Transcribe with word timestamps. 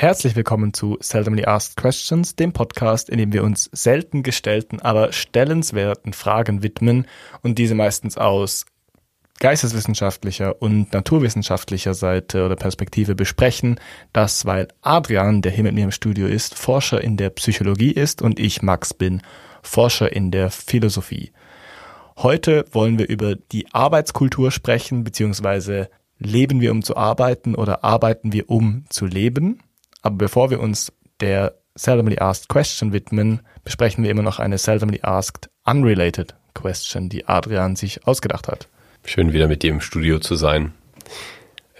Herzlich 0.00 0.34
willkommen 0.34 0.72
zu 0.72 0.96
Seldomly 1.00 1.44
Asked 1.44 1.76
Questions, 1.76 2.34
dem 2.34 2.54
Podcast, 2.54 3.10
in 3.10 3.18
dem 3.18 3.34
wir 3.34 3.44
uns 3.44 3.68
selten 3.70 4.22
gestellten, 4.22 4.80
aber 4.80 5.12
stellenswerten 5.12 6.14
Fragen 6.14 6.62
widmen 6.62 7.06
und 7.42 7.58
diese 7.58 7.74
meistens 7.74 8.16
aus 8.16 8.64
geisteswissenschaftlicher 9.40 10.62
und 10.62 10.94
naturwissenschaftlicher 10.94 11.92
Seite 11.92 12.46
oder 12.46 12.56
Perspektive 12.56 13.14
besprechen. 13.14 13.78
Das, 14.14 14.46
weil 14.46 14.68
Adrian, 14.80 15.42
der 15.42 15.52
hier 15.52 15.64
mit 15.64 15.74
mir 15.74 15.84
im 15.84 15.92
Studio 15.92 16.28
ist, 16.28 16.54
Forscher 16.54 17.04
in 17.04 17.18
der 17.18 17.28
Psychologie 17.28 17.92
ist 17.92 18.22
und 18.22 18.40
ich, 18.40 18.62
Max, 18.62 18.94
bin 18.94 19.20
Forscher 19.60 20.10
in 20.10 20.30
der 20.30 20.50
Philosophie. 20.50 21.30
Heute 22.16 22.64
wollen 22.72 22.98
wir 22.98 23.10
über 23.10 23.34
die 23.34 23.66
Arbeitskultur 23.74 24.50
sprechen, 24.50 25.04
beziehungsweise 25.04 25.90
leben 26.18 26.62
wir 26.62 26.72
um 26.72 26.82
zu 26.82 26.96
arbeiten 26.96 27.54
oder 27.54 27.84
arbeiten 27.84 28.32
wir 28.32 28.48
um 28.48 28.86
zu 28.88 29.04
leben? 29.04 29.60
Aber 30.02 30.16
bevor 30.16 30.50
wir 30.50 30.60
uns 30.60 30.92
der 31.20 31.54
Seldomly 31.74 32.18
Asked 32.18 32.48
Question 32.48 32.92
widmen, 32.92 33.40
besprechen 33.64 34.02
wir 34.02 34.10
immer 34.10 34.22
noch 34.22 34.38
eine 34.38 34.58
Seldomly 34.58 35.00
Asked 35.02 35.50
Unrelated 35.64 36.34
Question, 36.54 37.08
die 37.08 37.26
Adrian 37.26 37.76
sich 37.76 38.06
ausgedacht 38.06 38.48
hat. 38.48 38.68
Schön 39.04 39.32
wieder 39.32 39.48
mit 39.48 39.62
dir 39.62 39.70
im 39.70 39.80
Studio 39.80 40.18
zu 40.18 40.34
sein. 40.34 40.72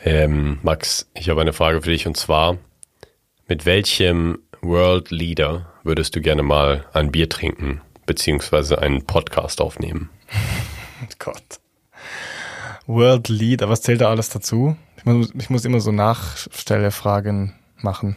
Ähm, 0.05 0.59
Max, 0.63 1.09
ich 1.15 1.29
habe 1.29 1.41
eine 1.41 1.53
Frage 1.53 1.83
für 1.83 1.91
dich 1.91 2.07
und 2.07 2.17
zwar, 2.17 2.59
mit 3.47 3.67
welchem 3.67 4.39
World 4.63 5.11
Leader 5.11 5.67
würdest 5.83 6.15
du 6.17 6.21
gerne 6.21 6.43
mal 6.43 6.85
ein 6.93 7.11
Bier 7.11 7.29
trinken, 7.29 7.81
beziehungsweise 8.07 8.81
einen 8.81 9.05
Podcast 9.05 9.61
aufnehmen? 9.61 10.09
Gott. 11.19 11.61
World 12.87 13.29
Leader, 13.29 13.69
was 13.69 13.83
zählt 13.83 14.01
da 14.01 14.11
alles 14.11 14.31
dazu? 14.31 14.77
Ich 14.97 15.05
muss, 15.05 15.31
ich 15.35 15.51
muss 15.51 15.65
immer 15.65 15.81
so 15.81 15.93
Nachstellefragen 15.93 17.55
machen. 17.83 18.17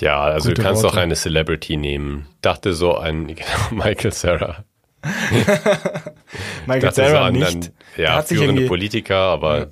Ja, 0.00 0.20
also 0.20 0.50
Gute 0.50 0.60
du 0.60 0.66
kannst 0.66 0.82
Worte. 0.82 0.96
doch 0.96 1.02
eine 1.02 1.14
Celebrity 1.14 1.76
nehmen. 1.76 2.26
Dachte 2.42 2.72
so 2.74 2.94
an 2.94 3.26
genau, 3.34 3.44
Michael 3.70 4.12
Sarah. 4.12 4.64
Michael 6.66 6.90
so 6.92 7.02
Sarah 7.02 7.26
an, 7.26 7.34
nicht. 7.34 7.46
an 7.46 7.68
Der 7.96 8.04
ja, 8.04 8.22
führende 8.22 8.66
Politiker, 8.66 9.16
aber 9.16 9.58
Ja. 9.58 9.66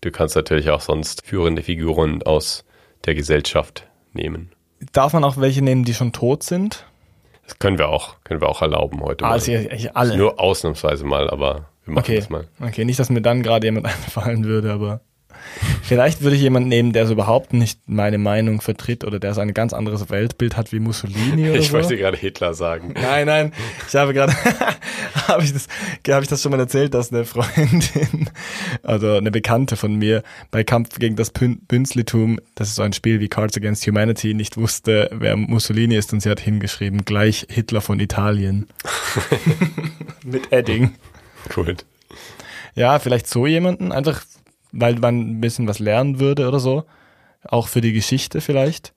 du 0.00 0.10
kannst 0.10 0.36
natürlich 0.36 0.70
auch 0.70 0.80
sonst 0.80 1.26
führende 1.26 1.62
Figuren 1.62 2.22
aus 2.22 2.64
der 3.04 3.14
Gesellschaft 3.14 3.86
nehmen. 4.12 4.50
Darf 4.92 5.12
man 5.12 5.24
auch 5.24 5.36
welche 5.38 5.62
nehmen, 5.62 5.84
die 5.84 5.94
schon 5.94 6.12
tot 6.12 6.42
sind? 6.42 6.84
Das 7.46 7.58
können 7.58 7.78
wir 7.78 7.88
auch, 7.88 8.16
können 8.24 8.40
wir 8.40 8.48
auch 8.48 8.62
erlauben 8.62 9.00
heute. 9.02 9.24
Also 9.26 9.52
mal. 9.52 9.72
ich, 9.72 9.94
alle. 9.96 10.16
Nur 10.16 10.40
ausnahmsweise 10.40 11.04
mal, 11.04 11.28
aber 11.28 11.66
wir 11.84 11.94
machen 11.94 12.04
okay. 12.04 12.16
das 12.16 12.30
mal. 12.30 12.48
okay, 12.60 12.84
nicht, 12.84 12.98
dass 12.98 13.10
mir 13.10 13.20
dann 13.20 13.42
gerade 13.42 13.66
jemand 13.66 13.86
einfallen 13.86 14.44
würde, 14.44 14.72
aber 14.72 15.00
vielleicht 15.82 16.22
würde 16.22 16.36
ich 16.36 16.42
jemanden 16.42 16.68
nehmen, 16.68 16.92
der 16.92 17.06
so 17.06 17.12
überhaupt 17.12 17.52
nicht 17.52 17.78
meine 17.86 18.18
Meinung 18.18 18.60
vertritt 18.60 19.04
oder 19.04 19.18
der 19.18 19.34
so 19.34 19.40
ein 19.40 19.54
ganz 19.54 19.72
anderes 19.72 20.08
Weltbild 20.10 20.56
hat 20.56 20.72
wie 20.72 20.78
Mussolini 20.80 21.50
oder 21.50 21.58
Ich 21.58 21.68
so. 21.68 21.74
wollte 21.74 21.96
gerade 21.96 22.16
Hitler 22.16 22.54
sagen. 22.54 22.94
Nein, 22.94 23.26
nein, 23.26 23.52
ich 23.88 23.94
habe 23.94 24.12
gerade, 24.14 24.32
habe 25.28 25.44
ich 25.44 25.52
das, 25.52 25.66
habe 26.08 26.22
ich 26.22 26.28
das 26.28 26.42
schon 26.42 26.50
mal 26.52 26.60
erzählt, 26.60 26.94
dass 26.94 27.12
eine 27.12 27.24
Freundin, 27.24 28.30
also 28.82 29.16
eine 29.16 29.30
Bekannte 29.30 29.76
von 29.76 29.94
mir, 29.96 30.22
bei 30.50 30.64
Kampf 30.64 30.98
gegen 30.98 31.16
das 31.16 31.34
Pün- 31.34 31.58
Bünzlitum, 31.68 32.38
das 32.54 32.68
ist 32.68 32.76
so 32.76 32.82
ein 32.82 32.92
Spiel 32.92 33.20
wie 33.20 33.28
Cards 33.28 33.56
Against 33.56 33.86
Humanity, 33.86 34.34
nicht 34.34 34.56
wusste, 34.56 35.10
wer 35.12 35.36
Mussolini 35.36 35.96
ist 35.96 36.12
und 36.12 36.20
sie 36.20 36.30
hat 36.30 36.40
hingeschrieben, 36.40 37.04
gleich 37.04 37.46
Hitler 37.50 37.80
von 37.80 38.00
Italien. 38.00 38.66
Mit 40.24 40.52
Edding. 40.52 40.94
Gut. 41.54 41.84
Ja, 42.74 42.98
vielleicht 42.98 43.28
so 43.28 43.46
jemanden, 43.46 43.92
einfach, 43.92 44.22
weil 44.74 44.96
man 44.96 45.18
ein 45.20 45.40
bisschen 45.40 45.68
was 45.68 45.78
lernen 45.78 46.20
würde 46.20 46.48
oder 46.48 46.60
so. 46.60 46.84
Auch 47.44 47.68
für 47.68 47.80
die 47.80 47.92
Geschichte 47.92 48.40
vielleicht. 48.40 48.92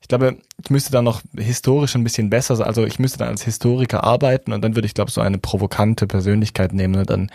Ich 0.00 0.08
glaube, 0.08 0.36
ich 0.62 0.70
müsste 0.70 0.92
dann 0.92 1.04
noch 1.04 1.22
historisch 1.36 1.94
ein 1.94 2.04
bisschen 2.04 2.30
besser 2.30 2.56
sein. 2.56 2.66
Also 2.66 2.84
ich 2.84 2.98
müsste 2.98 3.18
dann 3.18 3.28
als 3.28 3.42
Historiker 3.42 4.04
arbeiten 4.04 4.52
und 4.52 4.62
dann 4.62 4.76
würde 4.76 4.86
ich, 4.86 4.94
glaube 4.94 5.10
so 5.10 5.20
eine 5.20 5.38
provokante 5.38 6.06
Persönlichkeit 6.06 6.72
nehmen 6.72 6.96
und 6.96 7.10
dann 7.10 7.30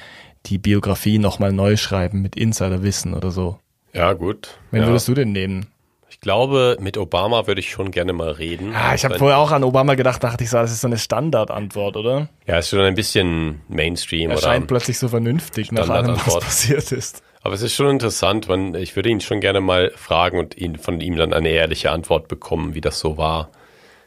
die 0.46 0.58
Biografie 0.58 1.20
nochmal 1.20 1.52
neu 1.52 1.78
schreiben 1.78 2.22
mit 2.22 2.36
Insiderwissen 2.36 3.14
oder 3.14 3.32
so. 3.32 3.60
Ja, 3.94 4.14
gut. 4.14 4.58
Wen 4.72 4.82
ja. 4.82 4.88
würdest 4.88 5.08
du 5.08 5.14
denn 5.14 5.32
nehmen? 5.32 5.68
Ich 6.10 6.20
glaube, 6.20 6.78
mit 6.80 6.98
Obama 6.98 7.48
würde 7.48 7.60
ich 7.60 7.72
schon 7.72 7.92
gerne 7.92 8.14
mal 8.14 8.30
reden. 8.30 8.74
Ah, 8.76 8.94
ich 8.94 9.04
habe 9.04 9.18
vorher 9.18 9.40
auch 9.40 9.52
an 9.52 9.64
Obama 9.64 9.96
gedacht, 9.96 10.24
dachte 10.24 10.44
ich 10.44 10.50
so, 10.50 10.58
das 10.58 10.72
ist 10.72 10.82
so 10.82 10.88
eine 10.88 10.98
Standardantwort, 10.98 11.98
oder? 11.98 12.30
Ja, 12.46 12.60
ist 12.60 12.70
schon 12.70 12.82
ein 12.82 12.96
bisschen 12.96 13.62
Mainstream 13.68 14.30
Er 14.30 14.38
scheint 14.38 14.68
plötzlich 14.68 15.00
so 15.00 15.08
vernünftig 15.08 15.72
nach 15.72 15.90
allem, 15.90 16.16
was 16.26 16.40
passiert 16.40 16.92
ist. 16.92 17.24
Aber 17.44 17.56
es 17.56 17.62
ist 17.62 17.74
schon 17.74 17.90
interessant, 17.90 18.48
man, 18.48 18.74
ich 18.74 18.96
würde 18.96 19.10
ihn 19.10 19.20
schon 19.20 19.42
gerne 19.42 19.60
mal 19.60 19.92
fragen 19.96 20.40
und 20.40 20.58
ihn, 20.58 20.78
von 20.78 21.02
ihm 21.02 21.18
dann 21.18 21.34
eine 21.34 21.50
ehrliche 21.50 21.92
Antwort 21.92 22.30
bekommen, 22.30 22.74
wie 22.74 22.82
das 22.82 23.00
so 23.00 23.18
war, 23.18 23.52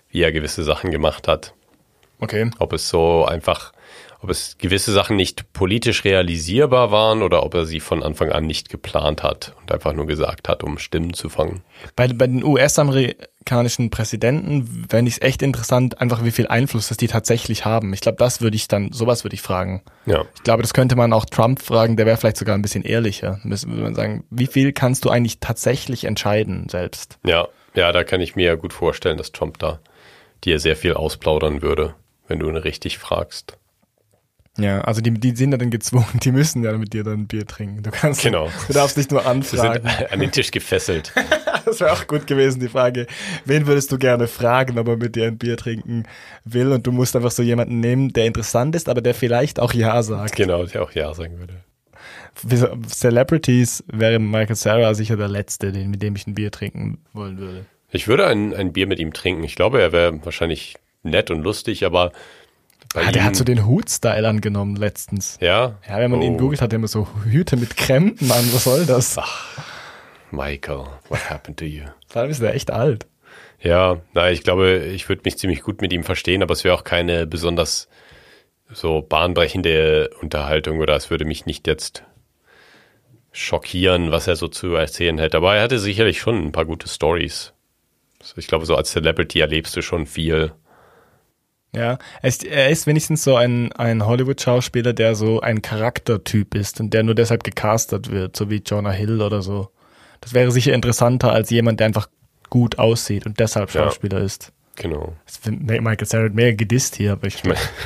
wie 0.09 0.23
er 0.23 0.33
gewisse 0.33 0.65
Sachen 0.65 0.91
gemacht 0.91 1.29
hat. 1.29 1.53
Okay. 2.19 2.51
Ob 2.59 2.73
es 2.73 2.89
so 2.89 3.27
einfach, 3.27 3.73
ob 4.27 4.31
es 4.31 4.59
gewisse 4.59 4.93
Sachen 4.93 5.15
nicht 5.15 5.53
politisch 5.53 6.03
realisierbar 6.03 6.91
waren 6.91 7.23
oder 7.23 7.45
ob 7.45 7.55
er 7.55 7.65
sie 7.65 7.79
von 7.79 8.03
Anfang 8.03 8.33
an 8.33 8.45
nicht 8.45 8.69
geplant 8.69 9.23
hat 9.23 9.55
und 9.61 9.71
einfach 9.71 9.93
nur 9.93 10.07
gesagt 10.07 10.49
hat, 10.49 10.65
um 10.65 10.79
Stimmen 10.79 11.15
zu 11.15 11.29
fangen. 11.29 11.63
Bei, 11.95 12.09
bei 12.09 12.27
den 12.27 12.43
US-amerikanischen 12.43 13.91
Präsidenten 13.91 14.87
fände 14.89 15.09
ich 15.09 15.19
es 15.19 15.23
echt 15.23 15.43
interessant, 15.43 16.01
einfach 16.01 16.25
wie 16.25 16.33
viel 16.33 16.49
Einfluss 16.49 16.89
das 16.89 16.97
die 16.97 17.07
tatsächlich 17.07 17.65
haben. 17.65 17.95
Ich 17.95 18.01
glaube, 18.01 18.19
das 18.19 18.41
würde 18.41 18.57
ich 18.57 18.67
dann, 18.67 18.91
sowas 18.91 19.23
würde 19.23 19.35
ich 19.35 19.43
fragen. 19.43 19.83
Ja. 20.07 20.25
Ich 20.35 20.43
glaube, 20.43 20.63
das 20.63 20.75
könnte 20.75 20.97
man 20.97 21.13
auch 21.13 21.27
Trump 21.27 21.63
fragen, 21.63 21.97
der 21.97 22.07
wäre 22.07 22.17
vielleicht 22.17 22.39
sogar 22.39 22.57
ein 22.57 22.63
bisschen 22.63 22.83
ehrlicher. 22.83 23.39
Müssen 23.45 23.71
würde 23.71 23.85
man 23.85 23.95
sagen, 23.95 24.25
wie 24.31 24.49
viel 24.49 24.73
kannst 24.73 25.05
du 25.05 25.11
eigentlich 25.11 25.39
tatsächlich 25.39 26.03
entscheiden 26.03 26.69
selbst? 26.69 27.21
Ja, 27.25 27.47
ja, 27.77 27.93
da 27.93 28.03
kann 28.03 28.21
ich 28.21 28.35
mir 28.35 28.47
ja 28.47 28.55
gut 28.57 28.73
vorstellen, 28.73 29.19
dass 29.19 29.31
Trump 29.31 29.61
da 29.61 29.79
dir 30.43 30.59
sehr 30.59 30.75
viel 30.75 30.95
ausplaudern 30.95 31.63
würde, 31.63 31.95
wenn 32.27 32.41
du 32.41 32.49
ihn 32.49 32.57
richtig 32.57 32.99
fragst. 32.99 33.57
Ja, 34.59 34.81
also 34.83 35.01
die, 35.01 35.11
die 35.11 35.37
sind 35.37 35.53
ja 35.53 35.59
dann 35.59 35.71
gezwungen, 35.71 36.07
die 36.23 36.33
müssen 36.33 36.65
ja 36.65 36.73
mit 36.79 36.93
dir 36.93 37.05
dann 37.05 37.21
ein 37.21 37.27
Bier 37.27 37.47
trinken. 37.47 37.83
Du 37.83 37.91
kannst, 37.91 38.23
Genau. 38.23 38.51
du 38.67 38.73
darfst 38.73 38.97
nicht 38.97 39.11
nur 39.11 39.21
Sie 39.21 39.27
sind 39.57 39.61
anfragen. 39.61 39.91
an 40.11 40.21
den 40.21 40.31
Tisch 40.33 40.51
gefesselt. 40.51 41.13
Das 41.67 41.81
wäre 41.81 41.93
auch 41.93 42.07
gut 42.07 42.29
gewesen, 42.29 42.61
die 42.61 42.69
Frage. 42.69 43.09
Wen 43.45 43.67
würdest 43.67 43.91
du 43.91 43.99
gerne 43.99 44.29
fragen, 44.29 44.79
ob 44.79 44.87
er 44.87 44.97
mit 44.97 45.17
dir 45.17 45.25
ein 45.27 45.37
Bier 45.37 45.57
trinken 45.57 46.05
will? 46.45 46.71
Und 46.71 46.87
du 46.87 46.93
musst 46.93 47.17
einfach 47.17 47.33
so 47.33 47.43
jemanden 47.43 47.81
nehmen, 47.81 48.13
der 48.13 48.27
interessant 48.27 48.77
ist, 48.77 48.89
aber 48.89 49.01
der 49.01 49.15
vielleicht 49.15 49.59
auch 49.59 49.73
Ja 49.75 50.01
sagt. 50.05 50.37
genau, 50.37 50.65
der 50.65 50.83
auch 50.85 50.93
Ja 50.93 51.13
sagen 51.13 51.41
würde. 51.41 51.55
Für 52.35 52.79
Celebrities 52.87 53.83
wäre 53.89 54.21
Michael 54.21 54.55
Sarah 54.55 54.95
sicher 54.95 55.17
der 55.17 55.27
Letzte, 55.27 55.73
den, 55.73 55.91
mit 55.91 56.03
dem 56.03 56.15
ich 56.15 56.29
ein 56.29 56.35
Bier 56.37 56.53
trinken 56.53 56.99
wollen 57.13 57.39
würde. 57.39 57.67
Ich 57.91 58.07
würde 58.07 58.29
ein, 58.29 58.55
ein 58.55 58.73
Bier 58.73 58.87
mit 58.87 59.01
ihm 59.01 59.13
trinken. 59.13 59.43
Ich 59.43 59.57
glaube, 59.57 59.81
er 59.81 59.91
wäre 59.91 60.25
wahrscheinlich 60.25 60.77
nett 61.03 61.33
und 61.33 61.43
lustig, 61.43 61.85
aber 61.85 62.13
Ah, 62.95 63.11
der 63.13 63.25
hat 63.25 63.37
so 63.37 63.45
den 63.45 63.67
Hut-Style 63.67 64.27
angenommen 64.27 64.77
letztens. 64.77 65.39
ja, 65.41 65.79
Ja, 65.89 65.99
wenn 65.99 66.11
man 66.11 66.23
ihn 66.23 66.35
Oh, 66.35 66.39
googelt, 66.39 66.61
hat 66.63 66.73
er 66.73 66.77
immer 66.77 66.89
so 66.89 67.07
Hüte 67.25 67.57
mit 67.57 67.77
Krempen 67.77 68.31
an. 68.33 68.49
Was 68.53 68.65
soll 68.65 68.87
das? 68.87 69.19
Michael, 70.31 70.85
what 71.09 71.31
happened 71.31 71.59
to 71.59 71.65
you? 71.65 71.85
Vor 72.09 72.23
allem 72.23 72.31
ist 72.31 72.41
er 72.41 72.55
echt 72.55 72.71
alt. 72.71 73.07
Ja, 73.61 74.01
na, 74.15 74.31
ich 74.31 74.43
glaube, 74.43 74.79
ich 74.79 75.09
würde 75.09 75.23
mich 75.25 75.39
ziemlich 75.39 75.63
gut 75.63 75.81
mit 75.81 75.93
ihm 75.93 76.05
verstehen, 76.05 76.43
aber 76.43 76.53
es 76.53 76.65
wäre 76.65 76.75
auch 76.75 76.85
keine 76.85 77.27
besonders 77.27 77.89
so 78.73 79.01
bahnbrechende 79.03 80.11
Unterhaltung 80.21 80.79
oder 80.81 80.97
es 80.97 81.11
würde 81.11 81.25
mich 81.25 81.47
nicht 81.47 81.67
jetzt 81.67 82.03
schockieren, 83.33 84.11
was 84.13 84.27
er 84.27 84.37
so 84.37 84.49
zu 84.49 84.75
erzählen 84.75 85.19
hätte. 85.19 85.37
Aber 85.37 85.55
er 85.57 85.63
hatte 85.63 85.79
sicherlich 85.79 86.19
schon 86.21 86.47
ein 86.47 86.53
paar 86.53 86.65
gute 86.65 86.89
Stories. 86.89 87.53
Also 88.21 88.35
ich 88.39 88.47
glaube, 88.47 88.67
so 88.67 88.75
als 88.77 88.91
Celebrity 88.93 89.41
erlebst 89.41 89.77
du 89.77 89.83
schon 89.83 90.07
viel. 90.07 90.53
Ja, 91.77 91.99
er 92.23 92.71
ist, 92.71 92.87
wenigstens 92.87 93.23
so 93.23 93.37
ein, 93.37 93.71
ein 93.73 94.07
Hollywood-Schauspieler, 94.07 94.93
der 94.95 95.15
so 95.15 95.41
ein 95.41 95.61
Charaktertyp 95.63 96.55
ist 96.55 96.81
und 96.81 96.95
der 96.95 97.03
nur 97.03 97.15
deshalb 97.15 97.45
gecastet 97.45 98.11
wird, 98.11 98.35
so 98.37 98.49
wie 98.51 98.63
Jonah 98.65 98.91
Hill 98.93 99.21
oder 99.21 99.43
so. 99.43 99.69
Das 100.23 100.33
wäre 100.33 100.51
sicher 100.51 100.73
interessanter 100.73 101.33
als 101.33 101.51
jemand, 101.51 101.81
der 101.81 101.87
einfach 101.89 102.09
gut 102.49 102.79
aussieht 102.79 103.27
und 103.27 103.39
deshalb 103.41 103.73
Ja. 103.75 103.85
Schauspieler 103.85 104.21
ist. 104.21 104.53
Genau. 104.77 105.15
Find- 105.25 105.67
Michael 105.67 106.07
Sarah 106.07 106.29
mehr 106.29 106.55
gedisst 106.55 106.97
hier, 106.97 107.13
aber 107.13 107.27
ich, 107.27 107.43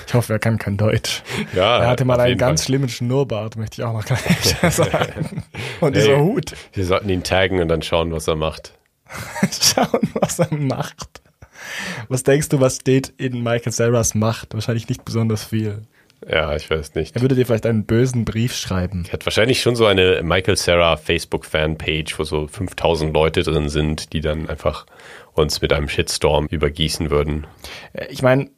ich 0.06 0.14
hoffe, 0.14 0.32
er 0.32 0.38
kann 0.41 0.59
kein 0.59 0.76
Deutsch. 0.76 1.23
Ja, 1.55 1.82
Er 1.82 1.88
hatte 1.88 2.05
mal 2.05 2.19
einen 2.20 2.37
ganz 2.38 2.61
Fall. 2.62 2.67
schlimmen 2.67 2.88
Schnurrbart, 2.88 3.56
möchte 3.56 3.81
ich 3.81 3.85
auch 3.87 3.93
noch 3.93 4.05
gleich 4.05 4.20
sagen. 4.75 5.43
Und 5.81 5.94
Hey. 5.97 6.03
dieser 6.03 6.19
Hut. 6.20 6.53
Wir 6.73 6.85
sollten 6.85 7.09
ihn 7.09 7.23
taggen 7.23 7.61
und 7.61 7.69
dann 7.69 7.82
schauen, 7.82 8.12
was 8.12 8.26
er 8.29 8.37
macht. 8.37 8.73
Schauen, 9.61 10.00
was 10.14 10.38
er 10.41 10.53
macht. 10.55 11.23
Was 12.09 12.23
denkst 12.23 12.49
du, 12.51 12.61
was 12.61 12.77
steht 12.77 13.12
in 13.17 13.43
Michael 13.43 13.73
Sarahs 13.73 14.15
Macht? 14.15 14.55
Wahrscheinlich 14.55 14.89
nicht 14.89 15.05
besonders 15.05 15.45
viel. 15.45 15.83
Ja, 16.29 16.55
ich 16.55 16.69
weiß 16.69 16.95
nicht. 16.97 17.17
Er 17.17 17.23
würde 17.23 17.35
dir 17.35 17.47
vielleicht 17.47 17.65
einen 17.65 17.85
bösen 17.87 18.27
Brief 18.27 18.55
schreiben. 18.55 19.05
Er 19.07 19.15
hat 19.15 19.25
wahrscheinlich 19.25 19.62
schon 19.62 19.75
so 19.75 19.87
eine 19.87 20.23
Michael 20.23 20.57
Sarah 20.57 20.99
Facebook-Fanpage, 20.99 22.19
wo 22.19 22.25
so 22.25 22.47
5000 22.47 23.15
Leute 23.15 23.43
drin 23.43 23.71
sind, 23.71 24.12
die 24.12 24.21
dann 24.21 24.49
einfach 24.49 24.85
uns 25.33 25.62
mit 25.62 25.73
einem 25.73 25.89
Shitstorm 25.89 26.47
übergießen 26.47 27.11
würden. 27.11 27.47
Äh, 27.95 28.07
Ich 28.11 28.21
meine, 28.23 28.51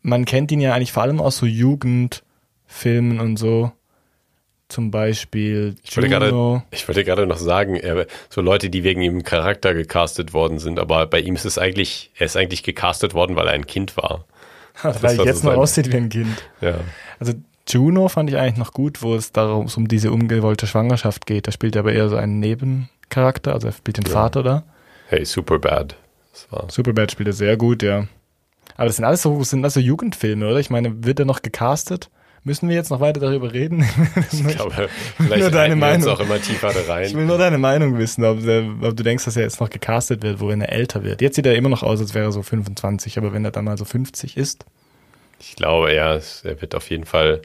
man 0.00 0.24
kennt 0.24 0.50
ihn 0.52 0.60
ja 0.60 0.72
eigentlich 0.72 0.92
vor 0.92 1.02
allem 1.02 1.20
aus 1.20 1.36
so 1.36 1.44
Jugendfilmen 1.46 3.20
und 3.20 3.36
so. 3.36 3.72
Zum 4.68 4.90
Beispiel 4.90 5.76
ich 5.82 5.96
wollte, 5.96 6.08
gerade, 6.08 6.62
ich 6.70 6.88
wollte 6.88 7.04
gerade 7.04 7.26
noch 7.26 7.38
sagen, 7.38 7.76
er, 7.76 8.06
so 8.28 8.40
Leute, 8.40 8.68
die 8.68 8.82
wegen 8.82 9.00
ihm 9.00 9.22
Charakter 9.22 9.74
gecastet 9.74 10.32
worden 10.34 10.58
sind, 10.58 10.80
aber 10.80 11.06
bei 11.06 11.20
ihm 11.20 11.36
ist 11.36 11.44
es 11.44 11.58
eigentlich, 11.58 12.10
er 12.16 12.26
ist 12.26 12.36
eigentlich 12.36 12.62
gecastet 12.62 13.14
worden, 13.14 13.36
weil 13.36 13.46
er 13.46 13.52
ein 13.52 13.66
Kind 13.66 13.96
war. 13.96 14.24
weil 14.82 15.18
er 15.18 15.24
jetzt 15.24 15.44
noch 15.44 15.54
aussieht 15.54 15.92
wie 15.92 15.96
ein 15.96 16.08
Kind. 16.08 16.42
Ja. 16.60 16.80
Also 17.18 17.34
Juno 17.68 18.08
fand 18.08 18.30
ich 18.30 18.36
eigentlich 18.36 18.58
noch 18.58 18.72
gut, 18.72 19.02
wo 19.02 19.14
es 19.14 19.32
darum 19.32 19.68
um 19.74 19.88
diese 19.88 20.12
ungewollte 20.12 20.66
Schwangerschaft 20.66 21.26
geht. 21.26 21.46
Da 21.46 21.52
spielt 21.52 21.76
er 21.76 21.80
aber 21.80 21.92
eher 21.92 22.08
so 22.08 22.16
einen 22.16 22.38
Nebencharakter, 22.40 23.52
also 23.52 23.68
er 23.68 23.72
spielt 23.72 23.98
den 23.98 24.04
ja. 24.04 24.10
Vater 24.10 24.42
da. 24.42 24.64
Hey, 25.08 25.24
Superbad. 25.24 25.96
Superbad 26.68 27.12
spielt 27.12 27.28
er 27.28 27.32
sehr 27.32 27.56
gut, 27.56 27.82
ja. 27.82 28.06
Aber 28.76 28.86
das 28.86 28.96
sind 28.96 29.04
alles 29.04 29.22
so, 29.22 29.42
sind 29.42 29.64
also 29.64 29.80
Jugendfilme, 29.80 30.46
oder? 30.46 30.58
Ich 30.58 30.70
meine, 30.70 31.04
wird 31.04 31.18
er 31.18 31.24
noch 31.24 31.42
gecastet? 31.42 32.10
Müssen 32.46 32.68
wir 32.68 32.76
jetzt 32.76 32.90
noch 32.90 33.00
weiter 33.00 33.18
darüber 33.18 33.52
reden? 33.52 33.84
ich 34.32 34.46
glaube, 34.46 34.88
vielleicht 35.16 35.40
nur 35.40 35.50
deine 35.50 35.74
Meinung. 35.74 36.08
auch 36.10 36.20
immer 36.20 36.40
tiefer 36.40 36.72
da 36.72 36.92
rein. 36.92 37.06
Ich 37.06 37.14
will 37.16 37.24
nur 37.24 37.38
deine 37.38 37.58
Meinung 37.58 37.98
wissen, 37.98 38.24
ob, 38.24 38.38
ob, 38.38 38.96
du 38.96 39.02
denkst, 39.02 39.24
dass 39.24 39.36
er 39.36 39.42
jetzt 39.42 39.60
noch 39.60 39.68
gecastet 39.68 40.22
wird, 40.22 40.38
worin 40.38 40.60
er 40.60 40.70
älter 40.70 41.02
wird. 41.02 41.20
Jetzt 41.20 41.34
sieht 41.34 41.44
er 41.44 41.56
immer 41.56 41.68
noch 41.70 41.82
aus, 41.82 41.98
als 41.98 42.14
wäre 42.14 42.26
er 42.26 42.30
so 42.30 42.42
25, 42.42 43.18
aber 43.18 43.32
wenn 43.32 43.44
er 43.44 43.50
dann 43.50 43.64
mal 43.64 43.76
so 43.76 43.84
50 43.84 44.36
ist. 44.36 44.64
Ich 45.40 45.56
glaube, 45.56 45.92
er, 45.92 46.22
er 46.44 46.62
wird 46.62 46.76
auf 46.76 46.88
jeden 46.88 47.04
Fall 47.04 47.42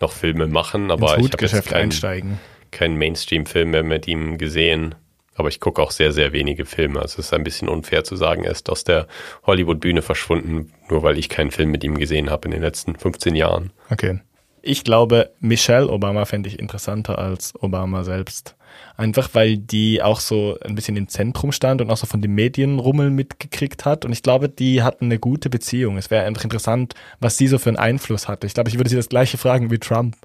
noch 0.00 0.12
Filme 0.12 0.46
machen, 0.46 0.92
aber 0.92 1.18
ich 1.18 1.32
habe 1.32 1.44
jetzt 1.44 1.68
keinen, 1.68 2.38
keinen 2.70 2.96
Mainstream-Film 2.96 3.72
mehr 3.72 3.82
mit 3.82 4.06
ihm 4.06 4.38
gesehen. 4.38 4.94
Aber 5.34 5.48
ich 5.48 5.58
gucke 5.58 5.82
auch 5.82 5.90
sehr, 5.90 6.12
sehr 6.12 6.32
wenige 6.32 6.64
Filme. 6.64 7.00
Also 7.00 7.18
es 7.18 7.26
ist 7.26 7.34
ein 7.34 7.42
bisschen 7.42 7.68
unfair 7.68 8.04
zu 8.04 8.14
sagen, 8.14 8.44
er 8.44 8.52
ist 8.52 8.70
aus 8.70 8.84
der 8.84 9.08
Hollywood-Bühne 9.48 10.02
verschwunden, 10.02 10.72
nur 10.88 11.02
weil 11.02 11.18
ich 11.18 11.28
keinen 11.28 11.50
Film 11.50 11.72
mit 11.72 11.82
ihm 11.82 11.98
gesehen 11.98 12.30
habe 12.30 12.44
in 12.44 12.52
den 12.52 12.62
letzten 12.62 12.94
15 12.94 13.34
Jahren. 13.34 13.72
Okay. 13.90 14.20
Ich 14.66 14.82
glaube, 14.82 15.30
Michelle 15.40 15.90
Obama 15.90 16.24
fände 16.24 16.48
ich 16.48 16.58
interessanter 16.58 17.18
als 17.18 17.52
Obama 17.60 18.02
selbst. 18.02 18.56
Einfach 18.96 19.28
weil 19.34 19.58
die 19.58 20.02
auch 20.02 20.20
so 20.20 20.56
ein 20.64 20.74
bisschen 20.74 20.96
im 20.96 21.06
Zentrum 21.06 21.52
stand 21.52 21.82
und 21.82 21.90
auch 21.90 21.98
so 21.98 22.06
von 22.06 22.22
den 22.22 22.34
Medienrummel 22.34 23.10
mitgekriegt 23.10 23.84
hat. 23.84 24.06
Und 24.06 24.12
ich 24.12 24.22
glaube, 24.22 24.48
die 24.48 24.82
hatten 24.82 25.04
eine 25.04 25.18
gute 25.18 25.50
Beziehung. 25.50 25.98
Es 25.98 26.10
wäre 26.10 26.24
einfach 26.24 26.44
interessant, 26.44 26.94
was 27.20 27.36
sie 27.36 27.46
so 27.46 27.58
für 27.58 27.68
einen 27.68 27.76
Einfluss 27.76 28.26
hatte. 28.26 28.46
Ich 28.46 28.54
glaube, 28.54 28.70
ich 28.70 28.78
würde 28.78 28.88
sie 28.88 28.96
das 28.96 29.10
gleiche 29.10 29.36
fragen 29.36 29.70
wie 29.70 29.78
Trump. 29.78 30.16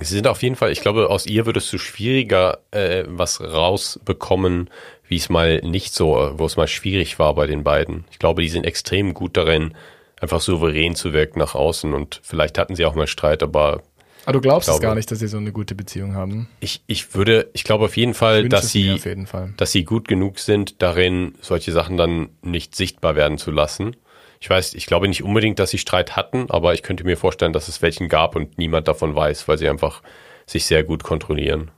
Sie 0.00 0.14
sind 0.14 0.26
auf 0.26 0.42
jeden 0.42 0.56
Fall, 0.56 0.70
ich 0.70 0.82
glaube, 0.82 1.08
aus 1.08 1.26
ihr 1.26 1.46
würdest 1.46 1.72
du 1.72 1.78
schwieriger 1.78 2.58
äh, 2.72 3.04
was 3.06 3.40
rausbekommen, 3.40 4.68
wie 5.08 5.16
es 5.16 5.30
mal 5.30 5.60
nicht 5.62 5.94
so, 5.94 6.32
wo 6.34 6.44
es 6.44 6.56
mal 6.56 6.68
schwierig 6.68 7.18
war 7.18 7.34
bei 7.34 7.46
den 7.46 7.64
beiden. 7.64 8.04
Ich 8.10 8.18
glaube, 8.18 8.42
die 8.42 8.48
sind 8.48 8.66
extrem 8.66 9.14
gut 9.14 9.36
darin, 9.36 9.74
einfach 10.22 10.40
souverän 10.40 10.94
zu 10.94 11.12
wirken 11.12 11.40
nach 11.40 11.54
außen 11.54 11.92
und 11.92 12.20
vielleicht 12.22 12.56
hatten 12.56 12.76
sie 12.76 12.86
auch 12.86 12.94
mal 12.94 13.06
Streit, 13.06 13.42
aber 13.42 13.82
aber 14.24 14.34
du 14.34 14.40
glaubst 14.40 14.66
glaube, 14.68 14.76
es 14.76 14.82
gar 14.82 14.94
nicht, 14.94 15.10
dass 15.10 15.18
sie 15.18 15.26
so 15.26 15.36
eine 15.36 15.50
gute 15.50 15.74
Beziehung 15.74 16.14
haben? 16.14 16.48
Ich, 16.60 16.84
ich 16.86 17.16
würde, 17.16 17.50
ich 17.54 17.64
glaube 17.64 17.86
auf 17.86 17.96
jeden 17.96 18.14
Fall, 18.14 18.48
dass 18.48 18.70
sie, 18.70 18.98
Fall. 19.26 19.52
dass 19.56 19.72
sie 19.72 19.82
gut 19.82 20.06
genug 20.06 20.38
sind, 20.38 20.80
darin 20.80 21.34
solche 21.40 21.72
Sachen 21.72 21.96
dann 21.96 22.28
nicht 22.40 22.76
sichtbar 22.76 23.16
werden 23.16 23.36
zu 23.36 23.50
lassen. 23.50 23.96
Ich 24.38 24.48
weiß, 24.48 24.74
ich 24.74 24.86
glaube 24.86 25.08
nicht 25.08 25.24
unbedingt, 25.24 25.58
dass 25.58 25.70
sie 25.70 25.78
Streit 25.78 26.14
hatten, 26.14 26.46
aber 26.50 26.72
ich 26.72 26.84
könnte 26.84 27.02
mir 27.02 27.16
vorstellen, 27.16 27.52
dass 27.52 27.66
es 27.66 27.82
welchen 27.82 28.08
gab 28.08 28.36
und 28.36 28.58
niemand 28.58 28.86
davon 28.86 29.14
weiß, 29.14 29.48
weil 29.48 29.58
sie 29.58 29.68
einfach 29.68 30.02
sich 30.46 30.66
sehr 30.66 30.84
gut 30.84 31.02
kontrollieren. 31.02 31.72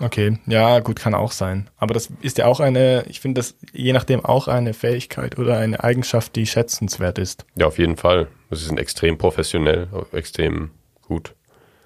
Okay, 0.00 0.38
ja, 0.46 0.80
gut, 0.80 0.98
kann 0.98 1.14
auch 1.14 1.32
sein. 1.32 1.68
Aber 1.76 1.92
das 1.92 2.08
ist 2.22 2.38
ja 2.38 2.46
auch 2.46 2.60
eine, 2.60 3.04
ich 3.08 3.20
finde 3.20 3.40
das 3.40 3.54
je 3.72 3.92
nachdem 3.92 4.24
auch 4.24 4.48
eine 4.48 4.72
Fähigkeit 4.72 5.38
oder 5.38 5.58
eine 5.58 5.84
Eigenschaft, 5.84 6.36
die 6.36 6.46
schätzenswert 6.46 7.18
ist. 7.18 7.44
Ja, 7.56 7.66
auf 7.66 7.78
jeden 7.78 7.96
Fall. 7.96 8.28
Sie 8.50 8.64
sind 8.64 8.78
extrem 8.78 9.18
professionell, 9.18 9.88
extrem 10.12 10.70
gut. 11.02 11.34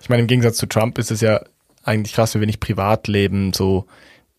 Ich 0.00 0.08
meine, 0.08 0.22
im 0.22 0.28
Gegensatz 0.28 0.56
zu 0.56 0.66
Trump 0.66 0.98
ist 0.98 1.10
es 1.10 1.20
ja 1.20 1.40
eigentlich 1.82 2.14
krass, 2.14 2.34
wie 2.34 2.40
wenig 2.40 2.60
Privatleben 2.60 3.52
so 3.52 3.86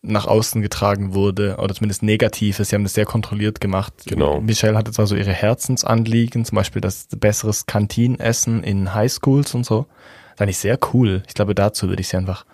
nach 0.02 0.26
außen 0.26 0.62
getragen 0.62 1.14
wurde 1.14 1.56
oder 1.58 1.74
zumindest 1.74 2.02
Negatives. 2.02 2.68
Sie 2.68 2.74
haben 2.74 2.84
das 2.84 2.94
sehr 2.94 3.04
kontrolliert 3.04 3.60
gemacht. 3.60 3.92
Genau. 4.06 4.40
Michelle 4.40 4.76
hatte 4.76 4.92
zwar 4.92 5.06
so 5.06 5.16
ihre 5.16 5.32
Herzensanliegen, 5.32 6.44
zum 6.44 6.56
Beispiel 6.56 6.80
das 6.80 7.08
besseres 7.10 7.66
Kantinenessen 7.66 8.62
in 8.62 8.94
Highschools 8.94 9.54
und 9.54 9.66
so. 9.66 9.82
Das 9.82 10.34
ist 10.34 10.40
eigentlich 10.42 10.58
sehr 10.58 10.78
cool. 10.92 11.22
Ich 11.26 11.34
glaube, 11.34 11.54
dazu 11.54 11.88
würde 11.88 12.00
ich 12.00 12.08
sie 12.08 12.16
einfach 12.16 12.46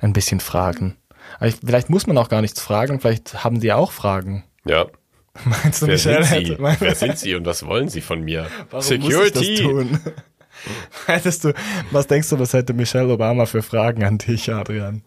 ein 0.00 0.12
bisschen 0.12 0.40
fragen. 0.40 0.96
Aber 1.38 1.48
ich, 1.48 1.56
vielleicht 1.64 1.90
muss 1.90 2.06
man 2.06 2.18
auch 2.18 2.28
gar 2.28 2.40
nichts 2.40 2.60
fragen, 2.60 3.00
vielleicht 3.00 3.44
haben 3.44 3.60
sie 3.60 3.72
auch 3.72 3.92
Fragen. 3.92 4.44
Ja. 4.64 4.86
Meinst 5.44 5.82
du, 5.82 5.86
Wer 5.86 5.94
Michelle 5.94 6.24
sind 6.24 6.46
Sie? 6.46 6.58
Wer 6.58 6.94
sind 6.94 7.18
Sie 7.18 7.34
und 7.34 7.44
was 7.44 7.66
wollen 7.66 7.88
Sie 7.88 8.00
von 8.00 8.22
mir? 8.22 8.46
Warum 8.70 8.82
Security. 8.82 9.38
Muss 9.38 9.48
ich 9.48 9.60
das 9.60 9.68
tun? 9.68 10.00
Hättest 11.06 11.44
du, 11.44 11.52
was 11.90 12.06
denkst 12.06 12.30
du, 12.30 12.38
was 12.38 12.54
hätte 12.54 12.72
Michelle 12.72 13.12
Obama 13.12 13.44
für 13.44 13.62
Fragen 13.62 14.04
an 14.04 14.16
dich, 14.16 14.50
Adrian? 14.52 15.02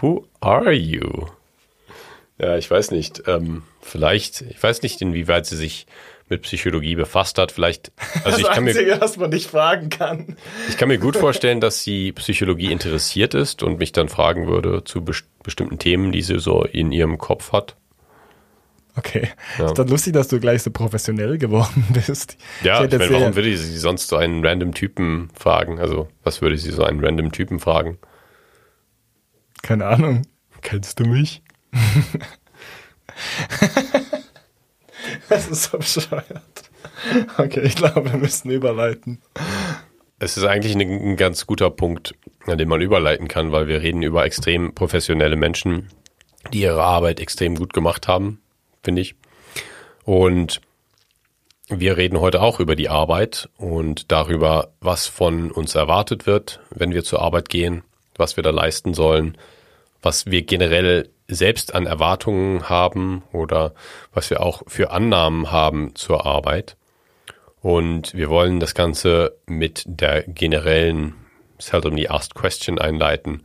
Who 0.00 0.26
are 0.40 0.72
you? 0.72 1.26
Ja, 2.38 2.56
ich 2.56 2.70
weiß 2.70 2.92
nicht. 2.92 3.24
Ähm, 3.26 3.64
vielleicht, 3.80 4.42
ich 4.42 4.62
weiß 4.62 4.82
nicht, 4.82 5.02
inwieweit 5.02 5.46
sie 5.46 5.56
sich 5.56 5.86
mit 6.28 6.42
Psychologie 6.42 6.94
befasst 6.94 7.38
hat. 7.38 7.52
Vielleicht, 7.52 7.92
also 8.24 8.30
das 8.30 8.38
ich 8.38 8.46
kann 8.46 8.66
Einzige, 8.66 8.94
mir, 8.94 9.00
was 9.00 9.16
man 9.16 9.30
nicht 9.30 9.50
fragen 9.50 9.90
kann. 9.90 10.36
Ich 10.68 10.76
kann 10.76 10.88
mir 10.88 10.98
gut 10.98 11.16
vorstellen, 11.16 11.60
dass 11.60 11.82
sie 11.82 12.12
Psychologie 12.12 12.72
interessiert 12.72 13.34
ist 13.34 13.62
und 13.62 13.78
mich 13.78 13.92
dann 13.92 14.08
fragen 14.08 14.46
würde 14.46 14.84
zu 14.84 15.04
best 15.04 15.24
bestimmten 15.42 15.78
Themen, 15.78 16.12
die 16.12 16.22
sie 16.22 16.38
so 16.38 16.62
in 16.62 16.92
ihrem 16.92 17.18
Kopf 17.18 17.50
hat. 17.50 17.74
Okay. 18.96 19.28
Ja. 19.58 19.66
Ist 19.66 19.78
dann 19.78 19.88
lustig, 19.88 20.12
dass 20.12 20.28
du 20.28 20.38
gleich 20.38 20.62
so 20.62 20.70
professionell 20.70 21.38
geworden 21.38 21.86
bist. 21.92 22.36
Ja, 22.62 22.84
ich, 22.84 22.92
ich 22.92 22.98
meine, 22.98 23.12
warum 23.12 23.34
würde 23.34 23.56
sie 23.56 23.78
sonst 23.78 24.08
so 24.08 24.16
einen 24.16 24.44
random 24.44 24.74
Typen 24.74 25.30
fragen? 25.34 25.78
Also, 25.78 26.08
was 26.22 26.42
würde 26.42 26.58
sie 26.58 26.70
so 26.70 26.84
einen 26.84 27.04
random 27.04 27.32
Typen 27.32 27.58
fragen? 27.58 27.98
Keine 29.62 29.86
Ahnung. 29.86 30.22
Kennst 30.60 31.00
du 31.00 31.04
mich? 31.04 31.42
das 35.28 35.48
ist 35.48 35.64
so 35.64 35.78
bescheuert. 35.78 36.26
Okay, 37.38 37.60
ich 37.62 37.76
glaube, 37.76 38.10
wir 38.10 38.18
müssen 38.18 38.50
überleiten. 38.50 39.20
Es 40.18 40.36
ist 40.36 40.44
eigentlich 40.44 40.76
ein, 40.76 41.16
ganz 41.16 41.46
guter 41.46 41.70
Punkt, 41.70 42.14
an 42.46 42.58
dem 42.58 42.68
man 42.68 42.80
überleiten 42.80 43.28
kann, 43.28 43.50
weil 43.50 43.66
wir 43.66 43.82
reden 43.82 44.02
über 44.02 44.24
extrem 44.24 44.74
professionelle 44.74 45.36
Menschen, 45.36 45.88
die 46.52 46.60
ihre 46.60 46.82
Arbeit 46.82 47.18
extrem 47.18 47.56
gut 47.56 47.72
gemacht 47.72 48.08
haben, 48.08 48.40
finde 48.82 49.02
ich. 49.02 49.16
Und 50.04 50.60
wir 51.68 51.96
reden 51.96 52.20
heute 52.20 52.42
auch 52.42 52.60
über 52.60 52.76
die 52.76 52.88
Arbeit 52.88 53.48
und 53.56 54.12
darüber, 54.12 54.72
was 54.80 55.06
von 55.06 55.50
uns 55.50 55.74
erwartet 55.74 56.26
wird, 56.26 56.60
wenn 56.70 56.92
wir 56.92 57.04
zur 57.04 57.20
Arbeit 57.22 57.48
gehen, 57.48 57.82
was 58.16 58.36
wir 58.36 58.42
da 58.42 58.50
leisten 58.50 58.94
sollen, 58.94 59.36
was 60.02 60.26
wir 60.26 60.42
generell 60.42 61.08
selbst 61.34 61.74
an 61.74 61.86
Erwartungen 61.86 62.68
haben 62.68 63.22
oder 63.32 63.74
was 64.12 64.30
wir 64.30 64.40
auch 64.40 64.62
für 64.66 64.90
Annahmen 64.90 65.50
haben 65.50 65.94
zur 65.94 66.26
Arbeit. 66.26 66.76
Und 67.60 68.14
wir 68.14 68.28
wollen 68.28 68.58
das 68.60 68.74
Ganze 68.74 69.36
mit 69.46 69.84
der 69.86 70.24
generellen 70.24 71.14
seldomly 71.58 72.08
asked 72.08 72.34
question 72.34 72.78
einleiten. 72.78 73.44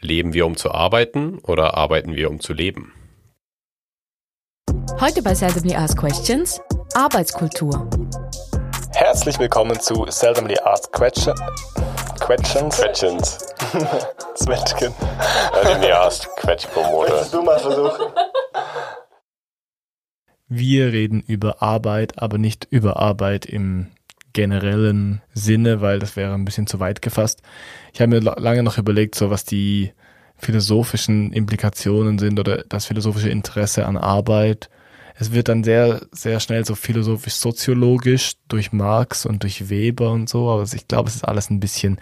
Leben 0.00 0.34
wir, 0.34 0.44
um 0.46 0.56
zu 0.56 0.72
arbeiten 0.72 1.38
oder 1.38 1.76
arbeiten 1.76 2.16
wir, 2.16 2.30
um 2.30 2.40
zu 2.40 2.52
leben? 2.52 2.92
Heute 5.00 5.22
bei 5.22 5.34
Seldomly 5.34 5.74
Asked 5.74 5.98
Questions 5.98 6.60
Arbeitskultur. 6.94 7.88
Herzlich 8.94 9.40
willkommen 9.40 9.80
zu 9.80 10.06
Seldomly 10.08 10.56
Asked 10.62 10.92
Question. 10.92 11.34
Questions. 12.20 12.76
Questions. 12.76 13.38
Zwetschgen. 14.36 14.92
Ja, 15.64 15.78
die 15.78 15.86
erst 15.86 16.28
Quetschko-Mode. 16.36 17.26
du 17.32 17.42
mal 17.42 17.58
versuchen. 17.58 18.06
Wir 20.46 20.92
reden 20.92 21.24
über 21.26 21.60
Arbeit, 21.60 22.22
aber 22.22 22.38
nicht 22.38 22.68
über 22.70 23.00
Arbeit 23.00 23.46
im 23.46 23.88
generellen 24.32 25.22
Sinne, 25.32 25.80
weil 25.80 25.98
das 25.98 26.14
wäre 26.14 26.32
ein 26.34 26.44
bisschen 26.44 26.68
zu 26.68 26.78
weit 26.78 27.02
gefasst. 27.02 27.42
Ich 27.92 28.00
habe 28.00 28.10
mir 28.10 28.20
lange 28.20 28.62
noch 28.62 28.78
überlegt, 28.78 29.16
so 29.16 29.28
was 29.28 29.44
die 29.44 29.92
philosophischen 30.36 31.32
Implikationen 31.32 32.20
sind 32.20 32.38
oder 32.38 32.62
das 32.68 32.86
philosophische 32.86 33.30
Interesse 33.30 33.86
an 33.86 33.96
Arbeit 33.96 34.70
es 35.14 35.32
wird 35.32 35.48
dann 35.48 35.62
sehr, 35.62 36.02
sehr 36.10 36.40
schnell 36.40 36.64
so 36.64 36.74
philosophisch-soziologisch 36.74 38.34
durch 38.48 38.72
Marx 38.72 39.26
und 39.26 39.42
durch 39.42 39.70
Weber 39.70 40.10
und 40.10 40.28
so, 40.28 40.50
aber 40.50 40.64
ich 40.64 40.88
glaube, 40.88 41.08
es 41.08 41.16
ist 41.16 41.24
alles 41.24 41.50
ein 41.50 41.60
bisschen 41.60 42.00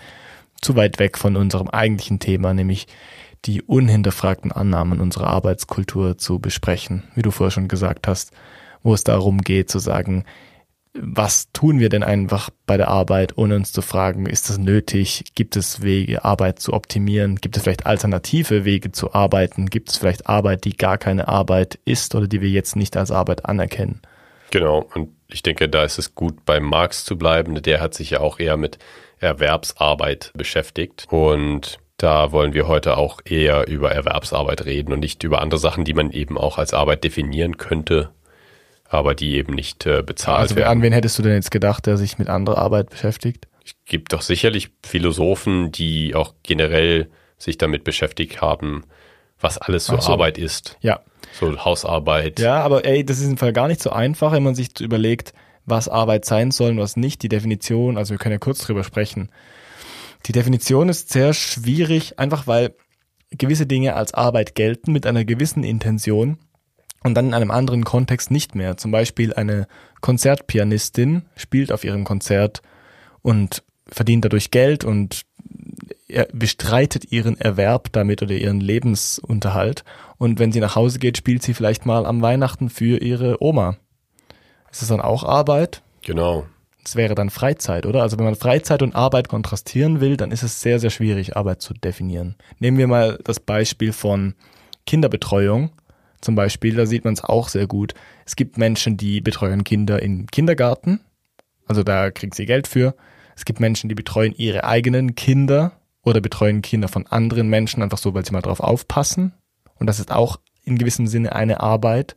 zu 0.60 0.76
weit 0.76 0.98
weg 0.98 1.18
von 1.18 1.36
unserem 1.36 1.68
eigentlichen 1.68 2.20
Thema, 2.20 2.54
nämlich 2.54 2.86
die 3.44 3.60
unhinterfragten 3.62 4.52
Annahmen 4.52 5.00
unserer 5.00 5.26
Arbeitskultur 5.26 6.16
zu 6.16 6.38
besprechen, 6.38 7.02
wie 7.14 7.22
du 7.22 7.30
vorher 7.30 7.50
schon 7.50 7.68
gesagt 7.68 8.06
hast, 8.06 8.32
wo 8.82 8.94
es 8.94 9.04
darum 9.04 9.38
geht 9.40 9.70
zu 9.70 9.78
sagen, 9.78 10.24
was 10.94 11.50
tun 11.52 11.80
wir 11.80 11.88
denn 11.88 12.02
einfach 12.02 12.50
bei 12.66 12.76
der 12.76 12.88
Arbeit, 12.88 13.38
ohne 13.38 13.56
uns 13.56 13.72
zu 13.72 13.80
fragen, 13.80 14.26
ist 14.26 14.50
das 14.50 14.58
nötig? 14.58 15.24
Gibt 15.34 15.56
es 15.56 15.82
Wege, 15.82 16.24
Arbeit 16.24 16.58
zu 16.58 16.72
optimieren? 16.74 17.36
Gibt 17.36 17.56
es 17.56 17.62
vielleicht 17.62 17.86
alternative 17.86 18.64
Wege 18.64 18.92
zu 18.92 19.14
arbeiten? 19.14 19.66
Gibt 19.66 19.90
es 19.90 19.96
vielleicht 19.96 20.28
Arbeit, 20.28 20.64
die 20.64 20.76
gar 20.76 20.98
keine 20.98 21.28
Arbeit 21.28 21.78
ist 21.84 22.14
oder 22.14 22.28
die 22.28 22.42
wir 22.42 22.50
jetzt 22.50 22.76
nicht 22.76 22.96
als 22.96 23.10
Arbeit 23.10 23.46
anerkennen? 23.46 24.02
Genau, 24.50 24.86
und 24.94 25.08
ich 25.28 25.42
denke, 25.42 25.68
da 25.68 25.82
ist 25.82 25.98
es 25.98 26.14
gut, 26.14 26.44
bei 26.44 26.60
Marx 26.60 27.06
zu 27.06 27.16
bleiben. 27.16 27.62
Der 27.62 27.80
hat 27.80 27.94
sich 27.94 28.10
ja 28.10 28.20
auch 28.20 28.38
eher 28.38 28.58
mit 28.58 28.78
Erwerbsarbeit 29.18 30.30
beschäftigt. 30.34 31.06
Und 31.08 31.78
da 31.96 32.32
wollen 32.32 32.52
wir 32.52 32.68
heute 32.68 32.98
auch 32.98 33.20
eher 33.24 33.66
über 33.66 33.92
Erwerbsarbeit 33.92 34.66
reden 34.66 34.92
und 34.92 35.00
nicht 35.00 35.24
über 35.24 35.40
andere 35.40 35.58
Sachen, 35.58 35.84
die 35.84 35.94
man 35.94 36.10
eben 36.10 36.36
auch 36.36 36.58
als 36.58 36.74
Arbeit 36.74 37.02
definieren 37.02 37.56
könnte, 37.56 38.10
aber 38.92 39.14
die 39.14 39.36
eben 39.36 39.54
nicht 39.54 39.86
äh, 39.86 40.02
bezahlt 40.02 40.40
Also 40.40 40.56
werden. 40.56 40.68
an 40.68 40.82
wen 40.82 40.92
hättest 40.92 41.18
du 41.18 41.22
denn 41.22 41.34
jetzt 41.34 41.50
gedacht, 41.50 41.86
der 41.86 41.96
sich 41.96 42.18
mit 42.18 42.28
anderer 42.28 42.58
Arbeit 42.58 42.90
beschäftigt? 42.90 43.48
Es 43.64 43.72
gibt 43.86 44.12
doch 44.12 44.22
sicherlich 44.22 44.70
Philosophen, 44.84 45.72
die 45.72 46.14
auch 46.14 46.34
generell 46.42 47.08
sich 47.38 47.58
damit 47.58 47.84
beschäftigt 47.84 48.40
haben, 48.40 48.84
was 49.40 49.58
alles 49.58 49.86
so, 49.86 49.98
so. 50.00 50.12
Arbeit 50.12 50.38
ist. 50.38 50.76
Ja. 50.80 51.00
So 51.32 51.64
Hausarbeit. 51.64 52.38
Ja, 52.40 52.60
aber 52.62 52.84
ey, 52.84 53.04
das 53.04 53.18
ist 53.18 53.28
im 53.30 53.38
Fall 53.38 53.52
gar 53.52 53.68
nicht 53.68 53.80
so 53.82 53.90
einfach, 53.90 54.32
wenn 54.32 54.42
man 54.42 54.54
sich 54.54 54.78
überlegt, 54.80 55.32
was 55.64 55.88
Arbeit 55.88 56.24
sein 56.24 56.50
soll 56.50 56.72
und 56.72 56.78
was 56.78 56.96
nicht. 56.96 57.22
Die 57.22 57.28
Definition, 57.28 57.96
also 57.96 58.10
wir 58.12 58.18
können 58.18 58.32
ja 58.32 58.38
kurz 58.38 58.58
drüber 58.60 58.84
sprechen. 58.84 59.30
Die 60.26 60.32
Definition 60.32 60.88
ist 60.88 61.10
sehr 61.12 61.32
schwierig, 61.34 62.18
einfach 62.18 62.46
weil 62.46 62.74
gewisse 63.30 63.66
Dinge 63.66 63.94
als 63.94 64.12
Arbeit 64.14 64.54
gelten 64.54 64.92
mit 64.92 65.06
einer 65.06 65.24
gewissen 65.24 65.64
Intention 65.64 66.38
und 67.02 67.14
dann 67.14 67.28
in 67.28 67.34
einem 67.34 67.50
anderen 67.50 67.84
Kontext 67.84 68.30
nicht 68.30 68.54
mehr. 68.54 68.76
Zum 68.76 68.90
Beispiel 68.90 69.34
eine 69.34 69.66
Konzertpianistin 70.00 71.22
spielt 71.36 71.72
auf 71.72 71.84
ihrem 71.84 72.04
Konzert 72.04 72.62
und 73.22 73.62
verdient 73.86 74.24
dadurch 74.24 74.50
Geld 74.50 74.84
und 74.84 75.22
bestreitet 76.32 77.10
ihren 77.10 77.40
Erwerb 77.40 77.88
damit 77.92 78.22
oder 78.22 78.34
ihren 78.34 78.60
Lebensunterhalt. 78.60 79.84
Und 80.18 80.38
wenn 80.38 80.52
sie 80.52 80.60
nach 80.60 80.76
Hause 80.76 80.98
geht, 80.98 81.16
spielt 81.16 81.42
sie 81.42 81.54
vielleicht 81.54 81.86
mal 81.86 82.06
am 82.06 82.22
Weihnachten 82.22 82.68
für 82.68 82.98
ihre 82.98 83.42
Oma. 83.42 83.76
Ist 84.70 84.82
das 84.82 84.88
dann 84.88 85.00
auch 85.00 85.24
Arbeit? 85.24 85.82
Genau. 86.02 86.46
Das 86.82 86.96
wäre 86.96 87.14
dann 87.14 87.30
Freizeit, 87.30 87.86
oder? 87.86 88.02
Also 88.02 88.18
wenn 88.18 88.24
man 88.24 88.34
Freizeit 88.34 88.82
und 88.82 88.94
Arbeit 88.94 89.28
kontrastieren 89.28 90.00
will, 90.00 90.16
dann 90.16 90.32
ist 90.32 90.42
es 90.42 90.60
sehr, 90.60 90.78
sehr 90.80 90.90
schwierig, 90.90 91.36
Arbeit 91.36 91.62
zu 91.62 91.74
definieren. 91.74 92.34
Nehmen 92.58 92.76
wir 92.76 92.88
mal 92.88 93.18
das 93.24 93.38
Beispiel 93.40 93.92
von 93.92 94.34
Kinderbetreuung. 94.86 95.70
Zum 96.22 96.34
Beispiel, 96.34 96.74
da 96.76 96.86
sieht 96.86 97.04
man 97.04 97.12
es 97.12 97.22
auch 97.22 97.48
sehr 97.48 97.66
gut. 97.66 97.92
Es 98.24 98.36
gibt 98.36 98.56
Menschen, 98.56 98.96
die 98.96 99.20
betreuen 99.20 99.64
Kinder 99.64 100.00
im 100.00 100.26
Kindergarten. 100.28 101.00
Also 101.66 101.82
da 101.82 102.10
kriegen 102.10 102.32
sie 102.32 102.46
Geld 102.46 102.66
für. 102.66 102.94
Es 103.36 103.44
gibt 103.44 103.60
Menschen, 103.60 103.88
die 103.88 103.94
betreuen 103.94 104.32
ihre 104.34 104.64
eigenen 104.64 105.14
Kinder 105.14 105.72
oder 106.02 106.20
betreuen 106.20 106.62
Kinder 106.62 106.88
von 106.88 107.06
anderen 107.06 107.48
Menschen, 107.48 107.82
einfach 107.82 107.98
so, 107.98 108.14
weil 108.14 108.24
sie 108.24 108.32
mal 108.32 108.40
drauf 108.40 108.60
aufpassen. 108.60 109.32
Und 109.78 109.86
das 109.86 110.00
ist 110.00 110.10
auch 110.10 110.38
in 110.64 110.78
gewissem 110.78 111.06
Sinne 111.06 111.34
eine 111.34 111.60
Arbeit, 111.60 112.16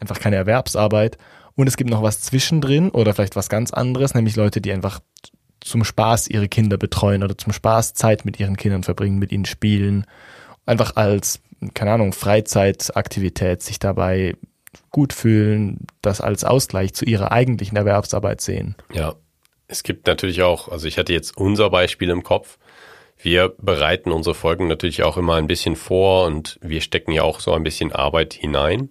einfach 0.00 0.18
keine 0.18 0.36
Erwerbsarbeit. 0.36 1.18
Und 1.54 1.66
es 1.66 1.76
gibt 1.76 1.90
noch 1.90 2.02
was 2.02 2.22
zwischendrin 2.22 2.90
oder 2.90 3.14
vielleicht 3.14 3.36
was 3.36 3.48
ganz 3.48 3.72
anderes, 3.72 4.14
nämlich 4.14 4.36
Leute, 4.36 4.60
die 4.60 4.72
einfach 4.72 5.00
zum 5.60 5.84
Spaß 5.84 6.28
ihre 6.28 6.48
Kinder 6.48 6.76
betreuen 6.76 7.22
oder 7.22 7.36
zum 7.36 7.52
Spaß 7.52 7.94
Zeit 7.94 8.24
mit 8.24 8.40
ihren 8.40 8.56
Kindern 8.56 8.82
verbringen, 8.82 9.18
mit 9.18 9.32
ihnen 9.32 9.44
spielen. 9.44 10.06
Einfach 10.66 10.96
als, 10.96 11.40
keine 11.74 11.92
Ahnung, 11.92 12.12
Freizeitaktivität 12.12 13.62
sich 13.62 13.78
dabei 13.78 14.34
gut 14.90 15.12
fühlen, 15.12 15.86
das 16.00 16.20
als 16.20 16.44
Ausgleich 16.44 16.94
zu 16.94 17.04
ihrer 17.04 17.32
eigentlichen 17.32 17.76
Erwerbsarbeit 17.76 18.40
sehen. 18.40 18.76
Ja. 18.92 19.14
Es 19.68 19.82
gibt 19.82 20.06
natürlich 20.06 20.42
auch, 20.42 20.68
also 20.68 20.86
ich 20.86 20.98
hatte 20.98 21.14
jetzt 21.14 21.34
unser 21.34 21.70
Beispiel 21.70 22.10
im 22.10 22.22
Kopf. 22.22 22.58
Wir 23.16 23.54
bereiten 23.56 24.12
unsere 24.12 24.34
Folgen 24.34 24.68
natürlich 24.68 25.02
auch 25.02 25.16
immer 25.16 25.36
ein 25.36 25.46
bisschen 25.46 25.76
vor 25.76 26.26
und 26.26 26.58
wir 26.60 26.82
stecken 26.82 27.12
ja 27.12 27.22
auch 27.22 27.40
so 27.40 27.54
ein 27.54 27.62
bisschen 27.62 27.90
Arbeit 27.90 28.34
hinein, 28.34 28.90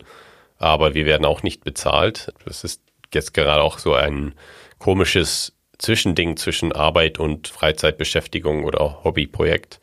aber 0.58 0.96
wir 0.96 1.06
werden 1.06 1.26
auch 1.26 1.44
nicht 1.44 1.64
bezahlt. 1.64 2.34
Das 2.46 2.64
ist 2.64 2.82
jetzt 3.14 3.36
gerade 3.36 3.62
auch 3.62 3.78
so 3.78 3.94
ein 3.94 4.34
komisches 4.80 5.54
Zwischending 5.78 6.38
zwischen 6.38 6.72
Arbeit 6.72 7.20
und 7.20 7.48
Freizeitbeschäftigung 7.48 8.64
oder 8.64 9.04
Hobbyprojekt. 9.04 9.80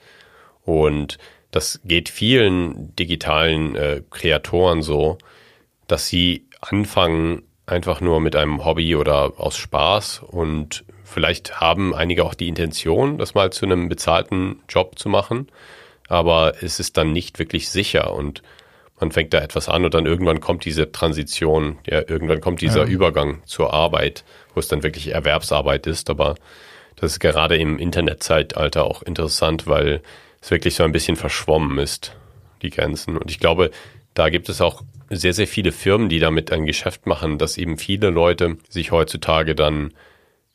Und 0.65 1.19
das 1.51 1.81
geht 1.85 2.09
vielen 2.09 2.95
digitalen 2.97 3.75
äh, 3.75 4.03
Kreatoren 4.11 4.83
so, 4.83 5.19
dass 5.87 6.07
sie 6.07 6.47
anfangen 6.61 7.43
einfach 7.67 8.01
nur 8.01 8.21
mit 8.21 8.37
einem 8.37 8.65
Hobby 8.65 8.97
oder 8.97 9.35
aus 9.39 9.57
Spaß 9.57 10.23
und 10.27 10.85
vielleicht 11.05 11.61
haben 11.61 11.95
einige 11.95 12.25
auch 12.25 12.35
die 12.35 12.49
Intention, 12.49 13.19
das 13.19 13.35
mal 13.35 13.51
zu 13.51 13.67
einem 13.67 13.89
bezahlten 13.89 14.61
Job 14.69 14.99
zu 14.99 15.09
machen, 15.09 15.49
aber 16.09 16.55
es 16.63 16.81
ist 16.81 16.97
dann 16.97 17.13
nicht 17.13 17.39
wirklich 17.39 17.69
sicher 17.69 18.13
und 18.15 18.43
man 19.01 19.13
fängt 19.13 19.33
da 19.33 19.39
etwas 19.39 19.69
an 19.69 19.85
und 19.85 19.95
dann 19.95 20.07
irgendwann 20.07 20.41
kommt 20.41 20.65
diese 20.65 20.91
Transition, 20.91 21.79
ja, 21.87 22.03
irgendwann 22.07 22.41
kommt 22.41 22.61
dieser 22.61 22.81
Ja. 22.85 22.89
Übergang 22.89 23.43
zur 23.45 23.73
Arbeit, 23.73 24.25
wo 24.55 24.61
es 24.61 24.69
dann 24.69 24.83
wirklich 24.83 25.09
Erwerbsarbeit 25.09 25.87
ist, 25.87 26.11
aber 26.11 26.35
das 26.97 27.13
ist 27.13 27.21
gerade 27.21 27.57
im 27.57 27.79
Internetzeitalter 27.79 28.85
auch 28.85 29.03
interessant, 29.03 29.67
weil 29.67 30.03
es 30.41 30.51
wirklich 30.51 30.75
so 30.75 30.85
ein 30.85 30.93
bisschen 30.93 31.17
verschwommen 31.17 31.79
ist, 31.79 32.17
die 32.63 32.71
Grenzen. 32.71 33.17
Und 33.17 33.31
ich 33.31 33.41
glaube, 33.41 33.71
da 34.15 34.31
gibt 34.31 34.49
es 34.49 34.61
auch 34.61 34.83
sehr, 35.11 35.33
sehr 35.33 35.47
viele 35.47 35.73
Firmen, 35.73 36.09
die 36.09 36.19
damit 36.19 36.53
ein 36.53 36.67
Geschäft 36.67 37.07
machen, 37.07 37.39
dass 37.39 37.57
eben 37.57 37.79
viele 37.79 38.11
Leute 38.11 38.59
sich 38.69 38.93
heutzutage 38.93 39.55
dann 39.55 39.93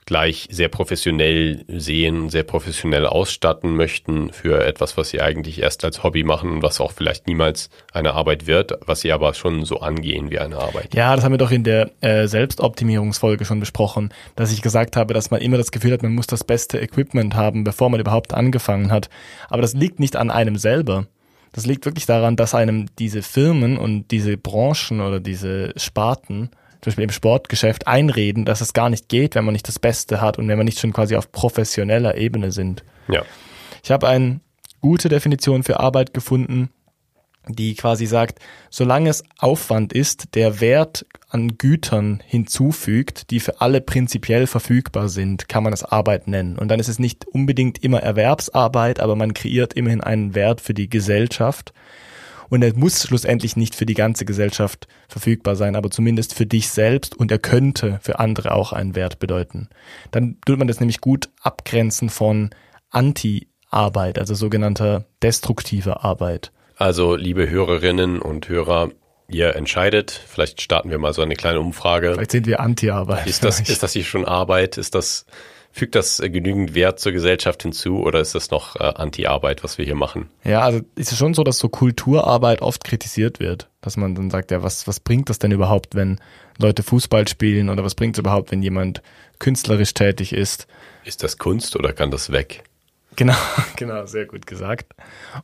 gleich 0.06 0.48
sehr 0.52 0.70
professionell 0.70 1.66
sehen, 1.68 2.30
sehr 2.30 2.44
professionell 2.44 3.06
ausstatten 3.06 3.76
möchten 3.76 4.32
für 4.32 4.66
etwas, 4.66 4.98
was 4.98 5.10
sie 5.10 5.22
eigentlich 5.22 5.62
erst 5.62 5.84
als 5.84 6.04
Hobby 6.04 6.24
machen 6.24 6.52
und 6.52 6.64
was 6.64 6.82
auch 6.82 6.92
vielleicht 6.92 7.28
niemals 7.28 7.70
eine 7.92 8.14
Arbeit 8.14 8.48
wird, 8.48 8.74
was 8.86 9.02
sie 9.02 9.12
aber 9.12 9.34
schon 9.34 9.66
so 9.66 9.80
angehen 9.80 10.32
wie 10.32 10.40
eine 10.40 10.58
Arbeit. 10.58 10.94
Ja, 10.94 11.16
das 11.16 11.24
haben 11.24 11.34
wir 11.34 11.38
doch 11.38 11.52
in 11.52 11.64
der 11.64 11.92
äh, 12.02 12.28
Selbstoptimierungsfolge 12.28 13.46
schon 13.46 13.60
besprochen, 13.60 14.14
dass 14.36 14.52
ich 14.52 14.62
gesagt 14.62 14.96
habe, 14.96 15.14
dass 15.14 15.32
man 15.32 15.42
immer 15.42 15.58
das 15.58 15.72
Gefühl 15.72 15.94
hat, 15.94 16.04
man 16.04 16.16
muss 16.16 16.28
das 16.28 16.44
beste 16.44 16.80
Equipment 16.80 17.36
haben, 17.36 17.64
bevor 17.64 17.90
man 17.90 18.00
überhaupt 18.00 18.34
angefangen 18.34 18.92
hat. 18.92 19.10
Aber 19.50 19.62
das 19.62 19.74
liegt 19.74 20.00
nicht 20.00 20.16
an 20.16 20.32
einem 20.32 20.58
selber. 20.58 21.08
Das 21.54 21.68
liegt 21.68 21.86
wirklich 21.86 22.08
daran, 22.08 22.36
dass 22.36 22.56
einem 22.56 22.88
diese 22.98 23.22
Firmen 23.22 23.78
und 23.78 24.10
diese 24.10 24.38
Branchen 24.38 25.02
oder 25.02 25.20
diese 25.20 25.72
Sparten, 25.78 26.50
zum 26.84 26.92
Beispiel 26.92 27.06
im 27.06 27.12
Sportgeschäft, 27.12 27.88
einreden, 27.88 28.44
dass 28.44 28.60
es 28.60 28.74
gar 28.74 28.90
nicht 28.90 29.08
geht, 29.08 29.36
wenn 29.36 29.46
man 29.46 29.54
nicht 29.54 29.68
das 29.68 29.80
Beste 29.80 30.20
hat 30.20 30.38
und 30.38 30.48
wenn 30.50 30.58
man 30.58 30.66
nicht 30.66 30.80
schon 30.80 30.92
quasi 30.92 31.16
auf 31.16 31.32
professioneller 31.32 32.18
Ebene 32.18 32.52
sind. 32.52 32.84
Ja, 33.08 33.24
Ich 33.84 33.92
habe 33.92 34.08
eine 34.08 34.42
gute 34.82 35.08
Definition 35.08 35.64
für 35.64 35.80
Arbeit 35.80 36.14
gefunden, 36.14 36.70
die 37.48 37.76
quasi 37.76 38.06
sagt, 38.06 38.40
solange 38.70 39.10
es 39.10 39.24
Aufwand 39.38 39.94
ist, 39.94 40.36
der 40.36 40.60
Wert 40.62 41.06
an 41.30 41.58
Gütern 41.58 42.22
hinzufügt, 42.26 43.32
die 43.32 43.40
für 43.40 43.62
alle 43.62 43.82
prinzipiell 43.82 44.46
verfügbar 44.46 45.10
sind, 45.10 45.50
kann 45.50 45.64
man 45.64 45.74
es 45.74 45.84
Arbeit 45.84 46.28
nennen. 46.28 46.58
Und 46.58 46.70
dann 46.70 46.80
ist 46.80 46.90
es 46.90 47.00
nicht 47.00 47.26
unbedingt 47.26 47.84
immer 47.84 48.02
Erwerbsarbeit, 48.02 49.00
aber 49.00 49.16
man 49.16 49.34
kreiert 49.34 49.74
immerhin 49.74 50.02
einen 50.02 50.36
Wert 50.36 50.62
für 50.62 50.74
die 50.74 50.90
Gesellschaft. 50.90 51.74
Und 52.54 52.62
er 52.62 52.78
muss 52.78 53.02
schlussendlich 53.02 53.56
nicht 53.56 53.74
für 53.74 53.88
die 53.88 53.96
ganze 53.96 54.26
Gesellschaft 54.26 54.88
verfügbar 55.10 55.56
sein, 55.56 55.76
aber 55.76 55.90
zumindest 55.90 56.36
für 56.36 56.46
dich 56.46 56.70
selbst 56.70 57.18
und 57.18 57.32
er 57.32 57.40
könnte 57.40 57.98
für 58.04 58.20
andere 58.20 58.52
auch 58.52 58.74
einen 58.74 58.94
Wert 58.94 59.18
bedeuten. 59.18 59.70
Dann 60.12 60.38
tut 60.46 60.60
man 60.60 60.68
das 60.68 60.80
nämlich 60.80 61.02
gut 61.02 61.30
abgrenzen 61.42 62.10
von 62.10 62.52
Anti-Arbeit, 62.92 64.20
also 64.20 64.36
sogenannter 64.36 65.06
destruktiver 65.24 66.04
Arbeit. 66.06 66.52
also 66.78 67.16
liebe 67.16 67.50
Hörerinnen 67.50 68.22
und 68.22 68.50
Hörer, 68.50 68.92
ihr 69.28 69.56
entscheidet, 69.56 70.12
vielleicht 70.12 70.62
starten 70.62 70.92
wir 70.92 71.00
mal 71.00 71.14
so 71.16 71.24
eine 71.24 71.34
kleine 71.34 71.60
Umfrage. 71.60 72.14
Vielleicht 72.14 72.34
sind 72.34 72.46
wir 72.46 72.60
Anti-Arbeit. 72.60 73.26
Ist 73.26 73.44
das, 73.44 73.62
ist 73.62 73.82
das 73.82 73.94
hier 73.94 74.04
schon 74.04 74.26
Arbeit? 74.26 74.78
Ist 74.78 74.94
das, 74.94 75.26
fügt 75.74 75.96
das 75.96 76.20
äh, 76.20 76.30
genügend 76.30 76.76
Wert 76.76 77.00
zur 77.00 77.12
Gesellschaft 77.12 77.64
hinzu 77.64 78.02
oder 78.02 78.22
ist 78.22 78.36
das 78.36 78.52
noch 78.52 78.76
äh, 78.78 78.84
Anti-Arbeit, 78.84 79.64
was 79.64 79.78
wir 79.78 79.84
hier 79.84 79.96
machen? 79.96 80.30
Ja, 80.46 80.62
also 80.62 80.82
ist 80.96 81.12
es 81.12 81.18
schon 81.18 81.34
so, 81.34 81.44
dass 81.44 81.58
so 81.58 81.68
Kulturarbeit 81.68 82.62
oft 82.62 82.84
kritisiert 82.84 83.40
wird, 83.40 83.70
dass 83.82 83.98
man 83.98 84.16
dann 84.16 84.30
sagt, 84.30 84.52
ja, 84.52 84.64
was, 84.64 84.88
was 84.88 85.00
bringt 85.00 85.30
das 85.30 85.40
denn 85.40 85.52
überhaupt, 85.52 85.96
wenn 85.96 86.20
Leute 86.60 86.84
Fußball 86.84 87.28
spielen 87.28 87.70
oder 87.70 87.84
was 87.84 87.96
bringt 87.96 88.16
es 88.16 88.20
überhaupt, 88.20 88.52
wenn 88.52 88.62
jemand 88.62 89.02
künstlerisch 89.40 89.94
tätig 89.96 90.32
ist? 90.32 90.68
Ist 91.04 91.24
das 91.24 91.40
Kunst 91.40 91.76
oder 91.76 91.92
kann 91.92 92.12
das 92.12 92.32
weg? 92.32 92.64
Genau, 93.16 93.36
genau, 93.76 94.06
sehr 94.06 94.28
gut 94.28 94.46
gesagt. 94.46 94.94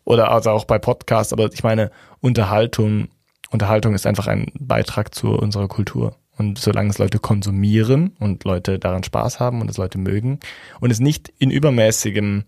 Oder 0.04 0.32
also 0.32 0.52
auch 0.52 0.66
bei 0.66 0.78
Podcasts, 0.78 1.34
aber 1.34 1.50
ich 1.52 1.64
meine, 1.64 1.92
Unterhaltung, 2.22 3.10
Unterhaltung 3.50 3.96
ist 3.96 4.06
einfach 4.06 4.28
ein 4.28 4.52
Beitrag 4.60 5.14
zu 5.16 5.32
unserer 5.32 5.68
Kultur. 5.68 6.16
Und 6.40 6.58
solange 6.58 6.90
es 6.90 6.98
Leute 6.98 7.20
konsumieren 7.20 8.16
und 8.18 8.46
Leute 8.46 8.80
daran 8.80 9.04
Spaß 9.04 9.42
haben 9.42 9.60
und 9.60 9.70
es 9.70 9.76
Leute 9.76 9.98
mögen 9.98 10.40
und 10.80 10.90
es 10.90 11.02
nicht 11.02 11.34
in 11.38 11.52
übermäßigem 11.52 12.46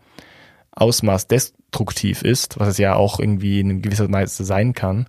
Ausmaß 0.72 1.28
destruktiv 1.28 2.22
ist, 2.22 2.58
was 2.58 2.70
es 2.70 2.78
ja 2.78 2.96
auch 2.96 3.20
irgendwie 3.20 3.60
in 3.60 3.82
gewisser 3.82 4.10
Weise 4.10 4.46
sein 4.46 4.74
kann, 4.74 5.08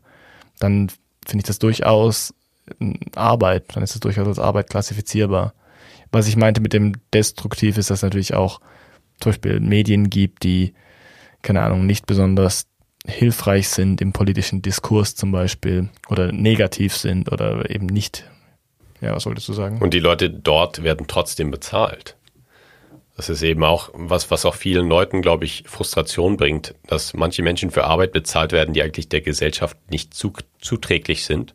dann 0.58 0.88
finde 1.24 1.42
ich 1.42 1.46
das 1.46 1.60
durchaus 1.60 2.34
Arbeit, 3.14 3.66
dann 3.76 3.84
ist 3.84 3.94
es 3.94 4.00
durchaus 4.00 4.26
als 4.26 4.40
Arbeit 4.40 4.68
klassifizierbar. 4.68 5.54
Was 6.10 6.26
ich 6.26 6.36
meinte 6.36 6.60
mit 6.60 6.72
dem 6.72 6.94
Destruktiv 7.14 7.78
ist, 7.78 7.88
dass 7.90 8.02
natürlich 8.02 8.34
auch 8.34 8.60
zum 9.20 9.30
Beispiel 9.30 9.60
Medien 9.60 10.10
gibt, 10.10 10.42
die, 10.42 10.74
keine 11.42 11.62
Ahnung, 11.62 11.86
nicht 11.86 12.06
besonders 12.06 12.66
hilfreich 13.06 13.68
sind 13.68 14.00
im 14.00 14.12
politischen 14.12 14.60
Diskurs 14.60 15.14
zum 15.14 15.30
Beispiel 15.30 15.88
oder 16.08 16.32
negativ 16.32 16.96
sind 16.96 17.30
oder 17.30 17.70
eben 17.70 17.86
nicht 17.86 18.28
Ja, 19.02 19.14
was 19.14 19.26
wolltest 19.26 19.48
du 19.48 19.52
sagen? 19.52 19.82
Und 19.82 19.92
die 19.92 19.98
Leute 19.98 20.30
dort 20.30 20.84
werden 20.84 21.06
trotzdem 21.08 21.50
bezahlt. 21.50 22.16
Das 23.16 23.28
ist 23.28 23.42
eben 23.42 23.62
auch 23.62 23.90
was, 23.92 24.30
was 24.30 24.46
auch 24.46 24.54
vielen 24.54 24.88
Leuten, 24.88 25.20
glaube 25.20 25.44
ich, 25.44 25.64
Frustration 25.66 26.36
bringt, 26.36 26.74
dass 26.86 27.12
manche 27.12 27.42
Menschen 27.42 27.70
für 27.70 27.84
Arbeit 27.84 28.12
bezahlt 28.12 28.52
werden, 28.52 28.72
die 28.72 28.82
eigentlich 28.82 29.08
der 29.08 29.20
Gesellschaft 29.20 29.76
nicht 29.90 30.14
zu, 30.14 30.32
zuträglich 30.60 31.24
sind. 31.24 31.54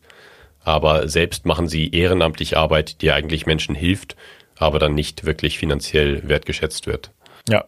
Aber 0.60 1.08
selbst 1.08 1.46
machen 1.46 1.68
sie 1.68 1.90
ehrenamtlich 1.90 2.58
Arbeit, 2.58 3.02
die 3.02 3.12
eigentlich 3.12 3.46
Menschen 3.46 3.74
hilft, 3.74 4.18
aber 4.58 4.78
dann 4.78 4.94
nicht 4.94 5.26
wirklich 5.26 5.58
finanziell 5.58 6.28
wertgeschätzt 6.28 6.86
wird. 6.86 7.12
Ja. 7.50 7.66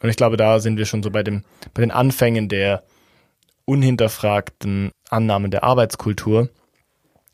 Und 0.00 0.08
ich 0.08 0.16
glaube, 0.16 0.36
da 0.36 0.58
sind 0.58 0.78
wir 0.78 0.86
schon 0.86 1.02
so 1.02 1.10
bei 1.10 1.22
dem, 1.22 1.44
bei 1.74 1.82
den 1.82 1.90
Anfängen 1.90 2.48
der 2.48 2.82
unhinterfragten 3.66 4.90
Annahmen 5.10 5.50
der 5.50 5.62
Arbeitskultur. 5.62 6.48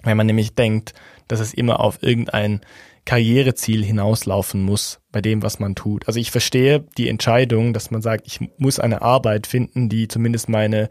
Wenn 0.03 0.17
man 0.17 0.27
nämlich 0.27 0.55
denkt, 0.55 0.93
dass 1.29 1.41
es 1.41 1.55
immer 1.55 1.81
auf 1.81 2.03
irgendein 2.03 2.61
Karriereziel 3.05 3.85
hinauslaufen 3.85 4.63
muss 4.63 5.01
bei 5.13 5.23
dem, 5.23 5.43
was 5.43 5.61
man 5.61 5.75
tut. 5.75 6.07
Also 6.07 6.21
ich 6.21 6.31
verstehe 6.31 6.85
die 6.99 7.09
Entscheidung, 7.09 7.73
dass 7.73 7.91
man 7.91 8.03
sagt, 8.03 8.27
ich 8.27 8.41
muss 8.59 8.79
eine 8.79 9.01
Arbeit 9.01 9.47
finden, 9.47 9.89
die 9.89 10.09
zumindest 10.09 10.49
meine 10.49 10.91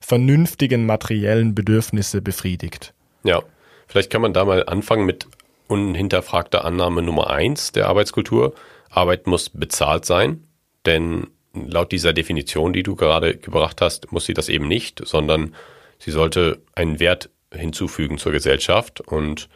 vernünftigen 0.00 0.86
materiellen 0.86 1.54
Bedürfnisse 1.54 2.22
befriedigt. 2.22 2.94
Ja, 3.24 3.42
vielleicht 3.86 4.10
kann 4.10 4.22
man 4.22 4.32
da 4.32 4.44
mal 4.44 4.64
anfangen 4.66 5.04
mit 5.04 5.26
unhinterfragter 5.66 6.64
Annahme 6.64 7.02
Nummer 7.02 7.30
eins 7.30 7.72
der 7.72 7.88
Arbeitskultur. 7.88 8.54
Arbeit 8.90 9.26
muss 9.26 9.50
bezahlt 9.50 10.04
sein, 10.06 10.44
denn 10.86 11.26
laut 11.52 11.92
dieser 11.92 12.12
Definition, 12.12 12.72
die 12.72 12.82
du 12.82 12.96
gerade 12.96 13.36
gebracht 13.36 13.80
hast, 13.80 14.12
muss 14.12 14.26
sie 14.26 14.34
das 14.34 14.48
eben 14.48 14.68
nicht, 14.68 15.02
sondern 15.06 15.54
sie 15.98 16.10
sollte 16.10 16.62
einen 16.74 17.00
Wert 17.00 17.30
hinzufügen 17.52 18.18
zur 18.18 18.32
Gesellschaft 18.32 19.00
und 19.00 19.48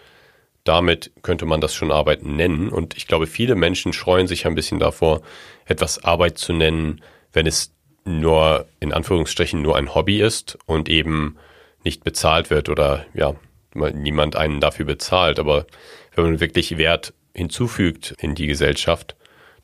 damit 0.64 1.10
könnte 1.22 1.46
man 1.46 1.60
das 1.60 1.74
schon 1.74 1.90
Arbeit 1.90 2.24
nennen. 2.24 2.68
Und 2.68 2.96
ich 2.96 3.06
glaube, 3.06 3.26
viele 3.26 3.54
Menschen 3.54 3.92
scheuen 3.92 4.26
sich 4.26 4.46
ein 4.46 4.54
bisschen 4.54 4.78
davor, 4.78 5.22
etwas 5.64 6.04
Arbeit 6.04 6.38
zu 6.38 6.52
nennen, 6.52 7.02
wenn 7.32 7.46
es 7.46 7.72
nur 8.04 8.66
in 8.80 8.92
Anführungsstrichen 8.92 9.62
nur 9.62 9.76
ein 9.76 9.94
Hobby 9.94 10.20
ist 10.20 10.58
und 10.66 10.88
eben 10.88 11.36
nicht 11.84 12.04
bezahlt 12.04 12.50
wird 12.50 12.68
oder 12.68 13.06
ja, 13.14 13.34
niemand 13.74 14.36
einen 14.36 14.60
dafür 14.60 14.86
bezahlt. 14.86 15.38
Aber 15.38 15.66
wenn 16.14 16.24
man 16.24 16.40
wirklich 16.40 16.78
Wert 16.78 17.12
hinzufügt 17.34 18.14
in 18.18 18.34
die 18.34 18.46
Gesellschaft, 18.46 19.16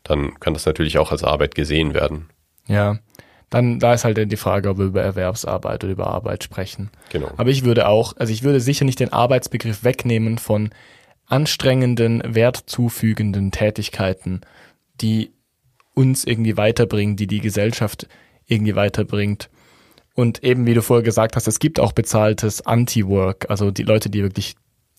dann 0.03 0.39
kann 0.41 0.55
das 0.55 0.67
natürlich 0.67 0.99
auch 0.99 1.13
als 1.13 1.25
Arbeit 1.25 1.55
gesehen 1.55 1.95
werden. 1.95 2.29
Ja, 2.67 2.99
dann 3.51 3.79
da 3.79 3.95
ist 3.95 4.05
halt 4.05 4.31
die 4.31 4.37
Frage, 4.37 4.69
ob 4.69 4.79
wir 4.79 4.87
über 4.87 5.03
Erwerbsarbeit 5.03 5.83
oder 5.85 5.93
über 5.93 6.09
Arbeit 6.09 6.45
sprechen. 6.45 6.91
Genau. 7.11 7.31
Aber 7.37 7.51
ich 7.51 7.65
würde 7.65 7.89
auch, 7.89 8.15
also 8.17 8.33
ich 8.33 8.43
würde 8.43 8.61
sicher 8.61 8.85
nicht 8.85 9.01
den 9.01 9.13
Arbeitsbegriff 9.13 9.85
wegnehmen 9.85 10.39
von 10.39 10.71
anstrengenden, 11.27 12.23
wertzufügenden 12.25 13.51
Tätigkeiten, 13.51 14.43
die 15.01 15.33
uns 15.95 16.25
irgendwie 16.25 16.57
weiterbringen, 16.57 17.17
die 17.17 17.27
die 17.27 17.41
Gesellschaft 17.41 18.07
irgendwie 18.47 18.77
weiterbringt. 18.77 19.51
Und 20.15 20.43
eben, 20.43 20.67
wie 20.67 20.75
du 20.75 20.83
vorher 20.83 21.05
gesagt 21.05 21.37
hast, 21.37 21.47
es 21.47 21.59
gibt 21.59 21.81
auch 21.81 21.93
bezahltes 21.93 22.67
Anti-Work, 22.67 23.47
also 23.51 23.71
die 23.71 23.83
Leute, 23.83 24.11
die 24.11 24.23
wirklich 24.23 24.57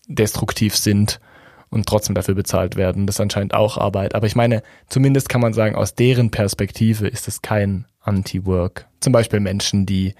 destruktiv 0.08 0.76
sind 0.76 1.20
und 1.68 1.86
trotzdem 1.86 2.14
dafür 2.14 2.34
bezahlt 2.34 2.76
werden. 2.76 3.06
Das 3.06 3.16
ist 3.16 3.20
anscheinend 3.20 3.54
auch 3.54 3.78
Arbeit. 3.78 4.14
Aber 4.14 4.26
ich 4.26 4.34
meine, 4.34 4.62
zumindest 4.88 5.28
kann 5.28 5.40
man 5.40 5.52
sagen, 5.52 5.76
aus 5.76 5.94
deren 5.94 6.30
Perspektive 6.30 7.06
ist 7.06 7.28
es 7.28 7.42
kein 7.42 7.86
Anti-Work. 8.00 8.86
Zum 9.00 9.12
Beispiel 9.12 9.40
Menschen, 9.40 9.86
die 9.86 10.14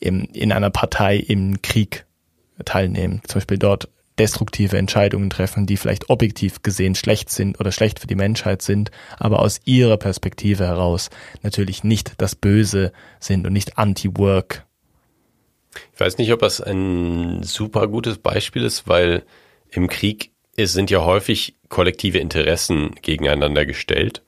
in, 0.00 0.24
in 0.26 0.52
einer 0.52 0.70
Partei 0.70 1.16
im 1.16 1.60
Krieg 1.62 2.06
teilnehmen. 2.64 3.20
Zum 3.26 3.38
Beispiel 3.38 3.58
dort 3.58 3.88
destruktive 4.18 4.76
Entscheidungen 4.76 5.30
treffen, 5.30 5.66
die 5.66 5.76
vielleicht 5.76 6.10
objektiv 6.10 6.62
gesehen 6.62 6.94
schlecht 6.94 7.30
sind 7.30 7.60
oder 7.60 7.72
schlecht 7.72 8.00
für 8.00 8.06
die 8.06 8.16
Menschheit 8.16 8.62
sind, 8.62 8.90
aber 9.18 9.40
aus 9.40 9.60
ihrer 9.64 9.96
Perspektive 9.96 10.66
heraus 10.66 11.10
natürlich 11.42 11.84
nicht 11.84 12.14
das 12.18 12.34
Böse 12.34 12.92
sind 13.20 13.46
und 13.46 13.52
nicht 13.52 13.78
anti-work. 13.78 14.66
Ich 15.94 16.00
weiß 16.00 16.18
nicht, 16.18 16.32
ob 16.32 16.40
das 16.40 16.60
ein 16.60 17.42
super 17.42 17.86
gutes 17.88 18.18
Beispiel 18.18 18.64
ist, 18.64 18.88
weil 18.88 19.22
im 19.70 19.88
Krieg 19.88 20.32
sind 20.56 20.90
ja 20.90 21.04
häufig 21.04 21.56
kollektive 21.68 22.18
Interessen 22.18 22.94
gegeneinander 23.02 23.64
gestellt. 23.64 24.22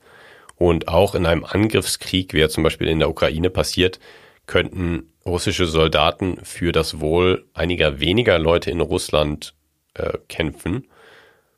Und 0.61 0.89
auch 0.89 1.15
in 1.15 1.25
einem 1.25 1.43
Angriffskrieg, 1.43 2.35
wie 2.35 2.39
er 2.39 2.49
zum 2.49 2.61
Beispiel 2.61 2.87
in 2.87 2.99
der 2.99 3.09
Ukraine 3.09 3.49
passiert, 3.49 3.99
könnten 4.45 5.09
russische 5.25 5.65
Soldaten 5.65 6.37
für 6.43 6.71
das 6.71 6.99
Wohl 6.99 7.47
einiger 7.55 7.99
weniger 7.99 8.37
Leute 8.37 8.69
in 8.69 8.79
Russland 8.79 9.55
äh, 9.95 10.19
kämpfen. 10.27 10.85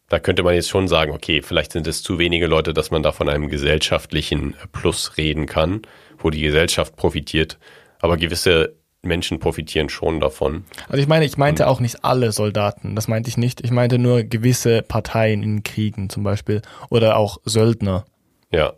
Da 0.08 0.20
könnte 0.20 0.42
man 0.42 0.56
jetzt 0.56 0.70
schon 0.70 0.88
sagen, 0.88 1.12
okay, 1.12 1.42
vielleicht 1.42 1.74
sind 1.74 1.86
es 1.86 2.02
zu 2.02 2.18
wenige 2.18 2.48
Leute, 2.48 2.74
dass 2.74 2.92
man 2.92 3.04
da 3.04 3.12
von 3.12 3.28
einem 3.28 3.50
gesellschaftlichen 3.50 4.56
Plus 4.72 5.18
reden 5.18 5.48
kann, 5.48 5.82
wo 6.18 6.30
die 6.30 6.42
Gesellschaft 6.42 6.96
profitiert. 6.96 7.60
Aber 8.00 8.16
gewisse 8.16 8.78
Menschen 9.02 9.38
profitieren 9.42 9.90
schon 9.90 10.22
davon. 10.22 10.64
Also 10.88 11.02
ich 11.02 11.10
meine, 11.10 11.26
ich 11.26 11.36
meinte 11.36 11.68
auch 11.68 11.82
nicht 11.82 12.06
alle 12.06 12.32
Soldaten, 12.32 12.96
das 12.96 13.10
meinte 13.10 13.28
ich 13.28 13.36
nicht. 13.36 13.60
Ich 13.66 13.72
meinte 13.72 14.00
nur 14.00 14.24
gewisse 14.24 14.82
Parteien 14.82 15.44
in 15.44 15.64
Kriegen 15.64 16.10
zum 16.10 16.24
Beispiel 16.24 16.62
oder 16.90 17.18
auch 17.18 17.40
Söldner. 17.44 18.06
Ja, 18.50 18.76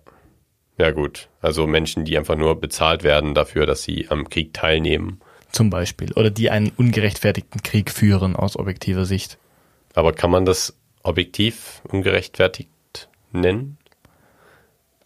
ja 0.77 0.91
gut. 0.91 1.29
Also 1.41 1.67
Menschen, 1.67 2.05
die 2.05 2.17
einfach 2.17 2.35
nur 2.35 2.59
bezahlt 2.59 3.03
werden 3.03 3.33
dafür, 3.33 3.65
dass 3.65 3.83
sie 3.83 4.07
am 4.09 4.29
Krieg 4.29 4.53
teilnehmen. 4.53 5.21
Zum 5.51 5.69
Beispiel. 5.69 6.11
Oder 6.13 6.29
die 6.29 6.49
einen 6.49 6.71
ungerechtfertigten 6.75 7.63
Krieg 7.63 7.91
führen 7.91 8.35
aus 8.35 8.57
objektiver 8.57 9.05
Sicht. 9.05 9.38
Aber 9.93 10.11
kann 10.11 10.31
man 10.31 10.45
das 10.45 10.75
objektiv 11.03 11.81
ungerechtfertigt 11.88 12.69
nennen? 13.31 13.77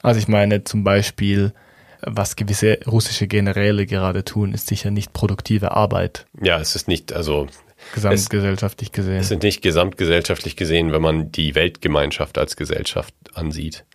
Also 0.02 0.20
ich 0.20 0.28
meine 0.28 0.64
zum 0.64 0.84
Beispiel 0.84 1.54
was 2.02 2.36
gewisse 2.36 2.80
russische 2.88 3.28
Generäle 3.28 3.86
gerade 3.86 4.24
tun, 4.24 4.54
ist 4.54 4.68
sicher 4.68 4.92
nicht 4.92 5.14
produktive 5.14 5.72
Arbeit. 5.72 6.26
Ja, 6.42 6.60
es 6.60 6.76
ist 6.76 6.88
nicht, 6.88 7.14
also 7.14 7.48
gesamtgesellschaftlich 7.94 8.92
gesehen. 8.92 9.18
Es 9.18 9.32
ist 9.32 9.44
nicht 9.44 9.62
gesamtgesellschaftlich 9.62 10.56
gesehen, 10.56 10.92
wenn 10.92 11.02
man 11.02 11.32
die 11.32 11.56
Weltgemeinschaft 11.56 12.38
als 12.38 12.56
Gesellschaft 12.56 13.14
ansieht. 13.34 13.86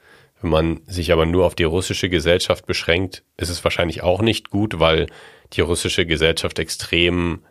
Wenn 0.45 0.51
man 0.51 0.83
sich 0.85 1.11
aber 1.11 1.25
nur 1.25 1.47
auf 1.47 1.55
die 1.55 1.65
russische 1.65 2.11
Gesellschaft 2.11 2.67
beschränkt, 2.67 3.25
ist 3.39 3.49
es 3.49 3.65
wahrscheinlich 3.65 4.03
auch 4.03 4.21
nicht 4.21 4.51
gut, 4.51 4.79
weil 4.79 5.07
die 5.55 5.63
russische 5.63 6.05
Gesellschaft 6.05 6.59
extrem 6.59 7.47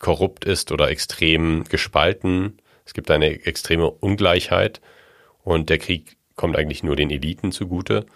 korrupt 0.00 0.44
ist 0.44 0.72
oder 0.72 0.90
extrem 0.90 1.62
gespalten. 1.62 2.60
Es 2.84 2.94
gibt 2.94 3.12
eine 3.12 3.46
extreme 3.46 3.88
Ungleichheit 3.88 4.80
und 5.44 5.70
der 5.70 5.78
Krieg 5.78 6.16
kommt 6.34 6.56
eigentlich 6.56 6.82
nur 6.82 6.96
den 6.96 7.12
Eliten 7.12 7.52
zugute. 7.52 8.06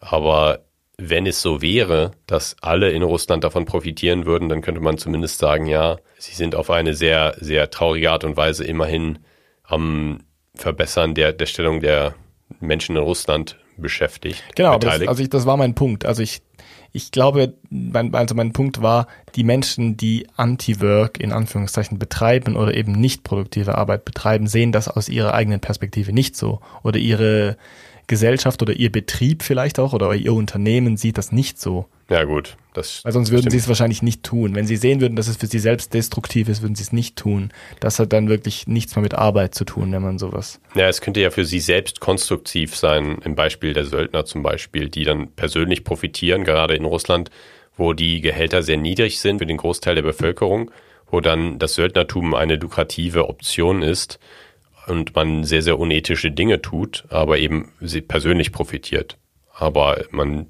Aber 0.00 0.66
wenn 0.98 1.24
es 1.24 1.40
so 1.40 1.62
wäre, 1.62 2.10
dass 2.26 2.56
alle 2.60 2.90
in 2.90 3.02
Russland 3.02 3.42
davon 3.42 3.64
profitieren 3.64 4.26
würden, 4.26 4.50
dann 4.50 4.60
könnte 4.60 4.82
man 4.82 4.98
zumindest 4.98 5.38
sagen, 5.38 5.64
ja, 5.64 5.96
sie 6.18 6.34
sind 6.34 6.54
auf 6.54 6.68
eine 6.68 6.92
sehr, 6.92 7.36
sehr 7.40 7.70
traurige 7.70 8.10
Art 8.10 8.24
und 8.24 8.36
Weise 8.36 8.64
immerhin 8.64 9.18
am 9.62 10.24
Verbessern 10.54 11.14
der, 11.14 11.32
der 11.32 11.46
Stellung 11.46 11.80
der 11.80 12.14
Menschen 12.60 12.96
in 12.96 13.02
Russland 13.02 13.56
beschäftigt. 13.76 14.42
Genau, 14.54 14.78
das, 14.78 15.00
also 15.06 15.22
ich, 15.22 15.30
das 15.30 15.46
war 15.46 15.56
mein 15.56 15.74
Punkt. 15.74 16.04
Also 16.04 16.22
ich, 16.22 16.42
ich 16.92 17.12
glaube, 17.12 17.54
mein, 17.70 18.14
also 18.14 18.34
mein 18.34 18.52
Punkt 18.52 18.82
war, 18.82 19.06
die 19.36 19.44
Menschen, 19.44 19.96
die 19.96 20.26
Anti-Work 20.36 21.20
in 21.20 21.32
Anführungszeichen 21.32 21.98
betreiben 21.98 22.56
oder 22.56 22.74
eben 22.74 22.92
nicht 22.92 23.22
produktive 23.24 23.76
Arbeit 23.78 24.04
betreiben, 24.04 24.46
sehen 24.46 24.72
das 24.72 24.88
aus 24.88 25.08
ihrer 25.08 25.34
eigenen 25.34 25.60
Perspektive 25.60 26.12
nicht 26.12 26.36
so. 26.36 26.60
Oder 26.82 26.98
ihre 26.98 27.56
Gesellschaft 28.10 28.60
oder 28.60 28.72
ihr 28.72 28.90
Betrieb 28.90 29.44
vielleicht 29.44 29.78
auch 29.78 29.92
oder 29.92 30.12
ihr 30.14 30.34
Unternehmen 30.34 30.96
sieht 30.96 31.16
das 31.16 31.30
nicht 31.30 31.60
so. 31.60 31.86
Ja 32.10 32.24
gut, 32.24 32.56
das. 32.74 33.04
Weil 33.04 33.12
sonst 33.12 33.30
würden 33.30 33.42
stimmt. 33.42 33.52
sie 33.52 33.58
es 33.58 33.68
wahrscheinlich 33.68 34.02
nicht 34.02 34.24
tun. 34.24 34.56
Wenn 34.56 34.66
sie 34.66 34.74
sehen 34.74 35.00
würden, 35.00 35.14
dass 35.14 35.28
es 35.28 35.36
für 35.36 35.46
sie 35.46 35.60
selbst 35.60 35.94
destruktiv 35.94 36.48
ist, 36.48 36.60
würden 36.60 36.74
sie 36.74 36.82
es 36.82 36.92
nicht 36.92 37.14
tun. 37.14 37.52
Das 37.78 38.00
hat 38.00 38.12
dann 38.12 38.28
wirklich 38.28 38.66
nichts 38.66 38.96
mehr 38.96 39.04
mit 39.04 39.14
Arbeit 39.14 39.54
zu 39.54 39.64
tun, 39.64 39.92
wenn 39.92 40.02
man 40.02 40.18
sowas. 40.18 40.60
Ja, 40.74 40.88
es 40.88 41.00
könnte 41.00 41.20
ja 41.20 41.30
für 41.30 41.44
sie 41.44 41.60
selbst 41.60 42.00
konstruktiv 42.00 42.74
sein, 42.74 43.18
im 43.24 43.36
Beispiel 43.36 43.74
der 43.74 43.84
Söldner 43.84 44.24
zum 44.24 44.42
Beispiel, 44.42 44.88
die 44.88 45.04
dann 45.04 45.28
persönlich 45.28 45.84
profitieren, 45.84 46.42
gerade 46.42 46.74
in 46.74 46.86
Russland, 46.86 47.30
wo 47.76 47.92
die 47.92 48.20
Gehälter 48.20 48.64
sehr 48.64 48.76
niedrig 48.76 49.20
sind 49.20 49.38
für 49.38 49.46
den 49.46 49.56
Großteil 49.56 49.94
der 49.94 50.02
Bevölkerung, 50.02 50.72
wo 51.12 51.20
dann 51.20 51.60
das 51.60 51.74
Söldnertum 51.74 52.34
eine 52.34 52.56
lukrative 52.56 53.28
Option 53.28 53.82
ist 53.82 54.18
und 54.90 55.14
man 55.14 55.44
sehr, 55.44 55.62
sehr 55.62 55.78
unethische 55.78 56.30
Dinge 56.30 56.60
tut, 56.60 57.04
aber 57.08 57.38
eben 57.38 57.72
sie 57.80 58.00
persönlich 58.00 58.52
profitiert. 58.52 59.16
Aber 59.54 60.04
man 60.10 60.46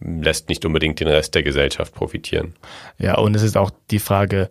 lässt 0.00 0.48
nicht 0.48 0.64
unbedingt 0.64 1.00
den 1.00 1.08
Rest 1.08 1.34
der 1.34 1.42
Gesellschaft 1.42 1.94
profitieren. 1.94 2.54
Ja, 2.98 3.18
und 3.18 3.34
es 3.34 3.42
ist 3.42 3.56
auch 3.56 3.70
die 3.90 3.98
Frage, 3.98 4.50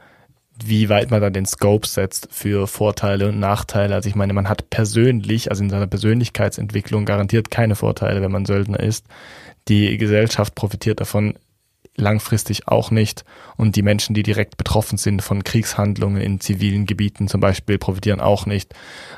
wie 0.63 0.89
weit 0.89 1.09
man 1.11 1.21
dann 1.21 1.33
den 1.33 1.45
Scope 1.45 1.87
setzt 1.87 2.27
für 2.31 2.67
Vorteile 2.67 3.29
und 3.29 3.39
Nachteile. 3.39 3.95
Also 3.95 4.09
ich 4.09 4.15
meine, 4.15 4.33
man 4.33 4.49
hat 4.49 4.69
persönlich, 4.69 5.49
also 5.49 5.63
in 5.63 5.69
seiner 5.69 5.87
Persönlichkeitsentwicklung 5.87 7.05
garantiert 7.05 7.49
keine 7.49 7.75
Vorteile, 7.75 8.21
wenn 8.21 8.31
man 8.31 8.45
Söldner 8.45 8.79
ist. 8.79 9.05
Die 9.67 9.97
Gesellschaft 9.97 10.55
profitiert 10.55 10.99
davon 10.99 11.35
langfristig 11.99 12.67
auch 12.67 12.91
nicht. 12.91 13.23
Und 13.57 13.75
die 13.75 13.81
Menschen, 13.81 14.13
die 14.13 14.23
direkt 14.23 14.57
betroffen 14.57 14.97
sind 14.97 15.21
von 15.21 15.43
Kriegshandlungen 15.43 16.21
in 16.21 16.39
zivilen 16.39 16.85
Gebieten 16.85 17.27
zum 17.27 17.41
Beispiel, 17.41 17.77
profitieren 17.77 18.21
auch 18.21 18.45
nicht. 18.45 18.73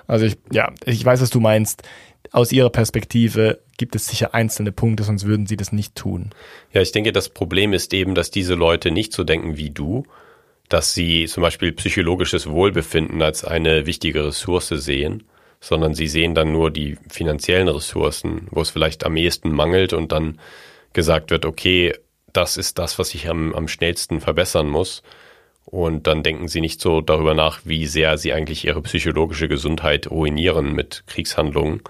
Also 0.08 0.26
ich, 0.26 0.38
ja, 0.52 0.72
ich 0.86 1.04
weiß, 1.04 1.22
was 1.22 1.30
du 1.30 1.40
meinst. 1.40 1.84
Aus 2.32 2.52
ihrer 2.52 2.70
Perspektive 2.70 3.60
gibt 3.78 3.96
es 3.96 4.08
sicher 4.08 4.34
einzelne 4.34 4.72
Punkte, 4.72 5.04
sonst 5.04 5.26
würden 5.26 5.48
sie 5.48 5.58
das 5.58 5.72
nicht 5.72 5.96
tun. 5.96 6.30
Ja, 6.72 6.82
ich 6.82 6.92
denke, 6.92 7.12
das 7.12 7.30
Problem 7.30 7.74
ist 7.74 7.94
eben, 7.94 8.16
dass 8.16 8.32
diese 8.32 8.56
Leute 8.56 8.92
nicht 8.92 9.12
so 9.12 9.24
denken 9.24 9.58
wie 9.58 9.72
du, 9.72 10.06
dass 10.70 10.94
sie 10.94 11.26
zum 11.26 11.42
Beispiel 11.42 11.74
psychologisches 11.74 12.48
Wohlbefinden 12.48 13.22
als 13.22 13.44
eine 13.44 13.86
wichtige 13.86 14.26
Ressource 14.28 14.70
sehen, 14.70 15.24
sondern 15.60 15.94
sie 15.94 16.08
sehen 16.08 16.34
dann 16.34 16.52
nur 16.52 16.72
die 16.72 16.98
finanziellen 17.10 17.68
Ressourcen, 17.68 18.48
wo 18.52 18.62
es 18.62 18.70
vielleicht 18.70 19.06
am 19.06 19.18
ehesten 19.18 19.52
mangelt 19.52 19.94
und 19.94 20.12
dann 20.12 20.40
gesagt 20.94 21.30
wird, 21.32 21.46
okay, 21.46 21.94
das 22.34 22.58
ist 22.58 22.80
das, 22.80 23.00
was 23.00 23.14
ich 23.14 23.30
am, 23.30 23.54
am 23.54 23.68
schnellsten 23.68 24.22
verbessern 24.22 24.68
muss. 24.68 25.04
Und 25.66 26.08
dann 26.08 26.24
denken 26.24 26.48
sie 26.48 26.62
nicht 26.62 26.82
so 26.82 27.02
darüber 27.02 27.34
nach, 27.34 27.62
wie 27.64 27.86
sehr 27.86 28.18
sie 28.18 28.34
eigentlich 28.34 28.66
ihre 28.66 28.82
psychologische 28.82 29.48
Gesundheit 29.48 30.10
ruinieren 30.10 30.74
mit 30.74 31.04
Kriegshandlungen 31.08 31.82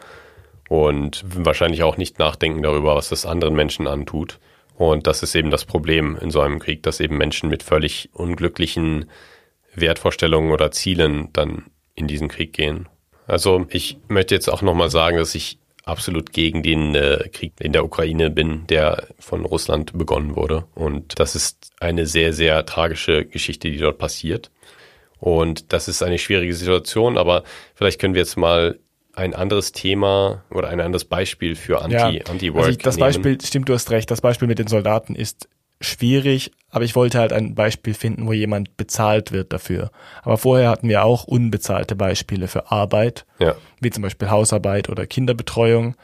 und 0.69 1.23
wahrscheinlich 1.25 1.84
auch 1.84 1.97
nicht 1.97 2.19
nachdenken 2.19 2.62
darüber, 2.62 2.95
was 2.95 3.10
das 3.10 3.25
anderen 3.25 3.56
Menschen 3.56 3.88
antut. 3.88 4.39
Und 4.77 5.08
das 5.08 5.23
ist 5.23 5.36
eben 5.36 5.51
das 5.51 5.65
Problem 5.65 6.17
in 6.21 6.32
so 6.32 6.41
einem 6.41 6.60
Krieg, 6.60 6.84
dass 6.84 6.99
eben 6.99 7.17
Menschen 7.17 7.49
mit 7.49 7.63
völlig 7.63 8.10
unglücklichen 8.13 9.10
Wertvorstellungen 9.75 10.51
oder 10.51 10.71
Zielen 10.71 11.30
dann 11.34 11.65
in 11.95 12.08
diesen 12.08 12.27
Krieg 12.27 12.54
gehen. 12.54 12.88
Also 13.27 13.65
ich 13.69 13.97
möchte 14.08 14.36
jetzt 14.36 14.49
auch 14.49 14.62
nochmal 14.62 14.89
sagen, 14.89 15.17
dass 15.17 15.36
ich 15.36 15.60
absolut 15.84 16.32
gegen 16.32 16.63
den 16.63 16.96
äh, 16.96 17.30
Krieg 17.32 17.54
in 17.60 17.74
der 17.74 17.84
Ukraine 17.84 18.30
bin, 18.30 18.67
der 18.67 19.08
von 19.20 19.46
Russland 19.46 19.98
begonnen 19.98 20.36
wurde. 20.36 20.65
Und 20.76 21.20
das 21.20 21.36
ist 21.36 21.72
eine 21.80 22.06
sehr, 22.06 22.34
sehr 22.34 22.65
tragische 22.65 23.26
Geschichte, 23.26 23.70
die 23.72 23.78
dort 23.78 23.98
passiert. 23.98 24.52
Und 25.20 25.72
das 25.74 25.88
ist 25.88 26.02
eine 26.02 26.17
schwierige 26.17 26.54
Situation, 26.54 27.17
aber 27.17 27.44
vielleicht 27.76 28.00
können 28.00 28.15
wir 28.15 28.22
jetzt 28.22 28.38
mal 28.38 28.80
ein 29.13 29.36
anderes 29.36 29.72
Thema 29.72 30.44
oder 30.50 30.70
ein 30.70 30.80
anderes 30.80 31.06
Beispiel 31.06 31.56
für 31.56 31.82
Anti, 31.82 31.96
ja, 31.96 32.26
Anti-Work. 32.30 32.65
Also 32.65 32.80
das 32.80 32.96
nehmen. 32.96 33.08
Beispiel, 33.08 33.41
stimmt, 33.41 33.70
du 33.70 33.74
hast 33.74 33.91
recht, 33.91 34.10
das 34.10 34.22
Beispiel 34.22 34.48
mit 34.48 34.58
den 34.58 34.67
Soldaten 34.67 35.15
ist 35.15 35.50
schwierig, 35.80 36.52
aber 36.71 36.86
ich 36.86 36.95
wollte 36.95 37.19
halt 37.19 37.34
ein 37.34 37.53
Beispiel 37.53 37.93
finden, 37.93 38.27
wo 38.27 38.34
jemand 38.34 38.77
bezahlt 38.77 39.31
wird 39.31 39.51
dafür. 39.53 39.91
Aber 40.23 40.38
vorher 40.38 40.69
hatten 40.69 40.88
wir 40.88 41.03
auch 41.03 41.25
unbezahlte 41.25 41.95
Beispiele 41.95 42.47
für 42.47 42.71
Arbeit, 42.71 43.25
ja. 43.39 43.55
wie 43.79 43.89
zum 43.89 44.03
Beispiel 44.03 44.29
Hausarbeit 44.29 44.89
oder 44.89 45.05
Kinderbetreuung. 45.05 45.95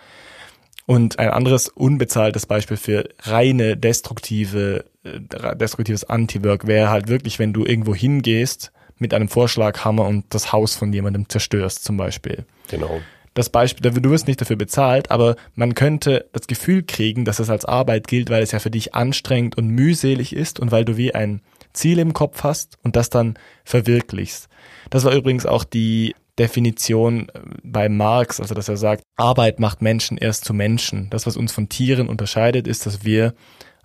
Und 0.85 1.19
ein 1.19 1.29
anderes 1.29 1.67
unbezahltes 1.69 2.45
Beispiel 2.45 2.77
für 2.77 3.09
reine 3.21 3.75
destruktive, 3.75 4.85
äh, 5.03 5.55
destruktives 5.55 6.03
Anti-Work 6.05 6.67
wäre 6.67 6.89
halt 6.89 7.07
wirklich, 7.07 7.39
wenn 7.39 7.53
du 7.53 7.65
irgendwo 7.65 7.95
hingehst 7.95 8.71
mit 8.97 9.13
einem 9.13 9.27
Vorschlaghammer 9.29 10.05
und 10.05 10.25
das 10.29 10.51
Haus 10.51 10.75
von 10.75 10.91
jemandem 10.91 11.29
zerstörst 11.29 11.83
zum 11.83 11.97
Beispiel. 11.97 12.45
Genau 12.69 13.01
das 13.37 13.49
Beispiel, 13.49 13.91
du 13.91 14.09
wirst 14.09 14.27
nicht 14.27 14.41
dafür 14.41 14.55
bezahlt, 14.55 15.11
aber 15.11 15.35
man 15.53 15.75
könnte 15.75 16.25
das 16.33 16.47
Gefühl 16.47 16.81
kriegen, 16.81 17.23
dass 17.23 17.37
es 17.37 17.51
als 17.51 17.65
Arbeit 17.65 18.07
gilt, 18.07 18.31
weil 18.31 18.41
es 18.41 18.51
ja 18.51 18.57
für 18.57 18.71
dich 18.71 18.95
anstrengend 18.95 19.57
und 19.57 19.67
mühselig 19.67 20.33
ist 20.33 20.59
und 20.59 20.71
weil 20.71 20.85
du 20.85 20.97
wie 20.97 21.13
ein 21.13 21.41
Ziel 21.71 21.99
im 21.99 22.13
Kopf 22.13 22.43
hast 22.43 22.79
und 22.83 22.95
das 22.95 23.11
dann 23.11 23.37
verwirklichst. 23.63 24.49
Das 24.89 25.03
war 25.03 25.13
übrigens 25.13 25.45
auch 25.45 25.63
die 25.63 26.15
Definition 26.39 27.29
äh, 27.29 27.39
bei 27.63 27.89
Marx, 27.89 28.39
also 28.39 28.55
dass 28.55 28.69
er 28.69 28.77
sagt, 28.77 29.03
Arbeit 29.17 29.59
macht 29.59 29.83
Menschen 29.83 30.17
erst 30.17 30.43
zu 30.43 30.55
Menschen. 30.55 31.09
Das, 31.11 31.27
was 31.27 31.37
uns 31.37 31.51
von 31.51 31.69
Tieren 31.69 32.09
unterscheidet, 32.09 32.67
ist, 32.67 32.87
dass 32.87 33.03
wir 33.05 33.35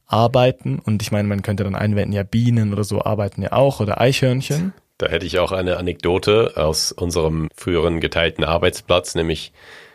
arbeiten 0.06 0.78
und 0.78 1.02
ich 1.02 1.12
meine, 1.12 1.28
man 1.28 1.42
könnte 1.42 1.64
dann 1.64 1.74
einwenden, 1.74 2.14
ja, 2.14 2.22
Bienen 2.22 2.72
oder 2.72 2.84
so 2.84 3.04
arbeiten 3.04 3.42
ja 3.42 3.52
auch 3.52 3.80
oder 3.80 4.00
Eichhörnchen. 4.00 4.72
Da 5.02 5.08
hätte 5.08 5.26
ich 5.26 5.40
auch 5.40 5.50
eine 5.50 5.78
Anekdote 5.78 6.52
aus 6.54 6.92
unserem 6.92 7.48
früheren 7.56 7.98
geteilten 7.98 8.44
Arbeitsplatz, 8.44 9.16
nämlich 9.16 9.52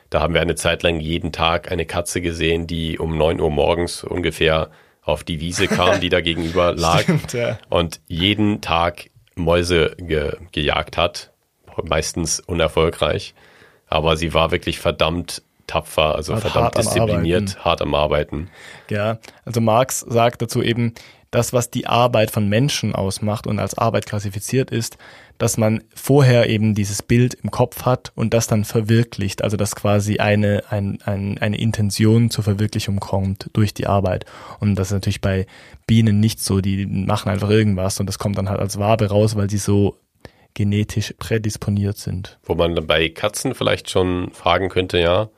da 0.09 0.19
haben 0.19 0.33
wir 0.33 0.41
eine 0.41 0.55
Zeit 0.55 0.83
lang 0.83 0.99
jeden 0.99 1.31
Tag 1.31 1.71
eine 1.71 1.85
Katze 1.85 2.19
gesehen, 2.19 2.67
die 2.67 2.99
um 2.99 3.17
neun 3.17 3.39
Uhr 3.39 3.49
morgens 3.49 4.03
ungefähr 4.03 4.69
auf 5.03 5.23
die 5.23 5.39
Wiese 5.39 5.69
kam, 5.69 6.01
die 6.01 6.09
da 6.09 6.19
gegenüber 6.19 6.73
lag 6.75 7.03
Stimmt, 7.03 7.31
ja. 7.31 7.57
und 7.69 8.01
jeden 8.07 8.59
Tag 8.59 9.09
Mäuse 9.35 9.95
ge 9.97 10.33
gejagt 10.51 10.97
hat, 10.97 11.31
meistens 11.81 12.41
unerfolgreich. 12.41 13.33
Aber 13.87 14.17
sie 14.17 14.33
war 14.33 14.51
wirklich 14.51 14.79
verdammt 14.79 15.41
tapfer, 15.67 16.15
also 16.15 16.33
halt 16.33 16.41
verdammt 16.41 16.65
hart 16.65 16.77
diszipliniert, 16.79 17.55
am 17.59 17.63
hart 17.63 17.81
am 17.81 17.95
Arbeiten. 17.95 18.49
Ja, 18.89 19.19
also 19.45 19.61
Marx 19.61 20.01
sagt 20.01 20.41
dazu 20.41 20.61
eben, 20.61 20.93
das, 21.31 21.53
was 21.53 21.69
die 21.69 21.87
Arbeit 21.87 22.31
von 22.31 22.47
Menschen 22.47 22.95
ausmacht 22.95 23.47
und 23.47 23.59
als 23.59 23.77
Arbeit 23.77 24.05
klassifiziert 24.05 24.71
ist, 24.71 24.97
dass 25.37 25.57
man 25.57 25.83
vorher 25.93 26.49
eben 26.49 26.73
dieses 26.73 27.01
Bild 27.01 27.35
im 27.35 27.51
Kopf 27.51 27.83
hat 27.83 28.11
und 28.15 28.33
das 28.33 28.47
dann 28.47 28.65
verwirklicht, 28.65 29.43
also 29.43 29.57
dass 29.57 29.75
quasi 29.75 30.17
eine, 30.17 30.63
ein, 30.69 30.99
ein, 31.05 31.37
eine 31.37 31.57
Intention 31.57 32.31
zur 32.31 32.43
Verwirklichung 32.43 32.99
kommt 32.99 33.49
durch 33.53 33.73
die 33.73 33.87
Arbeit. 33.87 34.25
Und 34.59 34.75
das 34.75 34.87
ist 34.87 34.93
natürlich 34.93 35.21
bei 35.21 35.45
Bienen 35.85 36.19
nicht 36.19 36.39
so, 36.39 36.61
die 36.61 36.85
machen 36.85 37.29
einfach 37.29 37.49
irgendwas 37.49 37.99
und 37.99 38.07
das 38.07 38.19
kommt 38.19 38.37
dann 38.37 38.49
halt 38.49 38.59
als 38.59 38.79
Wabe 38.79 39.09
raus, 39.09 39.35
weil 39.35 39.49
sie 39.49 39.57
so 39.57 39.97
genetisch 40.53 41.13
prädisponiert 41.19 41.97
sind. 41.97 42.39
Wo 42.43 42.55
man 42.55 42.73
bei 42.87 43.09
Katzen 43.09 43.53
vielleicht 43.53 43.91
schon 43.91 44.31
fragen 44.31 44.69
könnte, 44.69 44.97
ja, 44.97 45.29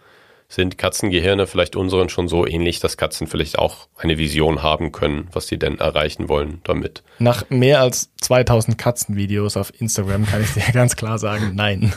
sind 0.49 0.79
Katzengehirne 0.79 1.45
vielleicht 1.45 1.75
unseren 1.75 2.09
schon 2.09 2.27
so 2.27 2.45
ähnlich, 2.45 2.79
dass 2.79 2.97
Katzen 2.97 3.27
vielleicht 3.27 3.59
auch 3.59 3.87
eine 3.95 4.17
Vision 4.17 4.63
haben 4.63 4.91
können, 4.91 5.29
was 5.31 5.47
sie 5.47 5.59
denn 5.59 5.77
erreichen 5.77 6.27
wollen 6.27 6.59
damit? 6.63 7.03
Nach 7.19 7.47
mehr 7.49 7.81
als 7.81 8.11
2000 8.21 8.77
Katzenvideos 8.77 9.55
auf 9.55 9.71
Instagram 9.79 10.25
kann 10.25 10.41
ich 10.41 10.53
dir 10.53 10.63
ganz 10.73 10.95
klar 10.95 11.19
sagen, 11.19 11.51
nein. 11.53 11.93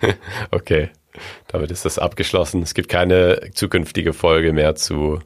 okay, 0.50 0.88
damit 1.48 1.70
ist 1.70 1.84
das 1.84 1.98
abgeschlossen. 1.98 2.62
Es 2.62 2.72
gibt 2.72 2.88
keine 2.88 3.50
zukünftige 3.52 4.14
Folge 4.14 4.54
mehr 4.54 4.74
zu, 4.74 5.20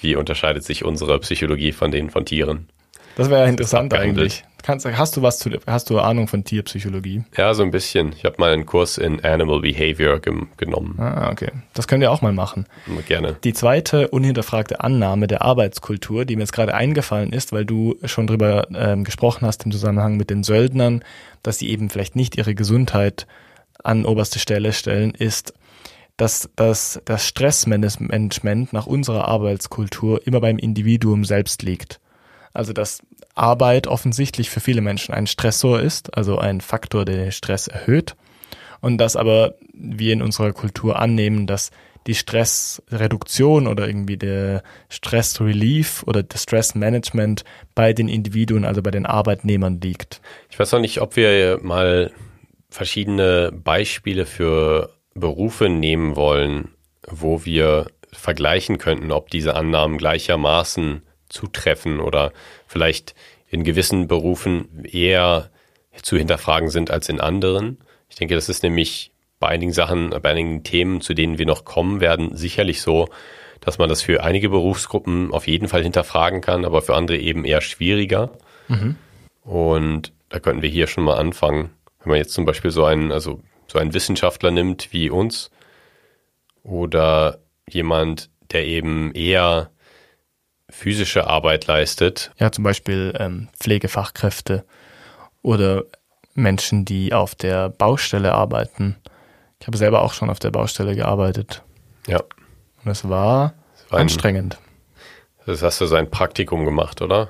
wie 0.00 0.14
unterscheidet 0.14 0.64
sich 0.64 0.84
unsere 0.84 1.18
Psychologie 1.20 1.72
von 1.72 1.90
denen 1.90 2.10
von 2.10 2.26
Tieren. 2.26 2.68
Das 3.16 3.30
wäre 3.30 3.48
interessant 3.48 3.94
eigentlich. 3.94 4.44
Kannst, 4.62 4.86
hast 4.86 5.16
du 5.16 5.22
was 5.22 5.38
zu, 5.38 5.50
hast 5.66 5.90
du 5.90 5.98
Ahnung 5.98 6.28
von 6.28 6.44
Tierpsychologie? 6.44 7.24
Ja, 7.36 7.52
so 7.54 7.62
ein 7.62 7.70
bisschen. 7.70 8.12
Ich 8.12 8.24
habe 8.24 8.36
mal 8.38 8.52
einen 8.52 8.64
Kurs 8.64 8.96
in 8.98 9.24
Animal 9.24 9.60
Behavior 9.60 10.20
ge 10.20 10.32
genommen. 10.56 10.96
Ah, 10.98 11.30
okay. 11.30 11.50
Das 11.74 11.88
können 11.88 12.00
wir 12.00 12.12
auch 12.12 12.22
mal 12.22 12.32
machen. 12.32 12.66
Gerne. 13.06 13.36
Die 13.44 13.52
zweite 13.52 14.08
unhinterfragte 14.08 14.80
Annahme 14.80 15.26
der 15.26 15.42
Arbeitskultur, 15.42 16.24
die 16.24 16.36
mir 16.36 16.42
jetzt 16.42 16.52
gerade 16.52 16.74
eingefallen 16.74 17.32
ist, 17.32 17.52
weil 17.52 17.64
du 17.64 17.96
schon 18.04 18.26
drüber 18.26 18.68
ähm, 18.74 19.04
gesprochen 19.04 19.46
hast 19.46 19.64
im 19.64 19.72
Zusammenhang 19.72 20.16
mit 20.16 20.30
den 20.30 20.44
Söldnern, 20.44 21.04
dass 21.42 21.58
sie 21.58 21.68
eben 21.68 21.90
vielleicht 21.90 22.16
nicht 22.16 22.36
ihre 22.36 22.54
Gesundheit 22.54 23.26
an 23.82 24.04
oberste 24.04 24.38
Stelle 24.38 24.72
stellen, 24.72 25.12
ist, 25.12 25.54
dass, 26.16 26.50
dass 26.56 27.00
das 27.04 27.26
Stressmanagement 27.26 28.72
nach 28.72 28.86
unserer 28.86 29.26
Arbeitskultur 29.26 30.24
immer 30.26 30.40
beim 30.40 30.58
Individuum 30.58 31.24
selbst 31.24 31.62
liegt. 31.62 32.00
Also 32.52 32.72
dass 32.72 33.00
Arbeit 33.34 33.86
offensichtlich 33.86 34.50
für 34.50 34.60
viele 34.60 34.80
Menschen 34.80 35.14
ein 35.14 35.26
Stressor 35.26 35.80
ist, 35.80 36.16
also 36.16 36.38
ein 36.38 36.60
Faktor, 36.60 37.04
der 37.04 37.16
den 37.16 37.32
Stress 37.32 37.66
erhöht. 37.66 38.14
Und 38.80 38.98
dass 38.98 39.16
aber 39.16 39.54
wir 39.72 40.12
in 40.12 40.22
unserer 40.22 40.52
Kultur 40.52 40.98
annehmen, 40.98 41.46
dass 41.46 41.70
die 42.06 42.14
Stressreduktion 42.14 43.66
oder 43.66 43.86
irgendwie 43.86 44.16
der 44.16 44.62
Stressrelief 44.88 46.02
oder 46.04 46.22
das 46.22 46.42
Stressmanagement 46.42 47.44
bei 47.74 47.92
den 47.92 48.08
Individuen, 48.08 48.64
also 48.64 48.82
bei 48.82 48.90
den 48.90 49.06
Arbeitnehmern 49.06 49.80
liegt. 49.80 50.20
Ich 50.50 50.58
weiß 50.58 50.72
noch 50.72 50.80
nicht, 50.80 51.00
ob 51.00 51.16
wir 51.16 51.60
mal 51.62 52.10
verschiedene 52.70 53.52
Beispiele 53.52 54.26
für 54.26 54.90
Berufe 55.14 55.68
nehmen 55.68 56.16
wollen, 56.16 56.70
wo 57.06 57.44
wir 57.44 57.86
vergleichen 58.12 58.78
könnten, 58.78 59.12
ob 59.12 59.30
diese 59.30 59.54
Annahmen 59.54 59.98
gleichermaßen 59.98 61.02
zutreffen 61.32 62.00
oder 62.00 62.32
vielleicht 62.66 63.14
in 63.48 63.64
gewissen 63.64 64.08
Berufen 64.08 64.84
eher 64.84 65.50
zu 66.02 66.16
hinterfragen 66.16 66.70
sind 66.70 66.90
als 66.90 67.08
in 67.08 67.20
anderen. 67.20 67.78
Ich 68.08 68.16
denke, 68.16 68.34
das 68.34 68.48
ist 68.48 68.62
nämlich 68.62 69.12
bei 69.40 69.48
einigen 69.48 69.72
Sachen, 69.72 70.10
bei 70.10 70.30
einigen 70.30 70.62
Themen, 70.62 71.00
zu 71.00 71.14
denen 71.14 71.38
wir 71.38 71.46
noch 71.46 71.64
kommen 71.64 72.00
werden, 72.00 72.36
sicherlich 72.36 72.80
so, 72.80 73.08
dass 73.60 73.78
man 73.78 73.88
das 73.88 74.02
für 74.02 74.22
einige 74.22 74.48
Berufsgruppen 74.48 75.32
auf 75.32 75.46
jeden 75.46 75.68
Fall 75.68 75.82
hinterfragen 75.82 76.40
kann, 76.40 76.64
aber 76.64 76.82
für 76.82 76.94
andere 76.94 77.18
eben 77.18 77.44
eher 77.44 77.60
schwieriger. 77.60 78.30
Mhm. 78.68 78.96
Und 79.42 80.12
da 80.28 80.38
könnten 80.40 80.62
wir 80.62 80.68
hier 80.68 80.86
schon 80.86 81.04
mal 81.04 81.16
anfangen. 81.16 81.70
Wenn 82.00 82.10
man 82.10 82.18
jetzt 82.18 82.32
zum 82.32 82.44
Beispiel 82.44 82.70
so 82.70 82.84
einen, 82.84 83.12
also 83.12 83.40
so 83.66 83.78
einen 83.78 83.94
Wissenschaftler 83.94 84.50
nimmt 84.50 84.92
wie 84.92 85.10
uns 85.10 85.50
oder 86.62 87.38
jemand, 87.68 88.30
der 88.50 88.66
eben 88.66 89.12
eher 89.12 89.70
physische 90.72 91.26
Arbeit 91.26 91.66
leistet. 91.66 92.32
Ja, 92.38 92.50
zum 92.50 92.64
Beispiel 92.64 93.14
ähm, 93.18 93.48
Pflegefachkräfte 93.60 94.64
oder 95.42 95.84
Menschen, 96.34 96.84
die 96.84 97.12
auf 97.12 97.34
der 97.34 97.68
Baustelle 97.68 98.32
arbeiten. 98.32 98.96
Ich 99.60 99.66
habe 99.66 99.76
selber 99.76 100.02
auch 100.02 100.14
schon 100.14 100.30
auf 100.30 100.38
der 100.38 100.50
Baustelle 100.50 100.96
gearbeitet. 100.96 101.62
Ja. 102.06 102.20
Und 102.84 102.90
es 102.90 103.08
war, 103.08 103.54
war 103.90 104.00
anstrengend. 104.00 104.58
Das 105.46 105.62
hast 105.62 105.80
du 105.80 105.86
sein 105.86 106.10
Praktikum 106.10 106.64
gemacht, 106.64 107.02
oder? 107.02 107.28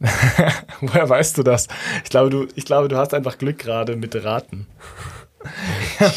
Woher 0.80 1.08
weißt 1.08 1.38
du 1.38 1.42
das? 1.42 1.68
Ich 2.04 2.10
glaube, 2.10 2.30
du, 2.30 2.46
ich 2.54 2.64
glaube, 2.64 2.88
du 2.88 2.96
hast 2.96 3.14
einfach 3.14 3.38
Glück 3.38 3.58
gerade 3.58 3.96
mit 3.96 4.14
Raten. 4.24 4.66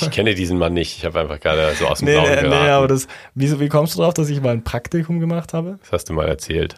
Ich 0.01 0.11
kenne 0.11 0.35
diesen 0.35 0.57
Mann 0.57 0.73
nicht. 0.73 0.97
Ich 0.97 1.05
habe 1.05 1.19
einfach 1.21 1.39
gerade 1.39 1.73
so 1.75 1.87
aus 1.87 1.99
dem 1.99 2.05
Nee, 2.05 2.13
Blauen 2.15 2.29
nee, 2.29 2.35
geraten. 2.41 2.49
nee, 2.65 2.69
aber 2.69 2.87
das, 2.87 3.07
wieso, 3.35 3.59
wie 3.59 3.69
kommst 3.69 3.95
du 3.95 4.01
drauf, 4.01 4.13
dass 4.13 4.29
ich 4.29 4.41
mal 4.41 4.51
ein 4.51 4.63
Praktikum 4.63 5.19
gemacht 5.19 5.53
habe? 5.53 5.77
das 5.81 5.91
hast 5.91 6.09
du 6.09 6.13
mal 6.13 6.27
erzählt. 6.27 6.75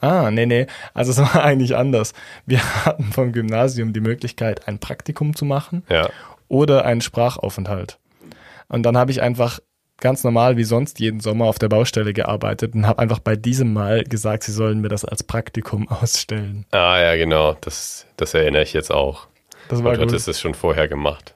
Ah, 0.00 0.30
nee, 0.30 0.46
nee. 0.46 0.66
Also 0.94 1.10
es 1.12 1.18
war 1.18 1.44
eigentlich 1.44 1.76
anders. 1.76 2.12
Wir 2.46 2.60
hatten 2.84 3.04
vom 3.12 3.32
Gymnasium 3.32 3.92
die 3.92 4.00
Möglichkeit, 4.00 4.66
ein 4.66 4.78
Praktikum 4.78 5.36
zu 5.36 5.44
machen 5.44 5.84
Ja. 5.88 6.08
oder 6.48 6.84
einen 6.84 7.00
Sprachaufenthalt. 7.02 7.98
Und 8.68 8.82
dann 8.84 8.96
habe 8.96 9.10
ich 9.10 9.20
einfach 9.22 9.60
ganz 9.98 10.24
normal 10.24 10.56
wie 10.56 10.64
sonst 10.64 10.98
jeden 10.98 11.20
Sommer 11.20 11.44
auf 11.44 11.58
der 11.58 11.68
Baustelle 11.68 12.14
gearbeitet 12.14 12.74
und 12.74 12.86
habe 12.86 13.00
einfach 13.00 13.18
bei 13.18 13.36
diesem 13.36 13.72
Mal 13.74 14.02
gesagt, 14.04 14.44
sie 14.44 14.52
sollen 14.52 14.80
mir 14.80 14.88
das 14.88 15.04
als 15.04 15.22
Praktikum 15.22 15.88
ausstellen. 15.88 16.64
Ah, 16.72 16.98
ja, 17.00 17.16
genau. 17.16 17.56
Das, 17.60 18.06
das 18.16 18.32
erinnere 18.34 18.62
ich 18.62 18.72
jetzt 18.72 18.90
auch. 18.90 19.26
Das 19.68 19.78
Du 19.80 19.84
war 19.84 19.92
gut. 19.96 20.06
hattest 20.08 20.26
es 20.26 20.40
schon 20.40 20.54
vorher 20.54 20.88
gemacht. 20.88 21.34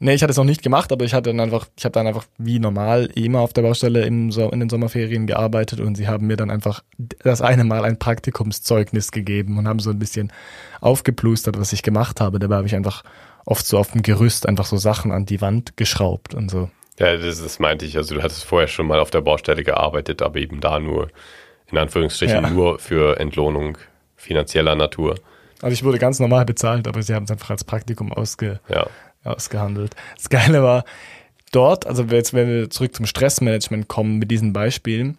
Nee, 0.00 0.14
ich 0.14 0.22
hatte 0.22 0.30
es 0.30 0.36
noch 0.36 0.44
nicht 0.44 0.62
gemacht, 0.62 0.92
aber 0.92 1.04
ich 1.04 1.12
hatte 1.12 1.30
dann 1.30 1.40
einfach, 1.40 1.66
ich 1.76 1.84
habe 1.84 1.92
dann 1.92 2.06
einfach 2.06 2.24
wie 2.38 2.60
normal 2.60 3.06
immer 3.14 3.40
auf 3.40 3.52
der 3.52 3.62
Baustelle 3.62 4.04
im 4.06 4.30
so 4.30 4.48
in 4.50 4.60
den 4.60 4.68
Sommerferien 4.68 5.26
gearbeitet 5.26 5.80
und 5.80 5.96
sie 5.96 6.06
haben 6.06 6.26
mir 6.28 6.36
dann 6.36 6.50
einfach 6.50 6.84
das 7.24 7.42
eine 7.42 7.64
Mal 7.64 7.84
ein 7.84 7.98
Praktikumszeugnis 7.98 9.10
gegeben 9.10 9.58
und 9.58 9.66
haben 9.66 9.80
so 9.80 9.90
ein 9.90 9.98
bisschen 9.98 10.32
aufgeplustert, 10.80 11.58
was 11.58 11.72
ich 11.72 11.82
gemacht 11.82 12.20
habe. 12.20 12.38
Dabei 12.38 12.56
habe 12.56 12.66
ich 12.66 12.76
einfach 12.76 13.02
oft 13.44 13.66
so 13.66 13.78
auf 13.78 13.90
dem 13.92 14.02
Gerüst 14.02 14.48
einfach 14.48 14.66
so 14.66 14.76
Sachen 14.76 15.10
an 15.10 15.26
die 15.26 15.40
Wand 15.40 15.76
geschraubt 15.76 16.34
und 16.34 16.50
so. 16.50 16.70
Ja, 16.98 17.16
das, 17.16 17.42
das 17.42 17.58
meinte 17.58 17.84
ich. 17.84 17.96
Also 17.96 18.14
du 18.14 18.22
hattest 18.22 18.44
vorher 18.44 18.68
schon 18.68 18.86
mal 18.86 19.00
auf 19.00 19.10
der 19.10 19.20
Baustelle 19.20 19.62
gearbeitet, 19.64 20.22
aber 20.22 20.38
eben 20.38 20.60
da 20.60 20.78
nur, 20.80 21.08
in 21.70 21.78
Anführungsstrichen, 21.78 22.42
Ja. 22.44 22.50
nur 22.50 22.78
für 22.78 23.18
Entlohnung 23.18 23.78
finanzieller 24.16 24.74
Natur. 24.74 25.16
Also 25.60 25.72
ich 25.72 25.82
wurde 25.82 25.98
ganz 25.98 26.20
normal 26.20 26.44
bezahlt, 26.44 26.86
aber 26.86 27.02
sie 27.02 27.14
haben 27.14 27.24
es 27.24 27.30
einfach 27.30 27.50
als 27.50 27.64
Praktikum 27.64 28.12
ausge, 28.12 28.60
Ja. 28.68 28.86
Ausgehandelt. 29.28 29.94
Das 30.16 30.28
Geile 30.28 30.62
war, 30.62 30.84
dort, 31.52 31.86
also 31.86 32.04
jetzt, 32.04 32.34
wenn 32.34 32.48
wir 32.48 32.70
zurück 32.70 32.94
zum 32.94 33.06
Stressmanagement 33.06 33.88
kommen 33.88 34.18
mit 34.18 34.30
diesen 34.30 34.52
Beispielen, 34.52 35.18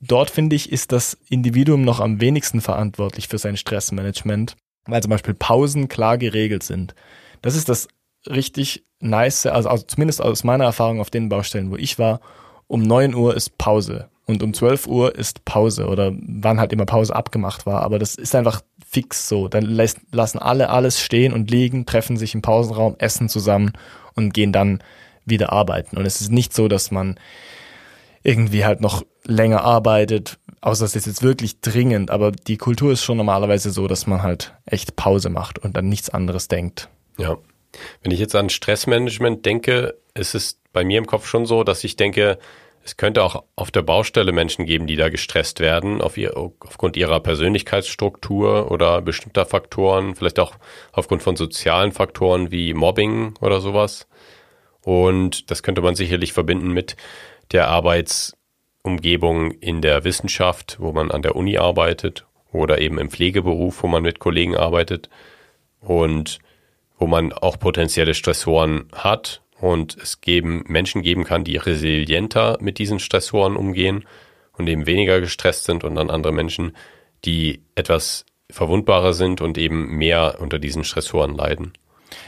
dort 0.00 0.30
finde 0.30 0.56
ich, 0.56 0.70
ist 0.72 0.92
das 0.92 1.16
Individuum 1.28 1.82
noch 1.82 2.00
am 2.00 2.20
wenigsten 2.20 2.60
verantwortlich 2.60 3.28
für 3.28 3.38
sein 3.38 3.56
Stressmanagement, 3.56 4.56
weil 4.86 5.02
zum 5.02 5.10
Beispiel 5.10 5.34
Pausen 5.34 5.88
klar 5.88 6.18
geregelt 6.18 6.62
sind. 6.62 6.94
Das 7.42 7.56
ist 7.56 7.68
das 7.68 7.88
richtig 8.28 8.84
nice, 9.00 9.46
also, 9.46 9.68
also 9.68 9.84
zumindest 9.86 10.22
aus 10.22 10.44
meiner 10.44 10.64
Erfahrung 10.64 11.00
auf 11.00 11.10
den 11.10 11.28
Baustellen, 11.28 11.70
wo 11.70 11.76
ich 11.76 11.98
war, 11.98 12.20
um 12.66 12.82
9 12.82 13.14
Uhr 13.14 13.36
ist 13.36 13.58
Pause 13.58 14.08
und 14.26 14.42
um 14.42 14.54
12 14.54 14.86
Uhr 14.86 15.14
ist 15.14 15.44
Pause 15.44 15.86
oder 15.86 16.12
wann 16.14 16.58
halt 16.58 16.72
immer 16.72 16.86
Pause 16.86 17.14
abgemacht 17.14 17.66
war, 17.66 17.82
aber 17.82 17.98
das 17.98 18.14
ist 18.14 18.34
einfach 18.34 18.62
fix 18.94 19.28
so. 19.28 19.48
Dann 19.48 19.64
lässt, 19.64 19.98
lassen 20.12 20.38
alle 20.38 20.70
alles 20.70 21.00
stehen 21.00 21.32
und 21.32 21.50
liegen, 21.50 21.84
treffen 21.84 22.16
sich 22.16 22.34
im 22.34 22.42
Pausenraum, 22.42 22.94
essen 22.98 23.28
zusammen 23.28 23.72
und 24.14 24.32
gehen 24.32 24.52
dann 24.52 24.82
wieder 25.24 25.52
arbeiten. 25.52 25.96
Und 25.96 26.06
es 26.06 26.20
ist 26.20 26.30
nicht 26.30 26.54
so, 26.54 26.68
dass 26.68 26.90
man 26.92 27.18
irgendwie 28.22 28.64
halt 28.64 28.80
noch 28.80 29.04
länger 29.24 29.62
arbeitet, 29.62 30.38
außer 30.60 30.84
es 30.84 30.94
ist 30.94 31.06
jetzt 31.06 31.22
wirklich 31.22 31.60
dringend, 31.60 32.10
aber 32.10 32.30
die 32.30 32.56
Kultur 32.56 32.92
ist 32.92 33.02
schon 33.02 33.16
normalerweise 33.16 33.70
so, 33.70 33.88
dass 33.88 34.06
man 34.06 34.22
halt 34.22 34.54
echt 34.64 34.96
Pause 34.96 35.28
macht 35.28 35.58
und 35.58 35.76
dann 35.76 35.88
nichts 35.88 36.08
anderes 36.08 36.48
denkt. 36.48 36.88
Ja. 37.18 37.36
Wenn 38.02 38.12
ich 38.12 38.20
jetzt 38.20 38.36
an 38.36 38.48
Stressmanagement 38.48 39.44
denke, 39.44 39.96
ist 40.14 40.34
es 40.34 40.60
bei 40.72 40.84
mir 40.84 40.98
im 40.98 41.06
Kopf 41.06 41.26
schon 41.26 41.44
so, 41.44 41.64
dass 41.64 41.82
ich 41.84 41.96
denke, 41.96 42.38
es 42.84 42.98
könnte 42.98 43.22
auch 43.22 43.44
auf 43.56 43.70
der 43.70 43.80
Baustelle 43.80 44.30
Menschen 44.32 44.66
geben, 44.66 44.86
die 44.86 44.96
da 44.96 45.08
gestresst 45.08 45.58
werden, 45.58 46.02
auf 46.02 46.18
ihr, 46.18 46.36
aufgrund 46.36 46.98
ihrer 46.98 47.18
Persönlichkeitsstruktur 47.20 48.70
oder 48.70 49.00
bestimmter 49.00 49.46
Faktoren, 49.46 50.14
vielleicht 50.14 50.38
auch 50.38 50.52
aufgrund 50.92 51.22
von 51.22 51.34
sozialen 51.34 51.92
Faktoren 51.92 52.50
wie 52.50 52.74
Mobbing 52.74 53.36
oder 53.40 53.62
sowas. 53.62 54.06
Und 54.82 55.50
das 55.50 55.62
könnte 55.62 55.80
man 55.80 55.94
sicherlich 55.94 56.34
verbinden 56.34 56.72
mit 56.72 56.96
der 57.52 57.68
Arbeitsumgebung 57.68 59.52
in 59.52 59.80
der 59.80 60.04
Wissenschaft, 60.04 60.76
wo 60.78 60.92
man 60.92 61.10
an 61.10 61.22
der 61.22 61.36
Uni 61.36 61.56
arbeitet 61.56 62.26
oder 62.52 62.82
eben 62.82 62.98
im 62.98 63.08
Pflegeberuf, 63.08 63.82
wo 63.82 63.86
man 63.86 64.02
mit 64.02 64.18
Kollegen 64.18 64.56
arbeitet 64.56 65.08
und 65.80 66.38
wo 66.98 67.06
man 67.06 67.32
auch 67.32 67.58
potenzielle 67.58 68.12
Stressoren 68.12 68.88
hat 68.92 69.40
und 69.60 69.96
es 69.96 70.20
geben 70.20 70.64
Menschen 70.66 71.02
geben 71.02 71.24
kann, 71.24 71.44
die 71.44 71.56
resilienter 71.56 72.58
mit 72.60 72.78
diesen 72.78 72.98
Stressoren 72.98 73.56
umgehen 73.56 74.04
und 74.52 74.68
eben 74.68 74.86
weniger 74.86 75.20
gestresst 75.20 75.64
sind 75.64 75.84
und 75.84 75.94
dann 75.94 76.10
andere 76.10 76.32
Menschen, 76.32 76.76
die 77.24 77.62
etwas 77.74 78.24
verwundbarer 78.50 79.14
sind 79.14 79.40
und 79.40 79.58
eben 79.58 79.96
mehr 79.96 80.36
unter 80.40 80.58
diesen 80.58 80.84
Stressoren 80.84 81.34
leiden. 81.34 81.72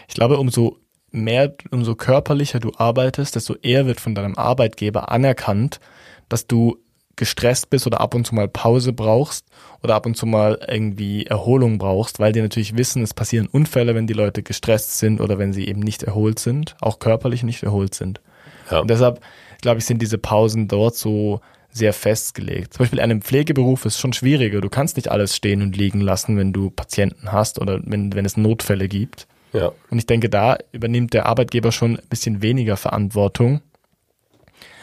Ich 0.08 0.14
glaube, 0.14 0.38
umso 0.38 0.78
mehr, 1.10 1.54
umso 1.70 1.94
körperlicher 1.94 2.60
du 2.60 2.72
arbeitest, 2.76 3.36
desto 3.36 3.54
eher 3.54 3.86
wird 3.86 4.00
von 4.00 4.14
deinem 4.14 4.36
Arbeitgeber 4.36 5.10
anerkannt, 5.10 5.80
dass 6.28 6.46
du 6.46 6.78
gestresst 7.16 7.70
bist 7.70 7.86
oder 7.86 8.00
ab 8.00 8.14
und 8.14 8.26
zu 8.26 8.34
mal 8.34 8.48
Pause 8.48 8.92
brauchst 8.92 9.46
oder 9.82 9.94
ab 9.94 10.06
und 10.06 10.16
zu 10.16 10.26
mal 10.26 10.58
irgendwie 10.68 11.26
Erholung 11.26 11.78
brauchst, 11.78 12.18
weil 12.18 12.32
die 12.32 12.42
natürlich 12.42 12.76
wissen, 12.76 13.02
es 13.02 13.14
passieren 13.14 13.46
Unfälle, 13.46 13.94
wenn 13.94 14.06
die 14.06 14.12
Leute 14.12 14.42
gestresst 14.42 14.98
sind 14.98 15.20
oder 15.20 15.38
wenn 15.38 15.52
sie 15.52 15.66
eben 15.66 15.80
nicht 15.80 16.02
erholt 16.02 16.38
sind, 16.38 16.76
auch 16.80 16.98
körperlich 16.98 17.42
nicht 17.42 17.62
erholt 17.62 17.94
sind. 17.94 18.20
Ja. 18.70 18.80
Und 18.80 18.90
deshalb, 18.90 19.20
glaube 19.62 19.78
ich, 19.78 19.86
sind 19.86 20.02
diese 20.02 20.18
Pausen 20.18 20.68
dort 20.68 20.96
so 20.96 21.40
sehr 21.70 21.92
festgelegt. 21.92 22.74
Zum 22.74 22.84
Beispiel 22.84 22.98
in 22.98 23.04
einem 23.04 23.22
Pflegeberuf 23.22 23.84
ist 23.84 23.98
schon 23.98 24.12
schwieriger. 24.12 24.60
Du 24.60 24.70
kannst 24.70 24.96
nicht 24.96 25.08
alles 25.10 25.36
stehen 25.36 25.62
und 25.62 25.76
liegen 25.76 26.00
lassen, 26.00 26.36
wenn 26.38 26.52
du 26.52 26.70
Patienten 26.70 27.32
hast 27.32 27.60
oder 27.60 27.80
wenn, 27.84 28.14
wenn 28.14 28.24
es 28.24 28.36
Notfälle 28.36 28.88
gibt. 28.88 29.26
Ja, 29.52 29.72
Und 29.90 29.98
ich 29.98 30.06
denke, 30.06 30.28
da 30.28 30.58
übernimmt 30.72 31.12
der 31.14 31.26
Arbeitgeber 31.26 31.72
schon 31.72 31.96
ein 31.96 32.08
bisschen 32.08 32.42
weniger 32.42 32.76
Verantwortung. 32.76 33.60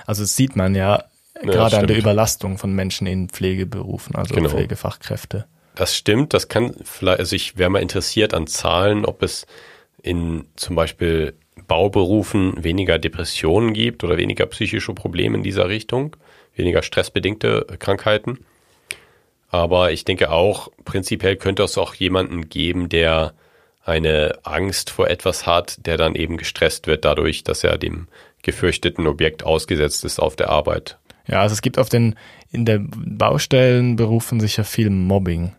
Also 0.05 0.23
das 0.23 0.35
sieht 0.35 0.55
man 0.55 0.75
ja, 0.75 1.03
gerade 1.41 1.77
an 1.77 1.87
der. 1.87 1.97
Überlastung 1.97 2.57
von 2.57 2.73
Menschen 2.73 3.07
in 3.07 3.29
Pflegeberufen, 3.29 4.15
also 4.15 4.35
Genau. 4.35 4.49
Pflegefachkräfte. 4.49 5.45
das 5.75 5.95
stimmt. 5.95 6.33
Das 6.33 6.47
kann 6.47 6.73
vielleicht, 6.83 7.19
also 7.19 7.35
ich 7.35 7.57
wäre 7.57 7.69
mal 7.69 7.81
interessiert 7.81 8.33
an 8.33 8.47
Zahlen, 8.47 9.05
ob 9.05 9.23
es 9.23 9.45
in 10.01 10.45
zum 10.55 10.75
Beispiel 10.75 11.33
Bauberufen 11.67 12.63
weniger 12.63 12.99
Depressionen 12.99 13.73
gibt 13.73 14.03
oder 14.03 14.17
weniger 14.17 14.45
psychische 14.47 14.93
Probleme 14.93 15.37
in 15.37 15.43
dieser 15.43 15.69
Richtung, 15.69 16.15
weniger 16.55 16.83
stressbedingte 16.83 17.65
Krankheiten. 17.79 18.39
Aber 19.49 19.91
ich 19.91 20.03
denke 20.03 20.31
auch, 20.31 20.69
prinzipiell 20.83 21.35
könnte 21.37 21.63
es 21.63 21.77
auch 21.77 21.93
jemanden 21.93 22.49
geben, 22.49 22.89
der 22.89 23.33
eine 23.85 24.39
Angst 24.43 24.89
vor 24.89 25.09
etwas 25.09 25.45
hat, 25.45 25.85
der 25.85 25.97
dann 25.97 26.15
eben 26.15 26.37
gestresst 26.37 26.87
wird 26.87 27.05
dadurch, 27.05 27.43
dass 27.43 27.63
er 27.63 27.77
dem 27.77 28.07
gefürchteten 28.41 29.07
Objekt 29.07 29.43
ausgesetzt 29.43 30.03
ist 30.05 30.19
auf 30.19 30.35
der 30.35 30.49
Arbeit. 30.49 30.97
Ja, 31.27 31.41
also 31.41 31.53
es 31.53 31.61
gibt 31.61 31.79
auf 31.79 31.89
den, 31.89 32.15
in 32.51 32.65
der 32.65 32.79
Baustellenberufen 32.79 34.39
sicher 34.39 34.63
viel 34.63 34.89
Mobbing. 34.89 35.53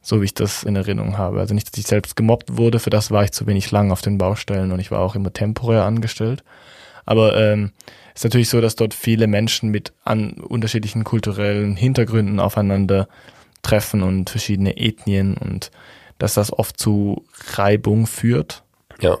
So 0.00 0.20
wie 0.20 0.24
ich 0.24 0.34
das 0.34 0.64
in 0.64 0.74
Erinnerung 0.74 1.16
habe. 1.16 1.38
Also 1.38 1.54
nicht, 1.54 1.70
dass 1.70 1.78
ich 1.78 1.86
selbst 1.86 2.16
gemobbt 2.16 2.56
wurde, 2.56 2.80
für 2.80 2.90
das 2.90 3.10
war 3.10 3.22
ich 3.22 3.30
zu 3.30 3.46
wenig 3.46 3.70
lang 3.70 3.92
auf 3.92 4.02
den 4.02 4.18
Baustellen 4.18 4.72
und 4.72 4.80
ich 4.80 4.90
war 4.90 4.98
auch 4.98 5.14
immer 5.14 5.32
temporär 5.32 5.84
angestellt. 5.84 6.42
Aber 7.04 7.36
ähm, 7.40 7.72
ist 8.14 8.24
natürlich 8.24 8.48
so, 8.48 8.60
dass 8.60 8.74
dort 8.74 8.94
viele 8.94 9.26
Menschen 9.26 9.70
mit 9.70 9.92
an 10.04 10.32
unterschiedlichen 10.32 11.04
kulturellen 11.04 11.76
Hintergründen 11.76 12.40
aufeinander 12.40 13.08
treffen 13.62 14.02
und 14.02 14.28
verschiedene 14.28 14.76
Ethnien 14.76 15.36
und 15.36 15.70
dass 16.18 16.34
das 16.34 16.52
oft 16.52 16.78
zu 16.78 17.24
Reibung 17.54 18.06
führt 18.06 18.64
Ja, 19.00 19.18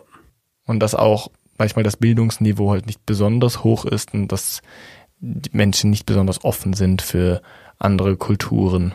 und 0.66 0.80
dass 0.80 0.94
auch 0.94 1.30
manchmal 1.58 1.82
das 1.84 1.96
Bildungsniveau 1.96 2.70
halt 2.70 2.86
nicht 2.86 3.04
besonders 3.06 3.64
hoch 3.64 3.84
ist 3.84 4.14
und 4.14 4.28
dass 4.28 4.62
Menschen 5.52 5.90
nicht 5.90 6.04
besonders 6.06 6.44
offen 6.44 6.72
sind 6.74 7.00
für 7.00 7.42
andere 7.78 8.16
Kulturen. 8.16 8.92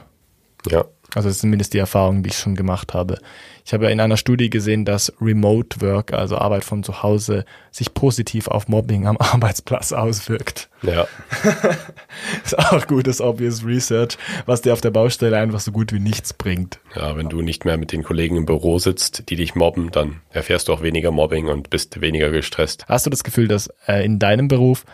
ja, 0.70 0.86
Also 1.16 1.30
das 1.30 1.36
ist 1.38 1.42
zumindest 1.42 1.74
die 1.74 1.78
Erfahrung, 1.78 2.22
die 2.24 2.30
ich 2.30 2.38
schon 2.38 2.56
gemacht 2.56 2.94
habe. 2.94 3.18
Ich 3.66 3.74
habe 3.74 3.90
in 3.92 4.00
einer 4.00 4.16
Studie 4.18 4.50
gesehen, 4.50 4.86
dass 4.86 5.12
Remote 5.22 5.82
Work, 5.82 6.14
also 6.14 6.38
Arbeit 6.38 6.64
von 6.64 6.84
zu 6.84 7.04
Hause, 7.04 7.44
sich 7.72 7.94
positiv 7.94 8.48
auf 8.48 8.68
Mobbing 8.70 9.08
am 9.08 9.18
Arbeitsplatz 9.20 9.92
auswirkt. 9.94 10.70
ja. 10.84 11.06
Ist 12.44 12.58
auch 12.58 12.88
gutes 12.88 13.22
Obvious 13.22 13.66
Research, 13.66 14.18
was 14.46 14.62
dir 14.62 14.74
auf 14.74 14.82
der 14.82 14.92
Baustelle 14.92 15.38
einfach 15.38 15.60
so 15.60 15.72
gut 15.72 15.92
wie 15.94 16.00
nichts 16.00 16.34
bringt. 16.34 16.80
Ja, 16.96 17.16
wenn 17.16 17.30
du 17.30 17.42
nicht 17.42 17.66
mehr 17.66 17.78
mit 17.78 17.92
den 17.92 18.04
Kollegen 18.04 18.36
im 18.38 18.46
Büro 18.46 18.80
sitzt, 18.80 19.30
die 19.30 19.36
dich 19.36 19.56
mobben, 19.56 19.92
dann 19.92 20.22
erfährst 20.30 20.68
du 20.68 20.74
auch 20.74 20.82
weniger 20.82 21.12
Mobbing 21.12 21.48
und 21.48 21.70
bist 21.70 22.00
weniger 22.02 22.30
gestresst. 22.32 22.86
Hast 22.88 23.06
du 23.06 23.10
das 23.10 23.24
Gefühl, 23.24 23.48
dass 23.48 23.68
äh, 23.88 24.04
in 24.06 24.20
deinem 24.20 24.48
Beruf 24.48 24.86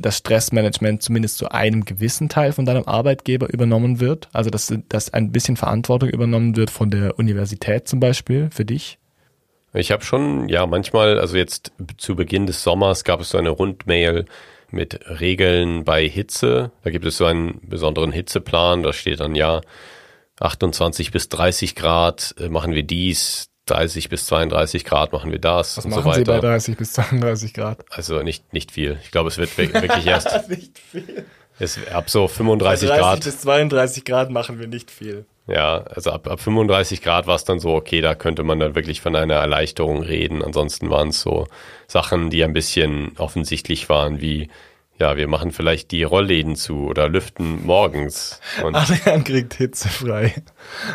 das 0.00 0.18
Stressmanagement 0.18 1.02
zumindest 1.02 1.38
zu 1.38 1.50
einem 1.50 1.84
gewissen 1.84 2.28
Teil 2.28 2.52
von 2.52 2.66
deinem 2.66 2.86
Arbeitgeber 2.86 3.52
übernommen 3.52 4.00
wird? 4.00 4.28
Also 4.32 4.50
dass, 4.50 4.72
dass 4.88 5.12
ein 5.12 5.32
bisschen 5.32 5.56
Verantwortung 5.56 6.08
übernommen 6.08 6.56
wird 6.56 6.70
von 6.70 6.90
der 6.90 7.18
Universität 7.18 7.88
zum 7.88 8.00
Beispiel 8.00 8.48
für 8.52 8.64
dich? 8.64 8.98
Ich 9.72 9.90
habe 9.90 10.04
schon, 10.04 10.48
ja, 10.48 10.66
manchmal, 10.66 11.18
also 11.18 11.36
jetzt 11.36 11.72
zu 11.96 12.14
Beginn 12.14 12.46
des 12.46 12.62
Sommers 12.62 13.02
gab 13.02 13.20
es 13.20 13.30
so 13.30 13.38
eine 13.38 13.50
Rundmail 13.50 14.24
mit 14.70 15.00
Regeln 15.20 15.84
bei 15.84 16.06
Hitze. 16.06 16.70
Da 16.82 16.90
gibt 16.90 17.04
es 17.06 17.16
so 17.16 17.24
einen 17.24 17.60
besonderen 17.62 18.12
Hitzeplan. 18.12 18.82
Da 18.82 18.92
steht 18.92 19.20
dann 19.20 19.34
ja 19.34 19.62
28 20.40 21.10
bis 21.10 21.28
30 21.28 21.74
Grad 21.74 22.34
äh, 22.38 22.48
machen 22.48 22.74
wir 22.74 22.82
dies, 22.82 23.50
30 23.66 24.08
bis 24.10 24.26
32 24.26 24.84
Grad 24.84 25.12
machen 25.12 25.30
wir 25.30 25.38
das 25.38 25.76
Was 25.78 25.84
und 25.84 25.90
machen 25.92 26.02
so 26.04 26.08
weiter. 26.10 26.18
Sie 26.18 26.24
bei 26.24 26.40
30 26.40 26.76
bis 26.76 26.92
32 26.92 27.54
Grad? 27.54 27.84
Also 27.90 28.22
nicht, 28.22 28.52
nicht 28.52 28.70
viel. 28.72 28.98
Ich 29.02 29.10
glaube, 29.10 29.28
es 29.28 29.38
wird 29.38 29.56
wir- 29.56 29.72
wirklich 29.72 30.06
erst 30.06 30.48
nicht 30.50 30.78
viel. 30.78 31.24
es, 31.58 31.78
ab 31.88 32.10
so 32.10 32.28
35 32.28 32.88
30 32.88 33.02
Grad. 33.02 33.24
bis 33.24 33.40
32 33.40 34.04
Grad 34.04 34.30
machen 34.30 34.58
wir 34.58 34.66
nicht 34.66 34.90
viel. 34.90 35.24
Ja, 35.46 35.78
also 35.94 36.10
ab, 36.10 36.26
ab 36.26 36.40
35 36.40 37.02
Grad 37.02 37.26
war 37.26 37.36
es 37.36 37.44
dann 37.44 37.60
so, 37.60 37.74
okay, 37.74 38.00
da 38.00 38.14
könnte 38.14 38.42
man 38.44 38.60
dann 38.60 38.74
wirklich 38.74 39.00
von 39.02 39.14
einer 39.14 39.34
Erleichterung 39.34 40.02
reden. 40.02 40.42
Ansonsten 40.42 40.88
waren 40.90 41.08
es 41.08 41.20
so 41.20 41.46
Sachen, 41.86 42.30
die 42.30 42.42
ein 42.44 42.54
bisschen 42.54 43.12
offensichtlich 43.18 43.88
waren, 43.90 44.20
wie 44.22 44.48
ja, 45.00 45.16
wir 45.16 45.26
machen 45.26 45.50
vielleicht 45.52 45.90
die 45.90 46.02
Rollläden 46.04 46.54
zu 46.56 46.86
oder 46.86 47.08
lüften 47.08 47.64
morgens. 47.66 48.40
Und 48.62 48.74
Adrian 48.76 49.24
kriegt 49.24 49.54
hitzefrei. 49.54 50.34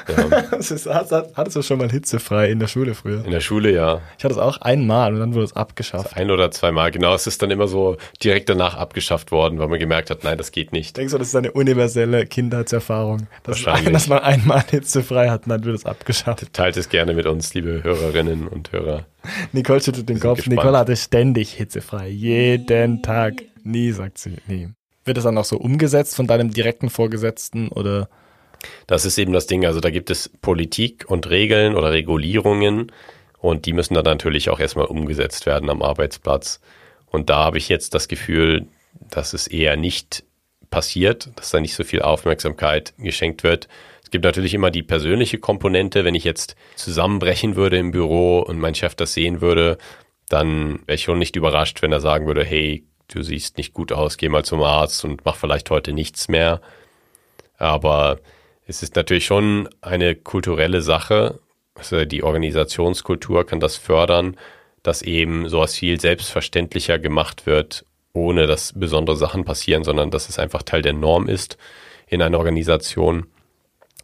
ja, 0.07 0.41
Das 0.51 0.71
ist, 0.71 0.87
hattest 0.87 1.55
du 1.55 1.61
schon 1.61 1.79
mal 1.79 1.91
hitzefrei 1.91 2.49
in 2.49 2.59
der 2.59 2.67
Schule 2.67 2.95
früher? 2.95 3.25
in 3.25 3.31
der 3.31 3.41
Schule 3.41 3.71
ja 3.73 4.01
Ich 4.17 4.23
hatte 4.23 4.33
es 4.35 4.39
auch 4.39 4.57
einmal 4.61 5.13
und 5.13 5.19
dann 5.19 5.33
wurde 5.33 5.45
es 5.45 5.55
abgeschafft. 5.55 6.15
ein 6.15 6.31
oder 6.31 6.49
zweimal. 6.51 6.91
Genau, 6.91 7.13
es 7.13 7.27
ist 7.27 7.41
dann 7.41 7.51
immer 7.51 7.67
so 7.67 7.97
direkt 8.23 8.49
danach 8.49 8.75
abgeschafft 8.75 9.31
worden, 9.31 9.59
weil 9.59 9.67
man 9.67 9.79
gemerkt 9.79 10.09
hat, 10.09 10.23
nein, 10.23 10.37
das 10.37 10.51
geht 10.51 10.71
nicht. 10.71 10.95
Denkst 10.97 11.11
du, 11.11 11.17
das 11.17 11.27
ist 11.27 11.35
eine 11.35 11.51
universelle 11.51 12.25
Kindheitserfahrung? 12.25 13.27
Dass, 13.43 13.65
Wahrscheinlich. 13.65 13.93
dass 13.93 14.07
man 14.07 14.19
einmal 14.19 14.63
hitzefrei 14.69 15.29
hat 15.29 15.43
und 15.43 15.49
dann 15.49 15.63
wird 15.65 15.75
es 15.75 15.85
abgeschafft. 15.85 16.53
Teilt 16.53 16.77
es 16.77 16.89
gerne 16.89 17.13
mit 17.13 17.25
uns, 17.25 17.53
liebe 17.53 17.83
Hörerinnen 17.83 18.47
und 18.47 18.71
Hörer. 18.71 19.05
Nicole 19.51 19.81
schüttelt 19.81 20.07
den 20.07 20.19
Kopf. 20.19 20.37
gespannt. 20.37 20.57
Nicole 20.57 20.77
hatte 20.77 20.95
ständig 20.95 21.51
hitzefrei. 21.53 22.07
Jeden 22.07 23.01
Tag. 23.03 23.33
Nie, 23.69 23.91
sagt 23.91 24.17
sie. 24.17 24.37
Nie. 24.47 24.69
Wird 25.05 25.17
das 25.17 25.25
dann 25.25 25.37
auch 25.37 25.45
so 25.45 25.57
umgesetzt 25.57 26.15
von 26.15 26.25
deinem 26.25 26.51
direkten 26.51 26.89
Vorgesetzten 26.89 27.69
oder? 27.69 28.09
Das 28.87 29.05
ist 29.05 29.17
eben 29.19 29.31
das 29.31 29.45
Ding. 29.45 29.65
Also 29.65 29.79
da 29.79 29.91
gibt 29.91 30.09
es 30.09 30.29
Politik 30.41 31.05
und 31.07 31.29
Regeln 31.29 31.75
oder 31.75 31.91
Regulierungen 31.91 32.91
und 33.37 33.67
die 33.67 33.73
müssen 33.73 33.93
dann 33.93 34.05
natürlich 34.05 34.49
auch 34.49 34.59
erstmal 34.59 34.87
umgesetzt 34.87 35.45
werden 35.45 35.69
am 35.69 35.83
Arbeitsplatz. 35.83 36.59
Und 37.05 37.29
da 37.29 37.45
habe 37.45 37.59
ich 37.59 37.69
jetzt 37.69 37.93
das 37.93 38.07
Gefühl, 38.07 38.67
dass 39.09 39.33
es 39.33 39.45
eher 39.45 39.77
nicht 39.77 40.23
passiert, 40.71 41.29
dass 41.35 41.51
da 41.51 41.59
nicht 41.59 41.75
so 41.75 41.83
viel 41.83 42.01
Aufmerksamkeit 42.01 42.95
geschenkt 42.97 43.43
wird. 43.43 43.67
Es 44.03 44.09
gibt 44.09 44.25
natürlich 44.25 44.55
immer 44.55 44.71
die 44.71 44.83
persönliche 44.83 45.37
Komponente. 45.37 46.03
Wenn 46.03 46.15
ich 46.15 46.23
jetzt 46.23 46.55
zusammenbrechen 46.75 47.55
würde 47.55 47.77
im 47.77 47.91
Büro 47.91 48.39
und 48.39 48.59
mein 48.59 48.73
Chef 48.73 48.95
das 48.95 49.13
sehen 49.13 49.41
würde, 49.41 49.77
dann 50.27 50.79
wäre 50.87 50.95
ich 50.95 51.03
schon 51.03 51.19
nicht 51.19 51.35
überrascht, 51.35 51.83
wenn 51.83 51.91
er 51.91 52.01
sagen 52.01 52.25
würde, 52.25 52.43
hey, 52.43 52.83
du 53.09 53.23
siehst 53.23 53.57
nicht 53.57 53.73
gut 53.73 53.91
aus, 53.91 54.17
geh 54.17 54.29
mal 54.29 54.45
zum 54.45 54.61
Arzt 54.61 55.03
und 55.03 55.25
mach 55.25 55.35
vielleicht 55.35 55.69
heute 55.69 55.93
nichts 55.93 56.27
mehr. 56.27 56.61
Aber 57.57 58.19
es 58.65 58.83
ist 58.83 58.95
natürlich 58.95 59.25
schon 59.25 59.67
eine 59.81 60.15
kulturelle 60.15 60.81
Sache. 60.81 61.39
Also 61.75 62.05
die 62.05 62.23
Organisationskultur 62.23 63.45
kann 63.45 63.59
das 63.59 63.77
fördern, 63.77 64.37
dass 64.83 65.01
eben 65.01 65.49
sowas 65.49 65.75
viel 65.75 65.99
selbstverständlicher 65.99 66.99
gemacht 66.99 67.45
wird, 67.45 67.85
ohne 68.13 68.47
dass 68.47 68.73
besondere 68.73 69.17
Sachen 69.17 69.43
passieren, 69.43 69.83
sondern 69.83 70.11
dass 70.11 70.29
es 70.29 70.39
einfach 70.39 70.63
Teil 70.63 70.81
der 70.81 70.93
Norm 70.93 71.27
ist 71.27 71.57
in 72.07 72.21
einer 72.21 72.37
Organisation, 72.37 73.27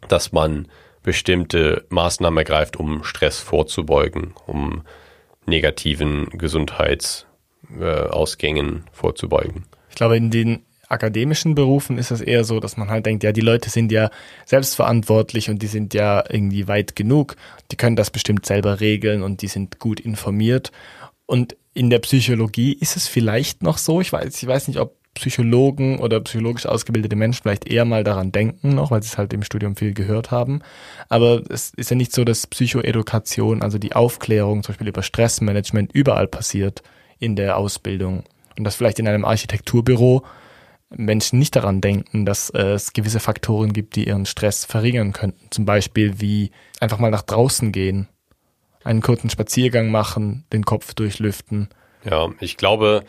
dass 0.08 0.32
man 0.32 0.68
bestimmte 1.02 1.84
Maßnahmen 1.88 2.38
ergreift, 2.38 2.76
um 2.76 3.04
Stress 3.04 3.38
vorzubeugen, 3.38 4.34
um 4.46 4.82
negativen 5.46 6.28
Gesundheitsausgängen 7.68 8.84
vorzubeugen. 8.92 9.64
Ich 9.90 9.96
glaube, 9.96 10.16
in 10.16 10.30
den 10.30 10.62
akademischen 10.88 11.54
Berufen 11.54 11.98
ist 11.98 12.10
es 12.10 12.20
eher 12.20 12.44
so, 12.44 12.60
dass 12.60 12.76
man 12.76 12.90
halt 12.90 13.06
denkt, 13.06 13.24
ja, 13.24 13.32
die 13.32 13.40
Leute 13.40 13.70
sind 13.70 13.90
ja 13.90 14.10
selbstverantwortlich 14.44 15.50
und 15.50 15.60
die 15.62 15.66
sind 15.66 15.94
ja 15.94 16.22
irgendwie 16.28 16.68
weit 16.68 16.94
genug. 16.94 17.36
Die 17.72 17.76
können 17.76 17.96
das 17.96 18.10
bestimmt 18.10 18.46
selber 18.46 18.80
regeln 18.80 19.22
und 19.22 19.42
die 19.42 19.48
sind 19.48 19.80
gut 19.80 19.98
informiert. 19.98 20.70
Und 21.26 21.56
in 21.74 21.90
der 21.90 21.98
Psychologie 21.98 22.72
ist 22.72 22.96
es 22.96 23.08
vielleicht 23.08 23.62
noch 23.62 23.78
so. 23.78 24.00
Ich 24.00 24.12
weiß, 24.12 24.40
ich 24.40 24.46
weiß 24.46 24.68
nicht, 24.68 24.78
ob 24.78 24.94
Psychologen 25.14 25.98
oder 25.98 26.20
psychologisch 26.20 26.66
ausgebildete 26.66 27.16
Menschen 27.16 27.42
vielleicht 27.42 27.66
eher 27.66 27.86
mal 27.86 28.04
daran 28.04 28.32
denken 28.32 28.74
noch, 28.74 28.90
weil 28.90 29.02
sie 29.02 29.08
es 29.08 29.18
halt 29.18 29.32
im 29.32 29.42
Studium 29.42 29.74
viel 29.74 29.94
gehört 29.94 30.30
haben. 30.30 30.60
Aber 31.08 31.42
es 31.48 31.72
ist 31.74 31.90
ja 31.90 31.96
nicht 31.96 32.12
so, 32.12 32.22
dass 32.22 32.46
Psychoedukation, 32.46 33.62
also 33.62 33.78
die 33.78 33.94
Aufklärung 33.94 34.62
zum 34.62 34.74
Beispiel 34.74 34.88
über 34.88 35.02
Stressmanagement 35.02 35.90
überall 35.92 36.28
passiert 36.28 36.82
in 37.18 37.36
der 37.36 37.56
Ausbildung. 37.56 38.24
Und 38.56 38.64
dass 38.64 38.76
vielleicht 38.76 38.98
in 38.98 39.08
einem 39.08 39.24
Architekturbüro 39.24 40.24
Menschen 40.90 41.38
nicht 41.38 41.56
daran 41.56 41.80
denken, 41.80 42.24
dass 42.24 42.50
äh, 42.50 42.72
es 42.72 42.92
gewisse 42.92 43.20
Faktoren 43.20 43.72
gibt, 43.72 43.96
die 43.96 44.06
ihren 44.06 44.26
Stress 44.26 44.64
verringern 44.64 45.12
könnten. 45.12 45.48
Zum 45.50 45.64
Beispiel 45.64 46.20
wie 46.20 46.52
einfach 46.80 46.98
mal 46.98 47.10
nach 47.10 47.22
draußen 47.22 47.72
gehen, 47.72 48.08
einen 48.84 49.02
kurzen 49.02 49.30
Spaziergang 49.30 49.90
machen, 49.90 50.44
den 50.52 50.64
Kopf 50.64 50.94
durchlüften. 50.94 51.68
Ja, 52.04 52.28
ich 52.38 52.56
glaube, 52.56 53.04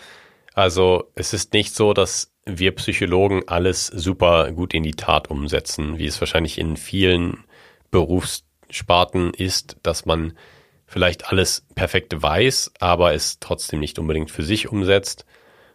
also 0.54 1.12
es 1.14 1.34
ist 1.34 1.54
nicht 1.54 1.76
so, 1.76 1.94
dass 1.94 2.34
wir 2.46 2.74
Psychologen 2.76 3.44
alles 3.48 3.88
super 3.88 4.52
gut 4.52 4.74
in 4.74 4.84
die 4.84 4.96
Tat 4.96 5.30
umsetzen, 5.30 6.00
wie 6.00 6.08
es 6.08 6.20
wahrscheinlich 6.20 6.58
in 6.58 6.78
vielen 6.78 7.44
Berufssparten 7.92 9.34
ist, 9.34 9.78
dass 9.84 10.06
man 10.06 10.34
vielleicht 10.88 11.30
alles 11.30 11.66
perfekt 11.76 12.22
weiß, 12.22 12.72
aber 12.80 13.14
es 13.14 13.40
trotzdem 13.40 13.80
nicht 13.80 14.00
unbedingt 14.00 14.32
für 14.32 14.44
sich 14.44 14.70
umsetzt. 14.70 15.26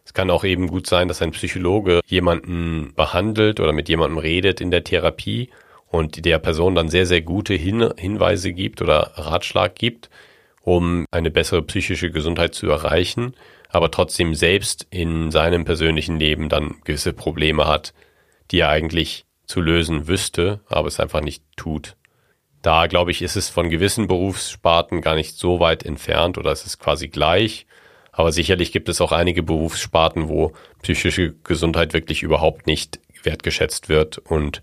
Es 0.05 0.15
kann 0.15 0.31
auch 0.31 0.43
eben 0.43 0.67
gut 0.67 0.87
sein, 0.87 1.07
dass 1.07 1.23
ein 1.23 1.31
Psychologe 1.31 2.01
jemanden 2.07 2.93
behandelt 2.97 3.61
oder 3.61 3.73
mit 3.73 3.89
jemandem 3.89 4.19
redet 4.19 4.61
in 4.61 4.71
der 4.71 4.83
Therapie 4.83 5.51
und 5.87 6.25
der 6.25 6.39
Person 6.39 6.75
dann 6.75 6.89
sehr, 6.89 7.07
sehr 7.07 7.21
gute 7.21 7.55
Hin 7.55 7.93
Hinweise 7.97 8.53
gibt 8.53 8.83
oder 8.83 9.13
Ratschlag 9.15 9.75
gibt, 9.77 10.11
um 10.63 11.05
eine 11.11 11.31
bessere 11.31 11.63
psychische 11.63 12.11
Gesundheit 12.11 12.55
zu 12.55 12.69
erreichen, 12.69 13.35
aber 13.69 13.91
trotzdem 13.91 14.35
selbst 14.35 14.87
in 14.91 15.31
seinem 15.31 15.65
persönlichen 15.65 16.19
Leben 16.19 16.49
dann 16.49 16.77
gewisse 16.85 17.13
Probleme 17.13 17.69
hat, 17.69 17.93
die 18.51 18.61
er 18.61 18.71
eigentlich 18.71 19.25
zu 19.47 19.61
lösen 19.61 20.09
wüsste, 20.09 20.61
aber 20.69 20.89
es 20.89 20.99
einfach 20.99 21.21
nicht 21.21 21.45
tut. 21.57 21.97
Da 22.63 22.87
glaube 22.87 23.11
ich, 23.11 23.23
ist 23.23 23.37
es 23.37 23.49
von 23.49 23.71
gewissen 23.71 24.07
Berufssparten 24.07 25.01
gar 25.01 25.17
nicht 25.17 25.37
so 25.37 25.59
weit 25.59 25.85
entfernt 25.85 26.39
oder 26.39 26.53
es 26.53 26.65
ist 26.65 26.79
quasi 26.79 27.09
gleich. 27.09 27.67
Aber 28.13 28.31
sicherlich 28.31 28.73
gibt 28.73 28.89
es 28.89 29.01
auch 29.01 29.11
einige 29.11 29.43
Berufssparten, 29.43 30.29
wo 30.29 30.53
psychische 30.83 31.35
Gesundheit 31.45 31.93
wirklich 31.93 32.23
überhaupt 32.23 32.67
nicht 32.67 33.01
wertgeschätzt 33.25 33.89
wird 33.89 34.19
und 34.19 34.63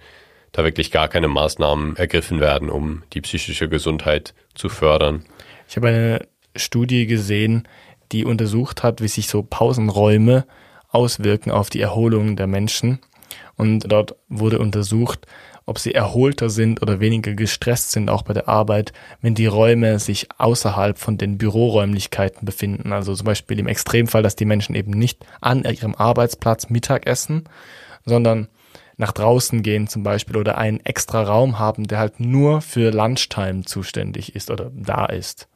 da 0.51 0.63
wirklich 0.63 0.91
gar 0.91 1.07
keine 1.07 1.27
Maßnahmen 1.27 1.95
ergriffen 1.97 2.39
werden, 2.39 2.69
um 2.69 3.03
die 3.13 3.21
psychische 3.21 3.69
Gesundheit 3.69 4.33
zu 4.55 4.69
fördern. 4.69 5.25
Ich 5.67 5.75
habe 5.75 5.89
eine 5.89 6.27
Studie 6.55 7.05
gesehen, 7.05 7.67
die 8.12 8.25
untersucht 8.25 8.81
hat, 8.81 9.01
wie 9.01 9.07
sich 9.07 9.27
so 9.27 9.43
Pausenräume 9.43 10.45
auswirken 10.89 11.51
auf 11.51 11.69
die 11.69 11.81
Erholung 11.81 12.35
der 12.35 12.47
Menschen. 12.47 12.99
Und 13.55 13.91
dort 13.91 14.15
wurde 14.29 14.59
untersucht, 14.59 15.27
ob 15.69 15.79
sie 15.79 15.93
erholter 15.93 16.49
sind 16.49 16.82
oder 16.82 16.99
weniger 16.99 17.34
gestresst 17.34 17.91
sind, 17.91 18.10
auch 18.10 18.23
bei 18.23 18.34
der 18.34 18.49
Arbeit, 18.49 18.91
wenn 19.21 19.36
die 19.36 19.45
Räume 19.45 19.99
sich 19.99 20.27
außerhalb 20.38 20.97
von 20.97 21.17
den 21.17 21.38
Büroräumlichkeiten 21.38 22.45
befinden. 22.45 22.91
Also 22.91 23.13
zum 23.13 23.25
Beispiel 23.25 23.60
im 23.60 23.67
Extremfall, 23.67 24.23
dass 24.23 24.36
die 24.36 24.45
Menschen 24.45 24.75
eben 24.75 24.91
nicht 24.91 25.25
an 25.41 25.63
ihrem 25.63 25.95
Arbeitsplatz 25.95 26.69
Mittag 26.69 27.05
essen, 27.05 27.43
sondern 28.05 28.47
nach 28.97 29.12
draußen 29.12 29.62
gehen 29.62 29.88
zum 29.88 30.03
Beispiel 30.03 30.38
oder 30.38 30.58
einen 30.58 30.82
extra 30.82 31.23
Raum 31.23 31.60
haben, 31.60 31.88
der 31.88 31.99
halt 31.99 32.19
nur 32.19 32.62
für 32.62 32.91
Lunchtime 32.91 33.63
zuständig 33.63 34.36
ist 34.36 34.51
oder 34.51 34.71
da 34.75 35.05
ist. 35.05 35.47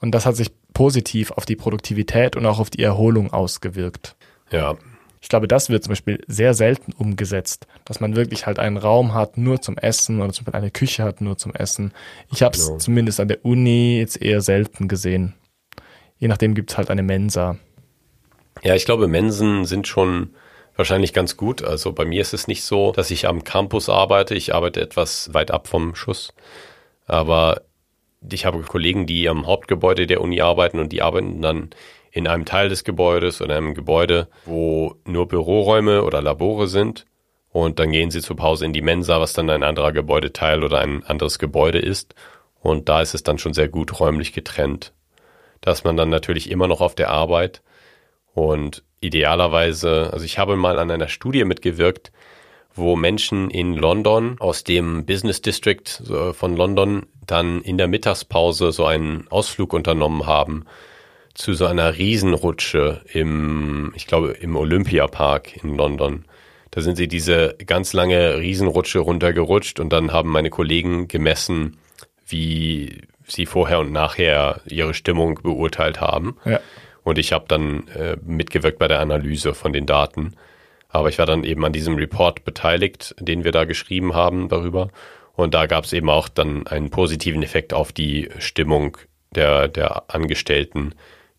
Und 0.00 0.12
das 0.12 0.24
hat 0.24 0.36
sich 0.36 0.50
positiv 0.72 1.32
auf 1.32 1.44
die 1.44 1.56
Produktivität 1.56 2.36
und 2.36 2.46
auch 2.46 2.60
auf 2.60 2.70
die 2.70 2.82
Erholung 2.82 3.32
ausgewirkt. 3.32 4.14
Ja, 4.50 4.76
Ich 5.20 5.28
glaube, 5.28 5.48
das 5.48 5.70
wird 5.70 5.82
zum 5.82 5.90
Beispiel 5.92 6.22
sehr 6.26 6.54
selten 6.54 6.92
umgesetzt, 6.92 7.66
dass 7.84 8.00
man 8.00 8.16
wirklich 8.16 8.46
halt 8.46 8.58
einen 8.58 8.76
Raum 8.76 9.14
hat 9.14 9.38
nur 9.38 9.60
zum 9.60 9.76
Essen 9.78 10.20
oder 10.20 10.32
zum 10.32 10.44
Beispiel 10.44 10.58
eine 10.60 10.70
Küche 10.70 11.02
hat 11.02 11.20
nur 11.20 11.36
zum 11.36 11.54
Essen. 11.54 11.92
Ich 12.32 12.42
habe 12.42 12.56
es 12.56 12.66
Genau. 12.66 12.78
zumindest 12.78 13.20
an 13.20 13.28
der 13.28 13.44
Uni 13.44 13.98
jetzt 13.98 14.20
eher 14.20 14.40
selten 14.40 14.88
gesehen. 14.88 15.34
Je 16.18 16.28
nachdem 16.28 16.54
gibt 16.54 16.70
es 16.70 16.78
halt 16.78 16.90
eine 16.90 17.02
Mensa. 17.02 17.58
Ja, 18.62 18.74
ich 18.74 18.84
glaube, 18.84 19.08
Mensen 19.08 19.64
sind 19.64 19.86
schon 19.88 20.30
wahrscheinlich 20.76 21.12
ganz 21.12 21.36
gut. 21.36 21.62
Also 21.62 21.92
bei 21.92 22.04
mir 22.04 22.20
ist 22.20 22.34
es 22.34 22.46
nicht 22.48 22.62
so, 22.62 22.92
dass 22.92 23.10
ich 23.10 23.26
am 23.26 23.44
Campus 23.44 23.88
arbeite. 23.88 24.34
Ich 24.34 24.54
arbeite 24.54 24.80
etwas 24.80 25.32
weit 25.34 25.50
ab 25.50 25.68
vom 25.68 25.94
Schuss. 25.94 26.32
Aber 27.06 27.62
ich 28.30 28.46
habe 28.46 28.60
Kollegen, 28.62 29.06
die 29.06 29.28
am 29.28 29.46
Hauptgebäude 29.46 30.06
der 30.06 30.20
Uni 30.20 30.40
arbeiten 30.40 30.78
und 30.78 30.92
die 30.92 31.02
arbeiten 31.02 31.40
dann 31.42 31.70
in 32.16 32.26
einem 32.26 32.46
Teil 32.46 32.70
des 32.70 32.82
Gebäudes 32.82 33.42
oder 33.42 33.56
einem 33.56 33.74
Gebäude, 33.74 34.28
wo 34.46 34.94
nur 35.04 35.28
Büroräume 35.28 36.02
oder 36.02 36.22
Labore 36.22 36.66
sind. 36.66 37.04
Und 37.50 37.78
dann 37.78 37.90
gehen 37.90 38.10
sie 38.10 38.22
zur 38.22 38.36
Pause 38.36 38.64
in 38.64 38.72
die 38.72 38.80
Mensa, 38.80 39.20
was 39.20 39.34
dann 39.34 39.50
ein 39.50 39.62
anderer 39.62 39.92
Gebäudeteil 39.92 40.64
oder 40.64 40.78
ein 40.78 41.04
anderes 41.04 41.38
Gebäude 41.38 41.78
ist. 41.78 42.14
Und 42.58 42.88
da 42.88 43.02
ist 43.02 43.14
es 43.14 43.22
dann 43.22 43.36
schon 43.38 43.52
sehr 43.52 43.68
gut 43.68 44.00
räumlich 44.00 44.32
getrennt. 44.32 44.94
Da 45.60 45.72
ist 45.72 45.84
man 45.84 45.98
dann 45.98 46.08
natürlich 46.08 46.50
immer 46.50 46.68
noch 46.68 46.80
auf 46.80 46.94
der 46.94 47.10
Arbeit. 47.10 47.62
Und 48.32 48.82
idealerweise, 49.00 50.08
also 50.10 50.24
ich 50.24 50.38
habe 50.38 50.56
mal 50.56 50.78
an 50.78 50.90
einer 50.90 51.08
Studie 51.08 51.44
mitgewirkt, 51.44 52.12
wo 52.74 52.96
Menschen 52.96 53.50
in 53.50 53.74
London 53.74 54.36
aus 54.38 54.64
dem 54.64 55.04
Business 55.04 55.42
District 55.42 55.84
von 56.32 56.56
London 56.56 57.04
dann 57.26 57.60
in 57.60 57.76
der 57.76 57.88
Mittagspause 57.88 58.72
so 58.72 58.86
einen 58.86 59.28
Ausflug 59.28 59.74
unternommen 59.74 60.26
haben 60.26 60.64
zu 61.36 61.52
so 61.52 61.66
einer 61.66 61.96
Riesenrutsche 61.98 63.02
im, 63.12 63.92
ich 63.94 64.06
glaube, 64.06 64.30
im 64.32 64.56
Olympiapark 64.56 65.62
in 65.62 65.76
London. 65.76 66.24
Da 66.70 66.80
sind 66.80 66.96
sie 66.96 67.08
diese 67.08 67.56
ganz 67.64 67.92
lange 67.92 68.38
Riesenrutsche 68.38 69.00
runtergerutscht 69.00 69.78
und 69.78 69.92
dann 69.92 70.12
haben 70.12 70.30
meine 70.30 70.50
Kollegen 70.50 71.08
gemessen, 71.08 71.76
wie 72.26 73.02
sie 73.26 73.46
vorher 73.46 73.80
und 73.80 73.92
nachher 73.92 74.60
ihre 74.66 74.94
Stimmung 74.94 75.40
beurteilt 75.42 76.00
haben. 76.00 76.36
Ja. 76.44 76.60
Und 77.02 77.18
ich 77.18 77.32
habe 77.32 77.44
dann 77.48 77.86
äh, 77.88 78.16
mitgewirkt 78.24 78.78
bei 78.78 78.88
der 78.88 79.00
Analyse 79.00 79.54
von 79.54 79.72
den 79.72 79.86
Daten. 79.86 80.34
Aber 80.88 81.08
ich 81.08 81.18
war 81.18 81.26
dann 81.26 81.44
eben 81.44 81.64
an 81.64 81.72
diesem 81.72 81.96
Report 81.96 82.44
beteiligt, 82.44 83.14
den 83.20 83.44
wir 83.44 83.52
da 83.52 83.64
geschrieben 83.64 84.14
haben 84.14 84.48
darüber. 84.48 84.88
Und 85.34 85.52
da 85.52 85.66
gab 85.66 85.84
es 85.84 85.92
eben 85.92 86.08
auch 86.08 86.28
dann 86.28 86.66
einen 86.66 86.88
positiven 86.88 87.42
Effekt 87.42 87.74
auf 87.74 87.92
die 87.92 88.30
Stimmung 88.38 88.96
der, 89.34 89.68
der 89.68 90.04
Angestellten, 90.08 90.94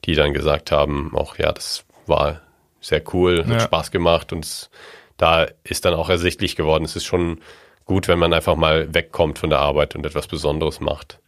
die 0.08 0.16
dann 0.16 0.34
gesagt 0.34 0.72
haben, 0.72 1.12
auch 1.14 1.38
ja, 1.38 1.52
das 1.52 1.86
war 2.08 2.42
sehr 2.82 3.04
cool, 3.14 3.46
hat 3.46 3.52
ja. 3.52 3.60
Spaß 3.60 3.92
gemacht 3.92 4.34
und 4.34 4.46
es, 4.46 4.70
da 5.18 5.46
ist 5.64 5.86
dann 5.86 5.94
auch 5.94 6.10
ersichtlich 6.10 6.56
geworden, 6.56 6.86
es 6.86 6.96
ist 6.96 7.06
schon 7.06 7.42
gut, 7.86 8.08
wenn 8.08 8.18
man 8.18 8.34
einfach 8.34 8.56
mal 8.56 8.94
wegkommt 8.94 9.38
von 9.38 9.50
der 9.50 9.60
Arbeit 9.60 9.96
und 9.96 10.06
etwas 10.06 10.28
Besonderes 10.28 10.80
macht. 10.80 11.20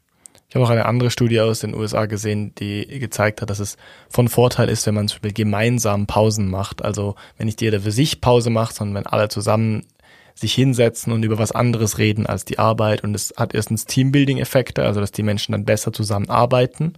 Ich 0.49 0.55
habe 0.55 0.65
auch 0.65 0.71
eine 0.71 0.85
andere 0.85 1.11
Studie 1.11 1.39
aus 1.41 1.59
den 1.59 1.75
USA 1.75 2.07
gesehen, 2.07 2.55
die 2.55 2.87
gezeigt 2.99 3.41
hat, 3.41 3.51
dass 3.51 3.59
es 3.59 3.77
von 4.09 4.27
Vorteil 4.27 4.67
ist, 4.67 4.87
wenn 4.87 4.95
man 4.95 5.07
zum 5.07 5.17
Beispiel 5.17 5.45
gemeinsam 5.45 6.07
Pausen 6.07 6.49
macht. 6.49 6.83
Also 6.83 7.13
wenn 7.37 7.45
nicht 7.45 7.61
jeder 7.61 7.81
für 7.81 7.91
sich 7.91 8.19
Pause 8.19 8.49
macht, 8.49 8.75
sondern 8.75 8.95
wenn 8.95 9.11
alle 9.11 9.29
zusammen 9.29 9.85
sich 10.33 10.53
hinsetzen 10.53 11.13
und 11.13 11.21
über 11.21 11.37
was 11.37 11.51
anderes 11.51 11.99
reden 11.99 12.25
als 12.25 12.45
die 12.45 12.57
Arbeit. 12.57 13.03
Und 13.03 13.13
es 13.13 13.31
hat 13.37 13.53
erstens 13.53 13.85
Teambuilding-Effekte, 13.85 14.83
also 14.83 14.99
dass 14.99 15.11
die 15.11 15.21
Menschen 15.21 15.51
dann 15.51 15.65
besser 15.65 15.93
zusammenarbeiten. 15.93 16.93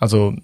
Also 0.00 0.34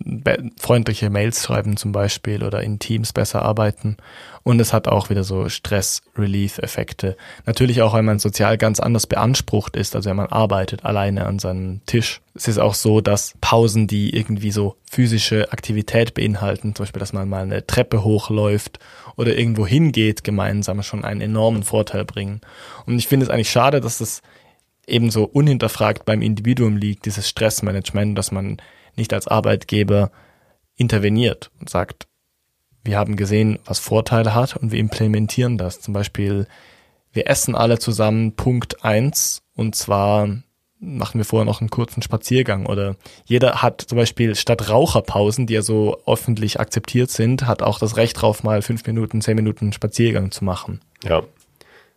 freundliche 0.58 1.10
Mails 1.10 1.44
schreiben 1.44 1.76
zum 1.76 1.90
Beispiel 1.90 2.44
oder 2.44 2.62
in 2.62 2.78
Teams 2.78 3.12
besser 3.12 3.42
arbeiten. 3.42 3.96
Und 4.44 4.60
es 4.60 4.72
hat 4.72 4.86
auch 4.86 5.10
wieder 5.10 5.24
so 5.24 5.48
Stress-Relief-Effekte. 5.48 7.16
Natürlich 7.46 7.82
auch, 7.82 7.92
weil 7.92 8.04
man 8.04 8.20
sozial 8.20 8.56
ganz 8.58 8.78
anders 8.78 9.08
beansprucht 9.08 9.76
ist, 9.76 9.96
also 9.96 10.08
wenn 10.08 10.16
man 10.16 10.28
arbeitet 10.28 10.84
alleine 10.84 11.26
an 11.26 11.40
seinem 11.40 11.84
Tisch. 11.84 12.20
Es 12.34 12.46
ist 12.46 12.58
auch 12.58 12.74
so, 12.74 13.00
dass 13.00 13.34
Pausen, 13.40 13.88
die 13.88 14.16
irgendwie 14.16 14.52
so 14.52 14.76
physische 14.88 15.52
Aktivität 15.52 16.14
beinhalten, 16.14 16.74
zum 16.74 16.84
Beispiel, 16.84 17.00
dass 17.00 17.12
man 17.12 17.28
mal 17.28 17.42
eine 17.42 17.66
Treppe 17.66 18.04
hochläuft 18.04 18.78
oder 19.16 19.36
irgendwo 19.36 19.66
hingeht, 19.66 20.22
gemeinsam 20.22 20.82
schon 20.84 21.04
einen 21.04 21.20
enormen 21.20 21.64
Vorteil 21.64 22.04
bringen. 22.04 22.40
Und 22.86 22.98
ich 22.98 23.08
finde 23.08 23.26
es 23.26 23.30
eigentlich 23.30 23.50
schade, 23.50 23.80
dass 23.80 23.98
das 23.98 24.22
ebenso 24.86 25.24
unhinterfragt 25.24 26.04
beim 26.04 26.22
Individuum 26.22 26.76
liegt, 26.76 27.04
dieses 27.04 27.28
Stressmanagement, 27.28 28.16
dass 28.16 28.32
man 28.32 28.58
nicht 28.96 29.12
als 29.12 29.28
Arbeitgeber 29.28 30.10
interveniert 30.76 31.50
und 31.60 31.68
sagt, 31.68 32.06
wir 32.82 32.98
haben 32.98 33.16
gesehen, 33.16 33.58
was 33.64 33.78
Vorteile 33.78 34.34
hat 34.34 34.56
und 34.56 34.72
wir 34.72 34.78
implementieren 34.78 35.58
das. 35.58 35.80
Zum 35.80 35.92
Beispiel, 35.92 36.46
wir 37.12 37.28
essen 37.28 37.54
alle 37.54 37.78
zusammen 37.78 38.36
Punkt 38.36 38.84
eins 38.84 39.42
und 39.54 39.74
zwar 39.74 40.28
machen 40.80 41.18
wir 41.18 41.26
vorher 41.26 41.44
noch 41.44 41.60
einen 41.60 41.68
kurzen 41.68 42.00
Spaziergang 42.00 42.64
oder 42.64 42.96
jeder 43.26 43.60
hat 43.60 43.82
zum 43.82 43.98
Beispiel 43.98 44.34
statt 44.34 44.70
Raucherpausen, 44.70 45.46
die 45.46 45.54
ja 45.54 45.62
so 45.62 45.98
öffentlich 46.06 46.58
akzeptiert 46.58 47.10
sind, 47.10 47.46
hat 47.46 47.62
auch 47.62 47.78
das 47.78 47.98
Recht 47.98 48.20
drauf, 48.20 48.42
mal 48.42 48.62
fünf 48.62 48.86
Minuten, 48.86 49.20
zehn 49.20 49.36
Minuten 49.36 49.74
Spaziergang 49.74 50.30
zu 50.30 50.44
machen. 50.44 50.80
Ja. 51.04 51.22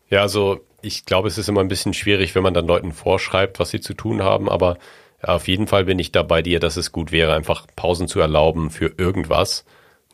Ja, 0.10 0.22
also 0.22 0.60
ich 0.82 1.06
glaube, 1.06 1.30
es 1.30 1.38
ist 1.38 1.48
immer 1.48 1.62
ein 1.62 1.70
bisschen 1.70 1.94
schwierig, 1.94 2.36
wenn 2.36 2.44
man 2.44 2.54
dann 2.54 2.68
Leuten 2.68 2.92
vorschreibt, 2.92 3.60
was 3.60 3.70
sie 3.70 3.80
zu 3.80 3.94
tun 3.94 4.22
haben, 4.22 4.50
aber 4.50 4.78
auf 5.24 5.48
jeden 5.48 5.68
Fall 5.68 5.86
bin 5.86 6.00
ich 6.00 6.12
da 6.12 6.24
bei 6.24 6.42
dir, 6.42 6.60
dass 6.60 6.78
es 6.78 6.92
gut 6.92 7.12
wäre, 7.12 7.34
einfach 7.34 7.66
Pausen 7.76 8.08
zu 8.08 8.20
erlauben 8.20 8.70
für 8.70 8.94
irgendwas. 8.98 9.66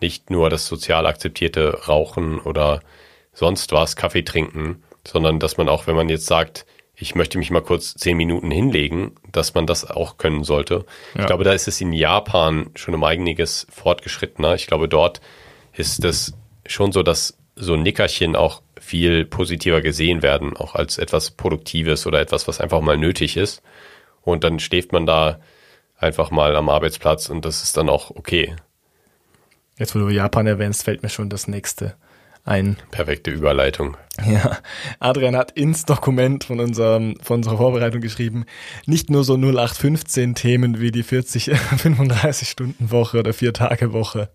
Nicht 0.01 0.29
nur 0.29 0.49
das 0.49 0.67
sozial 0.67 1.05
akzeptierte 1.05 1.87
Rauchen 1.87 2.39
oder 2.39 2.81
sonst 3.33 3.71
was, 3.71 3.95
Kaffee 3.95 4.23
trinken, 4.23 4.83
sondern 5.05 5.39
dass 5.39 5.57
man 5.57 5.69
auch, 5.69 5.87
wenn 5.87 5.95
man 5.95 6.09
jetzt 6.09 6.25
sagt, 6.25 6.65
ich 6.95 7.15
möchte 7.15 7.37
mich 7.37 7.49
mal 7.49 7.61
kurz 7.61 7.93
zehn 7.93 8.17
Minuten 8.17 8.51
hinlegen, 8.51 9.15
dass 9.31 9.53
man 9.53 9.65
das 9.65 9.89
auch 9.89 10.17
können 10.17 10.43
sollte. 10.43 10.85
Ja. 11.15 11.21
Ich 11.21 11.27
glaube, 11.27 11.45
da 11.45 11.53
ist 11.53 11.67
es 11.67 11.79
in 11.79 11.93
Japan 11.93 12.69
schon 12.75 12.93
um 12.93 13.03
einiges 13.03 13.67
fortgeschrittener. 13.71 14.55
Ich 14.55 14.67
glaube, 14.67 14.89
dort 14.89 15.21
ist 15.73 16.03
es 16.03 16.33
schon 16.65 16.91
so, 16.91 17.01
dass 17.01 17.37
so 17.55 17.75
Nickerchen 17.77 18.35
auch 18.35 18.61
viel 18.79 19.25
positiver 19.25 19.81
gesehen 19.81 20.21
werden, 20.21 20.55
auch 20.57 20.75
als 20.75 20.97
etwas 20.97 21.31
Produktives 21.31 22.05
oder 22.05 22.19
etwas, 22.19 22.47
was 22.47 22.59
einfach 22.59 22.81
mal 22.81 22.97
nötig 22.97 23.37
ist. 23.37 23.61
Und 24.31 24.43
dann 24.43 24.59
schläft 24.59 24.91
man 24.91 25.05
da 25.05 25.39
einfach 25.97 26.31
mal 26.31 26.55
am 26.55 26.69
Arbeitsplatz 26.69 27.29
und 27.29 27.45
das 27.45 27.63
ist 27.63 27.77
dann 27.77 27.89
auch 27.89 28.11
okay. 28.11 28.55
Jetzt, 29.77 29.95
wo 29.95 29.99
du 29.99 30.09
Japan 30.09 30.47
erwähnst, 30.47 30.83
fällt 30.83 31.03
mir 31.03 31.09
schon 31.09 31.29
das 31.29 31.47
nächste 31.47 31.95
ein. 32.45 32.77
Perfekte 32.91 33.31
Überleitung. 33.31 33.95
Ja, 34.27 34.57
Adrian 34.99 35.35
hat 35.35 35.51
ins 35.51 35.85
Dokument 35.85 36.43
von, 36.43 36.59
unserem, 36.59 37.15
von 37.21 37.37
unserer 37.37 37.57
Vorbereitung 37.57 38.01
geschrieben, 38.01 38.45
nicht 38.85 39.09
nur 39.09 39.23
so 39.23 39.35
0815 39.35 40.35
Themen 40.35 40.79
wie 40.79 40.91
die 40.91 41.03
40, 41.03 41.51
35 41.77 42.49
Stunden 42.49 42.91
Woche 42.91 43.19
oder 43.19 43.33
4 43.33 43.53
Tage 43.53 43.93
Woche. 43.93 44.29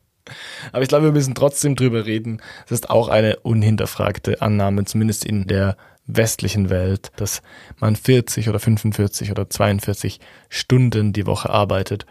Aber 0.73 0.83
ich 0.83 0.89
glaube, 0.89 1.05
wir 1.05 1.13
müssen 1.13 1.35
trotzdem 1.35 1.77
drüber 1.77 2.07
reden. 2.07 2.41
Es 2.65 2.73
ist 2.73 2.89
auch 2.89 3.09
eine 3.09 3.37
unhinterfragte 3.41 4.41
Annahme, 4.41 4.85
zumindest 4.85 5.27
in 5.27 5.47
der 5.47 5.77
westlichen 6.07 6.71
Welt, 6.71 7.13
dass 7.17 7.43
man 7.79 7.97
40 7.97 8.49
oder 8.49 8.59
45 8.59 9.31
oder 9.31 9.49
42 9.49 10.21
Stunden 10.49 11.13
die 11.13 11.27
Woche 11.27 11.51
arbeitet. 11.51 12.07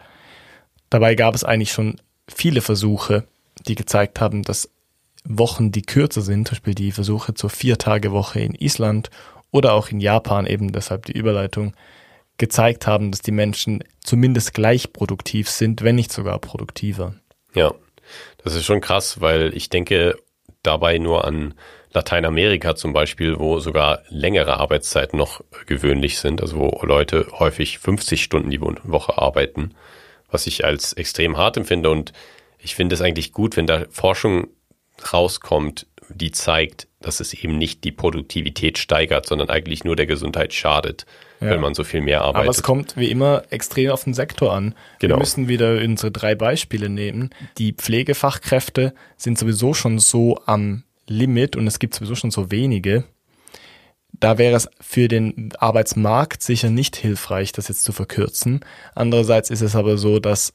Dabei 0.90 1.14
gab 1.14 1.34
es 1.34 1.44
eigentlich 1.44 1.72
schon 1.72 2.00
viele 2.28 2.60
Versuche, 2.60 3.26
die 3.66 3.74
gezeigt 3.74 4.20
haben, 4.20 4.42
dass 4.42 4.70
Wochen, 5.24 5.72
die 5.72 5.82
kürzer 5.82 6.20
sind, 6.20 6.48
zum 6.48 6.56
Beispiel 6.56 6.74
die 6.74 6.92
Versuche 6.92 7.34
zur 7.34 7.50
Vier-Tage-Woche 7.50 8.40
in 8.40 8.54
Island 8.54 9.10
oder 9.50 9.72
auch 9.72 9.88
in 9.88 10.00
Japan, 10.00 10.46
eben 10.46 10.72
deshalb 10.72 11.06
die 11.06 11.12
Überleitung, 11.12 11.74
gezeigt 12.36 12.86
haben, 12.86 13.10
dass 13.10 13.20
die 13.20 13.30
Menschen 13.30 13.84
zumindest 14.00 14.54
gleich 14.54 14.92
produktiv 14.92 15.48
sind, 15.48 15.82
wenn 15.82 15.94
nicht 15.94 16.12
sogar 16.12 16.38
produktiver. 16.40 17.14
Ja, 17.54 17.72
das 18.42 18.54
ist 18.54 18.64
schon 18.64 18.80
krass, 18.80 19.20
weil 19.20 19.56
ich 19.56 19.68
denke 19.68 20.16
dabei 20.62 20.98
nur 20.98 21.24
an 21.24 21.54
Lateinamerika 21.94 22.74
zum 22.74 22.92
Beispiel, 22.92 23.38
wo 23.38 23.60
sogar 23.60 24.02
längere 24.08 24.58
Arbeitszeiten 24.58 25.16
noch 25.16 25.42
gewöhnlich 25.66 26.18
sind, 26.18 26.42
also 26.42 26.58
wo 26.58 26.80
Leute 26.84 27.26
häufig 27.38 27.78
50 27.78 28.22
Stunden 28.22 28.50
die 28.50 28.60
Woche 28.60 29.16
arbeiten, 29.16 29.74
was 30.30 30.46
ich 30.46 30.64
als 30.64 30.92
extrem 30.92 31.36
hart 31.36 31.56
empfinde. 31.56 31.90
Und 31.90 32.12
ich 32.58 32.74
finde 32.74 32.94
es 32.94 33.00
eigentlich 33.00 33.32
gut, 33.32 33.56
wenn 33.56 33.66
da 33.66 33.84
Forschung 33.90 34.48
rauskommt, 35.12 35.86
die 36.08 36.32
zeigt, 36.32 36.88
dass 37.00 37.20
es 37.20 37.32
eben 37.32 37.58
nicht 37.58 37.84
die 37.84 37.92
Produktivität 37.92 38.78
steigert, 38.78 39.26
sondern 39.26 39.48
eigentlich 39.48 39.84
nur 39.84 39.96
der 39.96 40.06
Gesundheit 40.06 40.52
schadet, 40.52 41.06
ja. 41.40 41.50
wenn 41.50 41.60
man 41.60 41.74
so 41.74 41.84
viel 41.84 42.00
mehr 42.00 42.22
arbeitet. 42.22 42.48
Aber 42.48 42.50
es 42.50 42.62
kommt 42.62 42.96
wie 42.96 43.10
immer 43.10 43.44
extrem 43.50 43.90
auf 43.90 44.04
den 44.04 44.14
Sektor 44.14 44.52
an. 44.52 44.74
Genau. 44.98 45.14
Wir 45.14 45.18
müssen 45.20 45.48
wieder 45.48 45.76
unsere 45.76 46.10
drei 46.10 46.34
Beispiele 46.34 46.88
nehmen. 46.88 47.30
Die 47.58 47.72
Pflegefachkräfte 47.72 48.94
sind 49.16 49.38
sowieso 49.38 49.74
schon 49.74 49.98
so 49.98 50.40
am 50.46 50.84
Limit 51.08 51.56
und 51.56 51.66
es 51.66 51.78
gibt 51.78 51.94
sowieso 51.94 52.14
schon 52.14 52.30
so 52.30 52.50
wenige. 52.50 53.04
Da 54.12 54.38
wäre 54.38 54.56
es 54.56 54.68
für 54.80 55.08
den 55.08 55.52
Arbeitsmarkt 55.58 56.42
sicher 56.42 56.70
nicht 56.70 56.96
hilfreich, 56.96 57.52
das 57.52 57.68
jetzt 57.68 57.82
zu 57.82 57.92
verkürzen. 57.92 58.60
Andererseits 58.94 59.50
ist 59.50 59.60
es 59.60 59.74
aber 59.74 59.98
so, 59.98 60.20
dass 60.20 60.54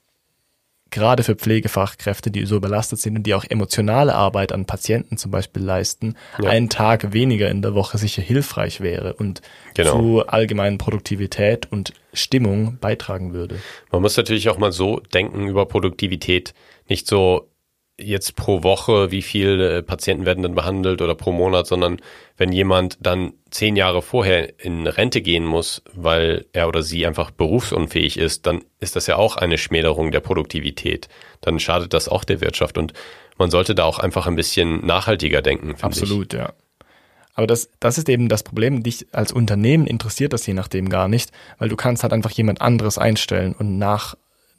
gerade 0.92 1.24
für 1.24 1.36
Pflegefachkräfte, 1.36 2.32
die 2.32 2.46
so 2.46 2.56
überlastet 2.56 3.00
sind 3.00 3.18
und 3.18 3.24
die 3.24 3.34
auch 3.34 3.46
emotionale 3.48 4.16
Arbeit 4.16 4.52
an 4.52 4.66
Patienten 4.66 5.18
zum 5.18 5.32
Beispiel 5.32 5.64
leisten, 5.64 6.16
ja. 6.42 6.50
ein 6.50 6.70
Tag 6.70 7.14
weniger 7.14 7.50
in 7.50 7.62
der 7.62 7.76
Woche 7.76 7.98
sicher 7.98 8.22
hilfreich 8.22 8.82
wäre 8.82 9.14
und 9.14 9.42
genau. 9.76 9.92
zu 9.92 10.28
allgemeinen 10.28 10.78
Produktivität 10.78 11.72
und 11.72 11.94
Stimmung 12.14 12.78
beitragen 12.80 13.34
würde. 13.34 13.60
Man 13.92 14.02
muss 14.02 14.18
natürlich 14.18 14.50
auch 14.50 14.58
mal 14.58 14.72
so 14.72 15.00
denken 15.14 15.48
über 15.48 15.66
Produktivität, 15.66 16.54
nicht 16.88 17.08
so 17.08 17.50
jetzt 18.00 18.36
pro 18.36 18.64
Woche, 18.64 19.12
wie 19.12 19.22
viele 19.22 19.78
äh, 19.78 19.84
Patienten 19.84 20.26
werden 20.26 20.44
dann 20.44 20.56
behandelt 20.56 21.02
oder 21.02 21.16
pro 21.16 21.32
Monat, 21.32 21.68
sondern 21.68 21.98
wenn 22.38 22.52
jemand 22.52 22.98
dann 23.02 23.34
zehn 23.52 23.76
Jahre 23.76 24.02
vorher 24.02 24.60
in 24.60 24.88
Rente 24.88 25.22
gehen 25.22 25.46
muss, 25.46 25.82
weil 25.94 26.46
er 26.54 26.68
oder 26.68 26.82
sie 26.82 27.06
einfach 27.06 27.32
berufsunfähig 27.32 28.18
ist, 28.18 28.46
dann 28.46 28.64
ist 28.80 28.96
das 28.96 29.08
ja 29.08 29.18
auch 29.18 29.38
eine 29.38 29.58
Schmälerung 29.58 30.12
der 30.12 30.22
Produktivität. 30.22 31.10
Dann 31.42 31.60
schadet 31.60 31.94
das 31.94 32.08
auch 32.08 32.24
der 32.24 32.42
Wirtschaft 32.42 32.78
und 32.78 32.94
man 33.38 33.52
sollte 33.52 33.76
da 33.76 33.84
auch 33.86 34.00
einfach 34.00 34.28
ein 34.28 34.36
bisschen 34.36 34.86
nachhaltiger 34.86 35.42
denken. 35.42 35.76
Absolut, 35.82 36.34
ich. 36.34 36.40
ja. 36.40 36.54
Aber 37.36 37.48
das, 37.48 37.70
das 37.80 37.98
ist 37.98 38.10
eben 38.10 38.28
das 38.28 38.44
Problem. 38.44 38.84
Dich 38.84 39.08
als 39.14 39.32
Unternehmen 39.32 39.88
interessiert 39.88 40.34
das 40.34 40.46
je 40.46 40.54
nachdem 40.54 40.90
gar 40.90 41.08
nicht, 41.08 41.32
weil 41.58 41.70
du 41.70 41.78
kannst 41.78 42.04
halt 42.04 42.12
einfach 42.12 42.32
jemand 42.32 42.62
anderes 42.62 42.98
einstellen 42.98 43.56
und 43.58 43.78
nach 43.78 44.16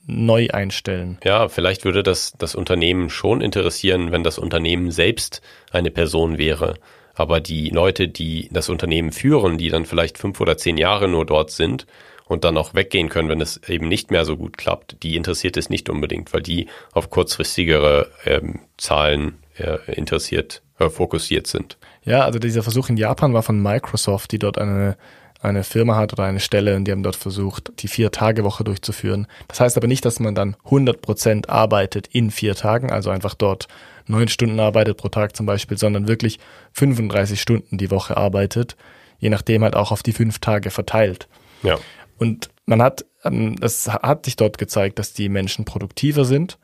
neu 0.07 0.49
einstellen. 0.51 1.19
Ja, 1.25 1.49
vielleicht 1.49 1.85
würde 1.85 2.03
das 2.03 2.33
das 2.39 2.55
Unternehmen 2.55 3.11
schon 3.11 3.41
interessieren, 3.41 4.13
wenn 4.13 4.25
das 4.25 4.39
Unternehmen 4.39 4.91
selbst 4.91 5.43
eine 5.71 5.91
Person 5.91 6.39
wäre. 6.39 6.75
Aber 7.15 7.41
die 7.41 7.69
Leute, 7.69 8.09
die 8.09 8.49
das 8.51 8.69
Unternehmen 8.69 9.13
führen, 9.13 9.59
die 9.59 9.69
dann 9.69 9.85
vielleicht 9.85 10.17
fünf 10.17 10.41
oder 10.41 10.57
zehn 10.57 10.77
Jahre 10.77 11.09
nur 11.09 11.27
dort 11.27 11.51
sind 11.51 11.87
und 12.25 12.45
dann 12.45 12.57
auch 12.57 12.75
weggehen 12.75 13.09
können, 13.09 13.29
wenn 13.29 13.41
es 13.41 13.61
eben 13.69 13.89
nicht 13.89 14.11
mehr 14.11 14.25
so 14.25 14.37
gut 14.37 14.57
klappt, 14.57 15.03
die 15.03 15.17
interessiert 15.17 15.57
es 15.57 15.69
nicht 15.69 15.91
unbedingt, 15.91 16.33
weil 16.33 16.43
die 16.43 16.69
auf 16.93 17.11
kurzfristigere 17.11 18.09
ähm, 18.25 18.61
Zahlen 18.79 19.39
äh, 19.59 19.79
interessiert, 19.93 20.63
äh, 20.79 20.89
fokussiert 20.89 21.47
sind. 21.47 21.77
Ja, 22.05 22.25
also 22.25 22.39
dieser 22.39 22.63
Versuch 22.63 22.89
in 22.89 22.97
Japan 22.97 23.35
war 23.35 23.43
von 23.43 23.61
Microsoft, 23.61 24.33
die 24.33 24.39
dort 24.39 24.59
eine 24.59 24.97
eine 25.43 25.65
Firma 25.65 25.97
hat 25.97 26.13
oder 26.13 26.25
eine 26.25 26.41
Stelle 26.41 26.77
und 26.77 26.85
die 26.85 26.93
haben 26.93 27.03
dort 27.03 27.17
versucht, 27.17 27.73
die 27.79 27.89
Vier-Tage-Woche 27.89 28.63
durchzuführen. 28.65 29.27
Das 29.49 29.61
heißt 29.61 29.77
aber 29.77 29.87
nicht, 29.87 30.05
dass 30.05 30.21
man 30.21 30.35
dann 30.35 30.57
100 30.65 31.01
Prozent 31.01 31.49
arbeitet 31.49 32.09
in 32.09 32.31
vier 32.31 32.55
Tagen, 32.55 32.91
also 32.91 33.11
einfach 33.11 33.35
dort 33.35 33.67
neun 34.07 34.29
Stunden 34.29 34.61
arbeitet 34.61 34.99
pro 34.99 35.09
Tag 35.09 35.35
zum 35.37 35.47
Beispiel, 35.47 35.79
sondern 35.79 36.09
wirklich 36.09 36.39
35 36.73 37.41
Stunden 37.41 37.79
die 37.79 37.91
Woche 37.91 38.17
arbeitet, 38.17 38.77
je 39.19 39.31
nachdem 39.31 39.63
halt 39.63 39.77
auch 39.77 39.93
auf 39.93 40.03
die 40.03 40.13
fünf 40.13 40.41
Tage 40.41 40.71
verteilt. 40.71 41.29
Ja. 41.63 41.79
Und 42.19 42.51
man 42.67 42.83
hat, 42.83 43.07
ähm, 43.25 43.57
das 43.59 43.89
hat 43.89 44.27
sich 44.27 44.37
dort 44.37 44.59
gezeigt, 44.59 44.99
dass 44.99 45.15
die 45.15 45.29
Menschen 45.29 45.65
produktiver 45.65 46.25
sind 46.25 46.59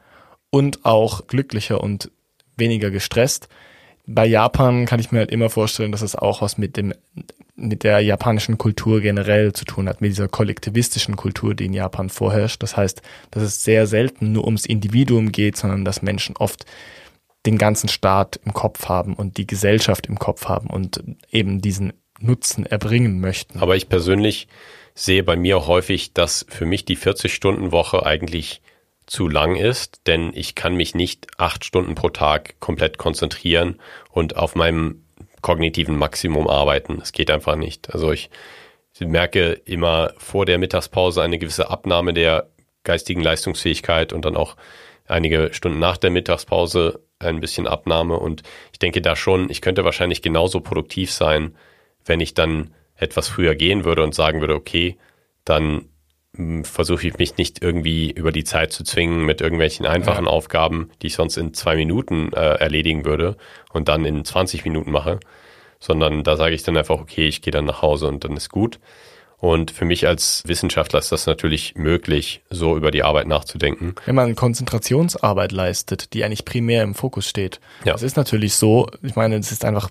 und 0.51 0.85
auch 0.85 1.27
glücklicher 1.27 1.81
und 1.81 2.11
weniger 2.57 2.91
gestresst. 2.91 3.49
Bei 4.07 4.27
Japan 4.27 4.87
kann 4.87 5.01
ich 5.01 5.11
mir 5.11 5.19
halt 5.19 5.31
immer 5.31 5.51
vorstellen, 5.51 5.93
dass 5.93 6.03
es 6.03 6.15
auch 6.15 6.43
was 6.43 6.59
mit 6.59 6.77
dem 6.77 6.95
mit 7.57 7.85
der 7.85 8.01
japanischen 8.01 8.59
Kultur 8.59 9.01
generell 9.01 9.55
zu 9.55 9.65
tun 9.65 9.89
hat, 9.89 10.03
mit 10.03 10.11
dieser 10.11 10.29
kollektivistischen 10.29 11.17
Kultur, 11.17 11.55
die 11.55 11.65
in 11.65 11.73
Japan 11.73 12.11
vorherrscht. 12.11 12.63
Das 12.63 12.77
heißt, 12.77 13.01
dass 13.31 13.43
es 13.43 13.65
sehr 13.65 13.87
selten 13.87 14.33
nur 14.33 14.45
ums 14.45 14.67
Individuum 14.67 15.33
geht, 15.33 15.57
sondern 15.57 15.85
dass 15.85 16.03
Menschen 16.03 16.37
oft 16.37 16.67
den 17.47 17.57
ganzen 17.57 17.89
Staat 17.89 18.39
im 18.45 18.53
Kopf 18.53 18.89
haben 18.89 19.15
und 19.15 19.39
die 19.39 19.47
Gesellschaft 19.47 20.07
im 20.07 20.19
Kopf 20.19 20.47
haben 20.47 20.69
und 20.69 21.03
eben 21.31 21.63
diesen 21.63 21.95
Nutzen 22.21 22.67
erbringen 22.67 23.21
möchten. 23.21 23.59
Aber 23.61 23.77
ich 23.77 23.89
persönlich 23.89 24.49
sehe 24.95 25.23
bei 25.23 25.37
mir 25.37 25.59
auch 25.59 25.69
häufig, 25.69 26.13
dass 26.13 26.45
für 26.49 26.67
mich 26.67 26.85
die 26.85 26.97
40-Stunden-Woche 26.97 28.05
eigentlich 28.05 28.61
zu 29.07 29.29
lang 29.29 29.57
ist, 29.57 30.01
denn 30.07 30.33
ich 30.35 30.55
kann 30.55 30.75
mich 30.75 30.95
nicht 30.95 31.27
acht 31.39 31.65
Stunden 31.65 31.95
pro 31.95 32.09
Tag 32.09 32.59
komplett 32.61 32.99
konzentrieren 32.99 33.81
und 34.11 34.37
auf 34.37 34.55
meinem 34.55 35.05
kognitiven 35.43 35.97
Maximum 35.97 36.49
arbeiten. 36.49 36.99
Es 37.01 37.13
geht 37.13 37.31
einfach 37.31 37.57
nicht. 37.57 37.93
Also 37.95 38.11
ich 38.11 38.31
merke 38.99 39.53
immer 39.65 40.13
vor 40.17 40.45
der 40.45 40.59
Mittagspause 40.59 41.23
eine 41.23 41.39
gewisse 41.39 41.71
Abnahme 41.71 42.15
der 42.15 42.49
geistigen 42.83 43.23
Leistungsfähigkeit 43.23 44.13
und 44.13 44.25
dann 44.25 44.37
auch 44.37 44.57
einige 45.07 45.53
Stunden 45.53 45.79
nach 45.79 45.99
der 45.99 46.11
Mittagspause 46.11 47.01
ein 47.19 47.41
bisschen 47.41 47.67
Abnahme. 47.67 48.19
Und 48.19 48.43
ich 48.73 48.79
denke 48.79 49.03
da 49.03 49.15
schon, 49.15 49.51
ich 49.51 49.61
könnte 49.61 49.85
wahrscheinlich 49.85 50.23
genauso 50.23 50.61
produktiv 50.61 51.13
sein, 51.13 51.57
wenn 52.05 52.21
ich 52.21 52.35
dann 52.35 52.75
etwas 52.97 53.29
früher 53.29 53.55
gehen 53.55 53.85
würde 53.85 54.03
und 54.03 54.15
sagen 54.15 54.41
würde, 54.41 54.55
okay, 54.55 54.97
dann 55.45 55.89
versuche 56.65 57.09
ich 57.09 57.19
mich 57.19 57.37
nicht 57.37 57.63
irgendwie 57.63 58.11
über 58.11 58.33
die 58.33 58.45
Zeit 58.45 58.73
zu 58.73 58.85
zwingen 58.85 59.25
mit 59.25 59.41
irgendwelchen 59.41 59.87
einfachen 59.87 60.27
ja. 60.27 60.31
Aufgaben, 60.31 60.91
die 61.03 61.09
ich 61.09 61.15
sonst 61.15 61.37
in 61.37 61.55
zwei 61.55 61.77
Minuten 61.77 62.33
äh, 62.33 62.55
erledigen 62.55 63.05
würde 63.05 63.37
und 63.73 63.89
dann 63.89 64.05
in 64.05 64.25
20 64.25 64.65
Minuten 64.65 64.91
mache, 64.91 65.21
sondern 65.81 66.25
da 66.25 66.37
sage 66.37 66.55
ich 66.55 66.63
dann 66.63 66.77
einfach, 66.77 66.99
okay, 66.99 67.27
ich 67.27 67.43
gehe 67.43 67.51
dann 67.51 67.65
nach 67.65 67.83
Hause 67.83 68.09
und 68.09 68.25
dann 68.25 68.37
ist 68.37 68.51
gut. 68.51 68.79
Und 69.39 69.71
für 69.71 69.85
mich 69.85 70.07
als 70.07 70.43
Wissenschaftler 70.47 70.99
ist 70.99 71.13
das 71.13 71.27
natürlich 71.27 71.75
möglich, 71.75 72.43
so 72.49 72.77
über 72.77 72.91
die 72.91 73.03
Arbeit 73.03 73.27
nachzudenken. 73.27 73.95
Wenn 74.07 74.15
man 74.15 74.35
Konzentrationsarbeit 74.35 75.53
leistet, 75.53 76.15
die 76.15 76.25
eigentlich 76.25 76.47
primär 76.47 76.83
im 76.83 76.95
Fokus 76.95 77.29
steht. 77.29 77.61
Ja. 77.85 77.95
Es 77.95 78.03
ist 78.03 78.17
natürlich 78.17 78.55
so, 78.55 78.89
ich 79.03 79.15
meine, 79.15 79.37
es 79.37 79.53
ist 79.53 79.65
einfach 79.65 79.91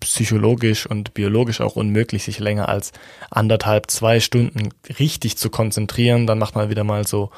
psychologisch 0.00 0.86
und 0.86 1.14
biologisch 1.14 1.60
auch 1.60 1.76
unmöglich, 1.76 2.24
sich 2.24 2.38
länger 2.38 2.68
als 2.68 2.92
anderthalb, 3.30 3.90
zwei 3.90 4.20
Stunden 4.20 4.70
richtig 4.98 5.36
zu 5.36 5.50
konzentrieren. 5.50 6.26
Dann 6.26 6.38
macht 6.38 6.54
man 6.54 6.70
wieder 6.70 6.84
mal 6.84 7.06
so 7.06 7.30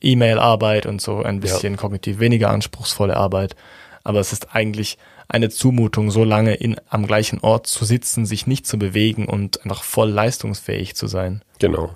E-Mail-Arbeit 0.00 0.86
und 0.86 1.00
so 1.00 1.22
ein 1.22 1.40
bisschen 1.40 1.74
ja. 1.74 1.80
kognitiv 1.80 2.18
weniger 2.18 2.50
anspruchsvolle 2.50 3.16
Arbeit. 3.16 3.56
Aber 4.04 4.20
es 4.20 4.32
ist 4.32 4.54
eigentlich 4.54 4.98
eine 5.28 5.50
Zumutung, 5.50 6.10
so 6.10 6.24
lange 6.24 6.54
in, 6.54 6.76
am 6.88 7.06
gleichen 7.06 7.40
Ort 7.40 7.66
zu 7.66 7.84
sitzen, 7.84 8.24
sich 8.24 8.46
nicht 8.46 8.66
zu 8.66 8.78
bewegen 8.78 9.26
und 9.26 9.62
einfach 9.62 9.82
voll 9.82 10.08
leistungsfähig 10.08 10.96
zu 10.96 11.06
sein. 11.06 11.42
Genau. 11.58 11.94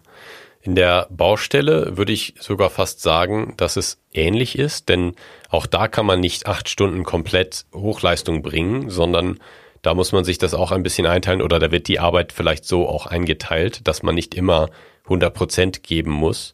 In 0.61 0.77
der 0.77 1.09
Baustelle 1.11 1.97
würde 1.97 2.13
ich 2.13 2.35
sogar 2.39 2.71
fast 2.71 3.01
sagen, 3.01 3.55
dass 3.57 3.77
es 3.77 3.99
ähnlich 4.13 4.57
ist, 4.57 4.89
denn 4.89 5.15
auch 5.49 5.67
da 5.67 5.89
kann 5.89 6.07
man 6.07 6.21
nicht 6.21 6.47
acht 6.47 6.69
Stunden 6.69 7.03
komplett 7.03 7.65
Hochleistung 7.75 8.43
bringen, 8.43 8.89
sondern 8.89 9.41
da 9.83 9.95
muss 9.95 10.13
man 10.13 10.25
sich 10.25 10.39
das 10.39 10.55
auch 10.55 10.71
ein 10.71 10.85
bisschen 10.85 11.07
einteilen 11.07 11.43
oder 11.43 11.59
da 11.59 11.71
wird 11.71 11.89
die 11.89 11.99
Arbeit 11.99 12.33
vielleicht 12.33 12.65
so 12.65 12.89
auch 12.89 13.07
eingeteilt, 13.07 13.87
dass 13.87 14.03
man 14.03 14.15
nicht 14.15 14.35
immer 14.35 14.71
100 15.05 15.35
Prozent 15.35 15.83
geben 15.83 16.13
muss. 16.13 16.53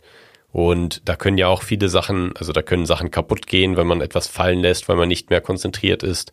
Und 0.50 1.06
da 1.06 1.14
können 1.14 1.36
ja 1.36 1.48
auch 1.48 1.62
viele 1.62 1.90
Sachen, 1.90 2.34
also 2.36 2.52
da 2.52 2.62
können 2.62 2.86
Sachen 2.86 3.10
kaputt 3.10 3.46
gehen, 3.46 3.76
wenn 3.76 3.86
man 3.86 4.00
etwas 4.00 4.28
fallen 4.28 4.60
lässt, 4.60 4.88
weil 4.88 4.96
man 4.96 5.08
nicht 5.08 5.28
mehr 5.28 5.42
konzentriert 5.42 6.02
ist. 6.02 6.32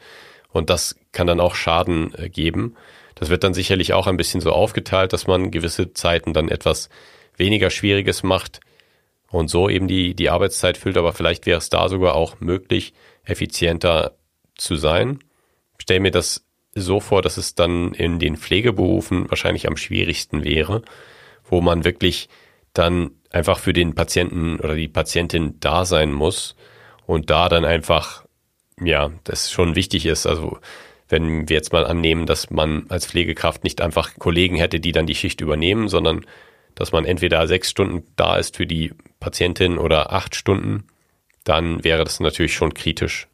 Und 0.50 0.70
das 0.70 0.96
kann 1.12 1.28
dann 1.28 1.42
auch 1.42 1.54
Schaden 1.54 2.14
äh, 2.18 2.30
geben. 2.30 2.76
Das 3.16 3.30
wird 3.30 3.44
dann 3.44 3.54
sicherlich 3.54 3.94
auch 3.94 4.08
ein 4.08 4.18
bisschen 4.18 4.40
so 4.40 4.52
aufgeteilt, 4.52 5.12
dass 5.12 5.28
man 5.28 5.52
gewisse 5.52 5.94
Zeiten 5.94 6.34
dann 6.34 6.48
etwas 6.48 6.90
weniger 7.36 7.70
Schwieriges 7.70 8.24
macht 8.24 8.62
und 9.30 9.50
so 9.50 9.70
eben 9.70 9.90
die, 9.90 10.16
die 10.16 10.30
Arbeitszeit 10.30 10.78
füllt. 10.78 10.98
Aber 10.98 11.12
vielleicht 11.12 11.46
wäre 11.46 11.58
es 11.58 11.70
da 11.70 11.90
sogar 11.90 12.16
auch 12.16 12.40
möglich, 12.40 12.94
effizienter 13.26 14.16
zu 14.58 14.78
sein. 14.78 15.20
stell 15.78 16.00
mir 16.00 16.12
das 16.12 16.45
so 16.76 17.00
vor, 17.00 17.22
dass 17.22 17.38
es 17.38 17.56
dann 17.56 17.94
in 17.94 18.20
den 18.20 18.36
Pflegeberufen 18.36 19.30
wahrscheinlich 19.30 19.68
am 19.68 19.78
schwierigsten 19.78 20.44
wäre, 20.44 20.82
wo 21.50 21.62
man 21.62 21.86
wirklich 21.86 22.30
dann 22.74 23.12
einfach 23.32 23.60
für 23.60 23.74
den 23.74 23.96
Patienten 23.96 24.60
oder 24.60 24.76
die 24.76 24.90
Patientin 24.90 25.56
da 25.60 25.86
sein 25.86 26.12
muss 26.12 26.56
und 27.06 27.30
da 27.30 27.48
dann 27.48 27.64
einfach, 27.64 28.26
ja, 28.82 29.12
das 29.24 29.52
schon 29.52 29.76
wichtig 29.76 30.06
ist. 30.06 30.26
Also 30.26 30.60
wenn 31.08 31.48
wir 31.48 31.56
jetzt 31.56 31.72
mal 31.72 31.86
annehmen, 31.86 32.26
dass 32.26 32.50
man 32.50 32.86
als 32.90 33.06
Pflegekraft 33.06 33.64
nicht 33.64 33.80
einfach 33.80 34.16
Kollegen 34.18 34.58
hätte, 34.58 34.80
die 34.80 34.92
dann 34.92 35.06
die 35.06 35.16
Schicht 35.16 35.40
übernehmen, 35.40 35.88
sondern 35.88 36.26
dass 36.74 36.92
man 36.92 37.06
entweder 37.06 37.48
sechs 37.48 37.70
Stunden 37.70 38.04
da 38.18 38.36
ist 38.36 38.58
für 38.58 38.66
die 38.66 38.94
Patientin 39.20 39.78
oder 39.78 40.12
acht 40.12 40.36
Stunden, 40.36 40.88
dann 41.46 41.84
wäre 41.84 42.04
das 42.04 42.20
natürlich 42.20 42.54
schon 42.54 42.74
kritisch. 42.74 43.28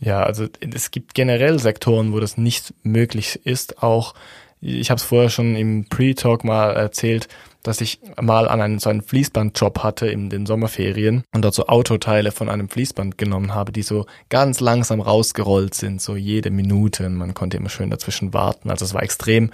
Ja, 0.00 0.22
also 0.22 0.46
es 0.60 0.90
gibt 0.90 1.14
generell 1.14 1.58
Sektoren, 1.58 2.12
wo 2.12 2.20
das 2.20 2.38
nicht 2.38 2.72
möglich 2.82 3.40
ist. 3.44 3.82
Auch, 3.82 4.14
ich 4.60 4.90
habe 4.90 4.98
es 4.98 5.04
vorher 5.04 5.28
schon 5.28 5.54
im 5.56 5.86
Pre-Talk 5.88 6.42
mal 6.42 6.72
erzählt, 6.72 7.28
dass 7.62 7.82
ich 7.82 8.00
mal 8.18 8.48
an 8.48 8.62
einen 8.62 8.78
so 8.78 8.88
einen 8.88 9.02
Fließbandjob 9.02 9.80
hatte 9.80 10.06
in 10.06 10.30
den 10.30 10.46
Sommerferien 10.46 11.24
und 11.34 11.42
dort 11.42 11.54
so 11.54 11.66
Autoteile 11.66 12.32
von 12.32 12.48
einem 12.48 12.70
Fließband 12.70 13.18
genommen 13.18 13.54
habe, 13.54 13.72
die 13.72 13.82
so 13.82 14.06
ganz 14.30 14.60
langsam 14.60 15.02
rausgerollt 15.02 15.74
sind, 15.74 16.00
so 16.00 16.16
jede 16.16 16.50
Minute. 16.50 17.06
Man 17.10 17.34
konnte 17.34 17.58
immer 17.58 17.68
schön 17.68 17.90
dazwischen 17.90 18.32
warten. 18.32 18.70
Also 18.70 18.86
es 18.86 18.94
war 18.94 19.02
extrem 19.02 19.50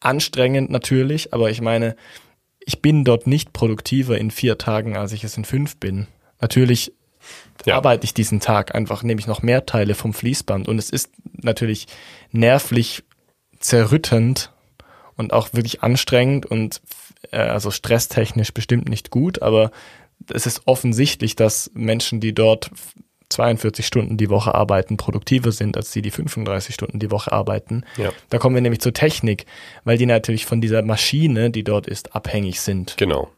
anstrengend 0.00 0.70
natürlich, 0.70 1.32
aber 1.32 1.50
ich 1.50 1.60
meine, 1.60 1.94
ich 2.58 2.82
bin 2.82 3.04
dort 3.04 3.28
nicht 3.28 3.52
produktiver 3.52 4.18
in 4.18 4.32
vier 4.32 4.58
Tagen, 4.58 4.96
als 4.96 5.12
ich 5.12 5.22
es 5.22 5.36
in 5.36 5.44
fünf 5.44 5.76
bin. 5.76 6.08
Natürlich 6.40 6.92
ja. 7.64 7.76
arbeite 7.76 8.04
ich 8.04 8.14
diesen 8.14 8.40
Tag 8.40 8.74
einfach, 8.74 9.02
nehme 9.02 9.20
ich 9.20 9.26
noch 9.26 9.42
mehr 9.42 9.66
Teile 9.66 9.94
vom 9.94 10.14
Fließband 10.14 10.68
und 10.68 10.78
es 10.78 10.90
ist 10.90 11.10
natürlich 11.32 11.86
nervlich 12.30 13.04
zerrüttend 13.58 14.52
und 15.16 15.32
auch 15.32 15.52
wirklich 15.52 15.82
anstrengend 15.82 16.46
und 16.46 16.80
äh, 17.30 17.38
also 17.38 17.70
stresstechnisch 17.70 18.52
bestimmt 18.52 18.88
nicht 18.88 19.10
gut, 19.10 19.42
aber 19.42 19.70
es 20.32 20.46
ist 20.46 20.62
offensichtlich, 20.66 21.36
dass 21.36 21.70
Menschen, 21.74 22.20
die 22.20 22.34
dort 22.34 22.70
42 23.32 23.86
Stunden 23.86 24.16
die 24.16 24.30
Woche 24.30 24.54
arbeiten, 24.54 24.96
produktiver 24.96 25.52
sind 25.52 25.76
als 25.76 25.90
die, 25.90 26.02
die 26.02 26.10
35 26.10 26.74
Stunden 26.74 26.98
die 26.98 27.10
Woche 27.10 27.32
arbeiten. 27.32 27.84
Ja. 27.96 28.12
Da 28.28 28.38
kommen 28.38 28.54
wir 28.54 28.62
nämlich 28.62 28.80
zur 28.80 28.92
Technik, 28.92 29.46
weil 29.84 29.98
die 29.98 30.06
natürlich 30.06 30.46
von 30.46 30.60
dieser 30.60 30.82
Maschine, 30.82 31.50
die 31.50 31.64
dort 31.64 31.86
ist, 31.86 32.14
abhängig 32.14 32.60
sind. 32.60 32.94
Genau. 32.98 33.30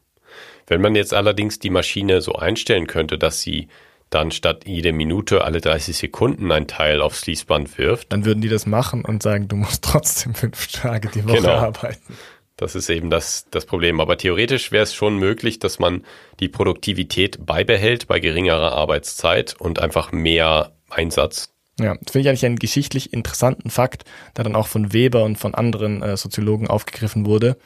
Wenn 0.66 0.80
man 0.80 0.94
jetzt 0.94 1.14
allerdings 1.14 1.58
die 1.58 1.70
Maschine 1.70 2.20
so 2.20 2.34
einstellen 2.34 2.86
könnte, 2.86 3.18
dass 3.18 3.40
sie 3.40 3.68
dann 4.10 4.30
statt 4.30 4.64
jede 4.66 4.92
Minute 4.92 5.44
alle 5.44 5.60
30 5.60 5.96
Sekunden 5.96 6.52
ein 6.52 6.66
Teil 6.68 7.02
aufs 7.02 7.24
Fließband 7.24 7.78
wirft. 7.78 8.12
Dann 8.12 8.24
würden 8.24 8.40
die 8.40 8.48
das 8.48 8.66
machen 8.66 9.04
und 9.04 9.22
sagen, 9.22 9.48
du 9.48 9.56
musst 9.56 9.82
trotzdem 9.84 10.34
fünf 10.34 10.68
Tage 10.68 11.08
die 11.08 11.24
Woche 11.24 11.38
genau. 11.38 11.54
arbeiten. 11.54 12.16
Das 12.56 12.76
ist 12.76 12.88
eben 12.88 13.10
das, 13.10 13.46
das 13.50 13.66
Problem. 13.66 14.00
Aber 14.00 14.16
theoretisch 14.16 14.70
wäre 14.70 14.84
es 14.84 14.94
schon 14.94 15.18
möglich, 15.18 15.58
dass 15.58 15.80
man 15.80 16.04
die 16.38 16.48
Produktivität 16.48 17.44
beibehält 17.44 18.06
bei 18.06 18.20
geringerer 18.20 18.72
Arbeitszeit 18.72 19.56
und 19.58 19.80
einfach 19.80 20.12
mehr 20.12 20.72
Einsatz. 20.88 21.52
Ja, 21.80 21.96
das 22.00 22.12
finde 22.12 22.20
ich 22.20 22.28
eigentlich 22.28 22.46
einen 22.46 22.58
geschichtlich 22.58 23.12
interessanten 23.12 23.70
Fakt, 23.70 24.04
der 24.36 24.44
dann 24.44 24.54
auch 24.54 24.68
von 24.68 24.92
Weber 24.92 25.24
und 25.24 25.36
von 25.36 25.56
anderen 25.56 26.02
äh, 26.02 26.16
Soziologen 26.16 26.68
aufgegriffen 26.68 27.26
wurde. 27.26 27.56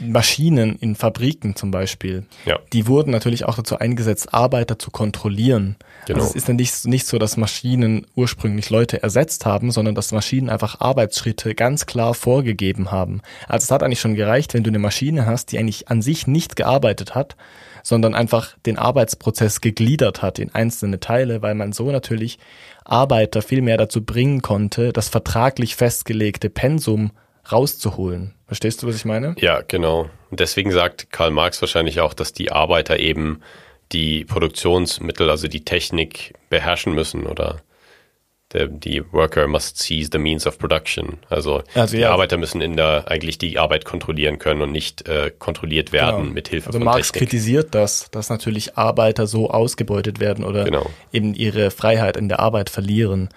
Maschinen 0.00 0.76
in 0.76 0.94
Fabriken 0.94 1.56
zum 1.56 1.70
Beispiel, 1.70 2.24
Ja. 2.44 2.58
die 2.72 2.86
wurden 2.86 3.10
natürlich 3.10 3.44
auch 3.44 3.56
dazu 3.56 3.78
eingesetzt, 3.78 4.32
Arbeiter 4.32 4.78
zu 4.78 4.90
kontrollieren. 4.90 5.76
Genau. 6.06 6.20
Also 6.20 6.30
es 6.30 6.36
ist 6.36 6.48
dann 6.48 6.56
nicht, 6.56 6.86
nicht 6.86 7.06
so, 7.06 7.18
dass 7.18 7.36
Maschinen 7.36 8.06
ursprünglich 8.14 8.70
Leute 8.70 9.02
ersetzt 9.02 9.46
haben, 9.46 9.70
sondern 9.70 9.94
dass 9.94 10.12
Maschinen 10.12 10.50
einfach 10.50 10.80
Arbeitsschritte 10.80 11.54
ganz 11.54 11.86
klar 11.86 12.14
vorgegeben 12.14 12.90
haben. 12.90 13.20
Also 13.48 13.64
es 13.64 13.70
hat 13.70 13.82
eigentlich 13.82 14.00
schon 14.00 14.14
gereicht, 14.14 14.54
wenn 14.54 14.64
du 14.64 14.70
eine 14.70 14.78
Maschine 14.78 15.26
hast, 15.26 15.52
die 15.52 15.58
eigentlich 15.58 15.88
an 15.88 16.02
sich 16.02 16.26
nicht 16.26 16.56
gearbeitet 16.56 17.14
hat, 17.14 17.36
sondern 17.82 18.14
einfach 18.14 18.56
den 18.66 18.78
Arbeitsprozess 18.78 19.60
gegliedert 19.60 20.22
hat 20.22 20.38
in 20.38 20.54
einzelne 20.54 21.00
Teile, 21.00 21.42
weil 21.42 21.54
man 21.54 21.72
so 21.72 21.90
natürlich 21.90 22.38
Arbeiter 22.84 23.42
viel 23.42 23.62
mehr 23.62 23.76
dazu 23.76 24.04
bringen 24.04 24.42
konnte, 24.42 24.92
das 24.92 25.08
vertraglich 25.08 25.76
festgelegte 25.76 26.50
Pensum 26.50 27.10
rauszuholen. 27.52 28.34
Verstehst 28.46 28.82
du, 28.82 28.86
was 28.86 28.96
ich 28.96 29.04
meine? 29.04 29.34
Ja, 29.38 29.62
genau. 29.66 30.08
Und 30.30 30.40
deswegen 30.40 30.70
sagt 30.70 31.10
Karl 31.12 31.30
Marx 31.30 31.60
wahrscheinlich 31.60 32.00
auch, 32.00 32.14
dass 32.14 32.32
die 32.32 32.50
Arbeiter 32.52 32.98
eben 32.98 33.40
die 33.92 34.24
Produktionsmittel, 34.24 35.30
also 35.30 35.48
die 35.48 35.64
Technik 35.64 36.34
beherrschen 36.50 36.94
müssen 36.94 37.26
oder 37.26 37.62
der, 38.52 38.66
die 38.68 39.02
Worker 39.12 39.46
must 39.46 39.76
seize 39.78 40.08
the 40.10 40.18
means 40.18 40.46
of 40.46 40.58
production. 40.58 41.18
Also, 41.28 41.62
Also 41.74 41.96
die 41.96 42.02
ja. 42.02 42.10
Arbeiter 42.12 42.38
müssen 42.38 42.62
in 42.62 42.76
der 42.76 43.04
eigentlich 43.10 43.36
die 43.36 43.58
Arbeit 43.58 43.84
kontrollieren 43.84 44.38
können 44.38 44.62
und 44.62 44.72
nicht 44.72 45.06
äh, 45.06 45.30
kontrolliert 45.38 45.92
werden 45.92 46.22
Genau. 46.22 46.32
mit 46.32 46.48
Hilfe 46.48 46.68
Also 46.68 46.78
von 46.78 46.84
Marx 46.86 47.12
Technik. 47.12 47.28
kritisiert 47.28 47.74
das, 47.74 48.10
dass 48.10 48.30
natürlich 48.30 48.78
Arbeiter 48.78 49.26
so 49.26 49.50
ausgebeutet 49.50 50.18
werden 50.18 50.44
oder 50.44 50.64
Genau. 50.64 50.88
eben 51.12 51.34
ihre 51.34 51.70
Freiheit 51.70 52.16
in 52.16 52.28
der 52.30 52.40
Arbeit 52.40 52.70
verlieren. 52.70 53.28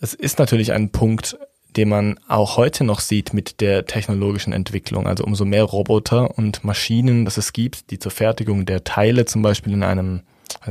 Es 0.00 0.14
ist 0.14 0.38
natürlich 0.38 0.72
ein 0.72 0.90
Punkt, 0.90 1.36
den 1.76 1.88
man 1.88 2.20
auch 2.28 2.56
heute 2.56 2.84
noch 2.84 3.00
sieht 3.00 3.32
mit 3.32 3.60
der 3.60 3.86
technologischen 3.86 4.52
Entwicklung. 4.52 5.06
Also 5.06 5.24
umso 5.24 5.44
mehr 5.44 5.64
Roboter 5.64 6.36
und 6.36 6.64
Maschinen, 6.64 7.24
dass 7.24 7.36
es 7.36 7.52
gibt, 7.52 7.90
die 7.90 7.98
zur 7.98 8.12
Fertigung 8.12 8.66
der 8.66 8.84
Teile 8.84 9.24
zum 9.24 9.42
Beispiel 9.42 9.72
in 9.72 9.82
einem 9.82 10.22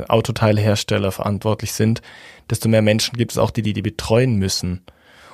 Autoteilehersteller 0.07 1.11
verantwortlich 1.11 1.73
sind, 1.73 2.01
desto 2.49 2.69
mehr 2.69 2.81
Menschen 2.81 3.17
gibt 3.17 3.31
es 3.31 3.37
auch, 3.37 3.51
die 3.51 3.61
die, 3.61 3.73
die 3.73 3.81
betreuen 3.81 4.35
müssen. 4.35 4.81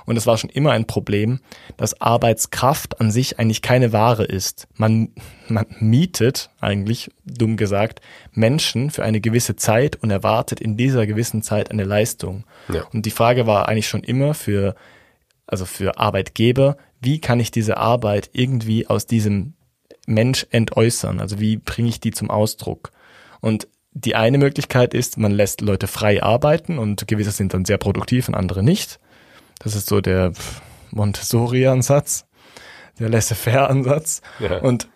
Und 0.05 0.15
es 0.15 0.25
war 0.25 0.37
schon 0.37 0.49
immer 0.49 0.71
ein 0.71 0.87
Problem, 0.87 1.41
dass 1.75 1.99
Arbeitskraft 1.99 3.01
an 3.01 3.11
sich 3.11 3.39
eigentlich 3.39 3.61
keine 3.61 3.91
Ware 3.91 4.23
ist. 4.23 4.69
Man, 4.75 5.09
man 5.49 5.65
mietet 5.79 6.49
eigentlich, 6.61 7.11
dumm 7.25 7.57
gesagt, 7.57 7.99
Menschen 8.31 8.89
für 8.89 9.03
eine 9.03 9.19
gewisse 9.19 9.57
Zeit 9.57 9.97
und 9.97 10.09
erwartet 10.09 10.61
in 10.61 10.77
dieser 10.77 11.05
gewissen 11.05 11.41
Zeit 11.41 11.71
eine 11.71 11.83
Leistung. 11.83 12.45
Ja. 12.69 12.85
Und 12.93 13.05
die 13.05 13.11
Frage 13.11 13.47
war 13.47 13.67
eigentlich 13.67 13.89
schon 13.89 14.01
immer 14.01 14.33
für, 14.33 14.75
also 15.47 15.65
für 15.65 15.97
Arbeitgeber, 15.97 16.77
wie 16.99 17.19
kann 17.19 17.39
ich 17.39 17.51
diese 17.51 17.77
Arbeit 17.77 18.29
irgendwie 18.33 18.87
aus 18.87 19.05
diesem 19.05 19.53
Mensch 20.05 20.45
entäußern? 20.51 21.19
Also 21.19 21.39
wie 21.39 21.57
bringe 21.57 21.89
ich 21.89 21.99
die 21.99 22.11
zum 22.11 22.29
Ausdruck? 22.29 22.91
Und 23.41 23.67
die 23.91 24.15
eine 24.15 24.37
Möglichkeit 24.37 24.93
ist, 24.93 25.17
man 25.17 25.31
lässt 25.31 25.61
Leute 25.61 25.87
frei 25.87 26.21
arbeiten 26.21 26.77
und 26.77 27.07
gewisse 27.07 27.31
sind 27.31 27.53
dann 27.53 27.65
sehr 27.65 27.77
produktiv 27.77 28.27
und 28.27 28.35
andere 28.35 28.61
nicht. 28.61 28.99
Das 29.59 29.75
ist 29.75 29.89
so 29.89 30.01
der 30.01 30.33
Montessori-Ansatz, 30.91 32.25
der 32.99 33.09
Laissez-faire-Ansatz. 33.09 34.21
Ja. 34.39 34.59
Und 34.59 34.87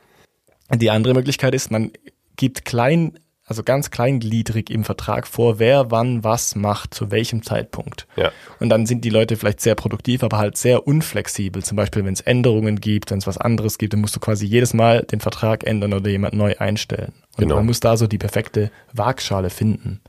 die 0.74 0.92
andere 0.92 1.14
Möglichkeit 1.14 1.56
ist, 1.56 1.72
man 1.72 1.92
gibt 2.36 2.64
klein, 2.66 3.20
also 3.52 3.64
ganz 3.64 3.92
kleingliedrig 3.92 4.70
im 4.70 4.86
Vertrag 4.86 5.28
vor, 5.28 5.60
wer 5.60 5.92
wann 5.92 6.24
was 6.24 6.56
macht, 6.56 6.94
zu 6.94 7.12
welchem 7.12 7.44
Zeitpunkt. 7.44 8.08
Ja. 8.16 8.32
Und 8.62 8.70
dann 8.70 8.86
sind 8.86 9.04
die 9.04 9.10
Leute 9.10 9.36
vielleicht 9.36 9.60
sehr 9.60 9.76
produktiv, 9.76 10.24
aber 10.24 10.38
halt 10.38 10.56
sehr 10.56 10.88
unflexibel. 10.88 11.62
Zum 11.64 11.76
Beispiel, 11.76 12.06
wenn 12.06 12.14
es 12.14 12.22
Änderungen 12.22 12.80
gibt, 12.80 13.12
wenn 13.12 13.18
es 13.18 13.28
was 13.28 13.38
anderes 13.38 13.78
gibt, 13.78 13.92
dann 13.92 14.00
musst 14.00 14.16
du 14.16 14.22
quasi 14.22 14.46
jedes 14.46 14.74
Mal 14.74 15.04
den 15.04 15.20
Vertrag 15.20 15.66
ändern 15.66 15.94
oder 15.94 16.10
jemand 16.10 16.34
neu 16.34 16.56
einstellen. 16.58 17.12
Und 17.36 17.40
Genau. 17.40 17.56
man 17.56 17.66
muss 17.66 17.82
da 17.82 17.98
so 17.98 18.08
die 18.08 18.18
perfekte 18.18 18.72
Waagschale 18.94 19.50
finden. 19.50 20.00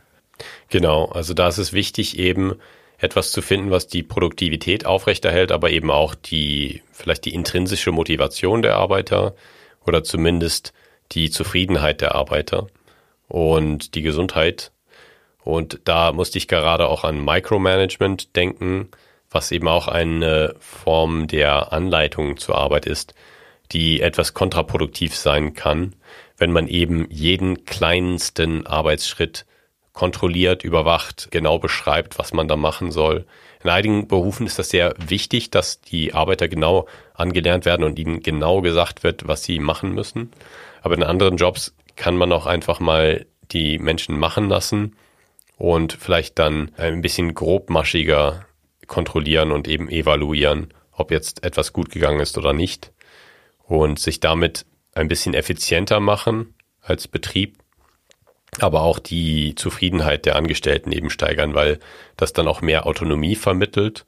Genau, 0.68 1.06
also 1.06 1.34
da 1.34 1.48
ist 1.48 1.58
es 1.58 1.72
wichtig, 1.72 2.18
eben 2.18 2.54
etwas 2.98 3.32
zu 3.32 3.42
finden, 3.42 3.70
was 3.72 3.88
die 3.88 4.04
Produktivität 4.04 4.86
aufrechterhält, 4.86 5.50
aber 5.50 5.70
eben 5.70 5.90
auch 5.90 6.14
die, 6.14 6.82
vielleicht 6.92 7.24
die 7.24 7.34
intrinsische 7.34 7.90
Motivation 7.90 8.62
der 8.62 8.76
Arbeiter 8.76 9.34
oder 9.84 10.04
zumindest 10.04 10.72
die 11.10 11.30
Zufriedenheit 11.30 12.00
der 12.00 12.14
Arbeiter 12.14 12.68
und 13.32 13.94
die 13.94 14.02
Gesundheit. 14.02 14.72
Und 15.42 15.80
da 15.86 16.12
musste 16.12 16.36
ich 16.36 16.48
gerade 16.48 16.86
auch 16.86 17.02
an 17.02 17.24
Micromanagement 17.24 18.36
denken, 18.36 18.90
was 19.30 19.50
eben 19.52 19.68
auch 19.68 19.88
eine 19.88 20.54
Form 20.60 21.28
der 21.28 21.72
Anleitung 21.72 22.36
zur 22.36 22.58
Arbeit 22.58 22.84
ist, 22.84 23.14
die 23.72 24.02
etwas 24.02 24.34
kontraproduktiv 24.34 25.16
sein 25.16 25.54
kann, 25.54 25.94
wenn 26.36 26.52
man 26.52 26.68
eben 26.68 27.06
jeden 27.08 27.64
kleinsten 27.64 28.66
Arbeitsschritt 28.66 29.46
kontrolliert, 29.94 30.62
überwacht, 30.62 31.28
genau 31.30 31.58
beschreibt, 31.58 32.18
was 32.18 32.34
man 32.34 32.48
da 32.48 32.56
machen 32.56 32.92
soll. 32.92 33.24
In 33.64 33.70
einigen 33.70 34.08
Berufen 34.08 34.46
ist 34.46 34.58
das 34.58 34.68
sehr 34.68 34.94
wichtig, 34.98 35.50
dass 35.50 35.80
die 35.80 36.12
Arbeiter 36.12 36.48
genau 36.48 36.86
angelernt 37.14 37.64
werden 37.64 37.84
und 37.84 37.98
ihnen 37.98 38.22
genau 38.22 38.60
gesagt 38.60 39.04
wird, 39.04 39.26
was 39.26 39.42
sie 39.42 39.58
machen 39.58 39.94
müssen. 39.94 40.32
Aber 40.82 40.96
in 40.96 41.02
anderen 41.02 41.38
Jobs 41.38 41.74
kann 41.96 42.16
man 42.16 42.32
auch 42.32 42.46
einfach 42.46 42.80
mal 42.80 43.26
die 43.50 43.78
Menschen 43.78 44.18
machen 44.18 44.48
lassen 44.48 44.96
und 45.58 45.92
vielleicht 45.92 46.38
dann 46.38 46.72
ein 46.76 47.02
bisschen 47.02 47.34
grobmaschiger 47.34 48.46
kontrollieren 48.86 49.52
und 49.52 49.68
eben 49.68 49.88
evaluieren, 49.88 50.72
ob 50.92 51.10
jetzt 51.10 51.44
etwas 51.44 51.72
gut 51.72 51.90
gegangen 51.90 52.20
ist 52.20 52.36
oder 52.36 52.52
nicht 52.52 52.92
und 53.66 53.98
sich 53.98 54.20
damit 54.20 54.66
ein 54.94 55.08
bisschen 55.08 55.34
effizienter 55.34 56.00
machen 56.00 56.54
als 56.80 57.08
Betrieb, 57.08 57.56
aber 58.58 58.82
auch 58.82 58.98
die 58.98 59.54
Zufriedenheit 59.54 60.26
der 60.26 60.36
Angestellten 60.36 60.92
eben 60.92 61.10
steigern, 61.10 61.54
weil 61.54 61.78
das 62.16 62.32
dann 62.32 62.48
auch 62.48 62.60
mehr 62.60 62.86
Autonomie 62.86 63.36
vermittelt 63.36 64.04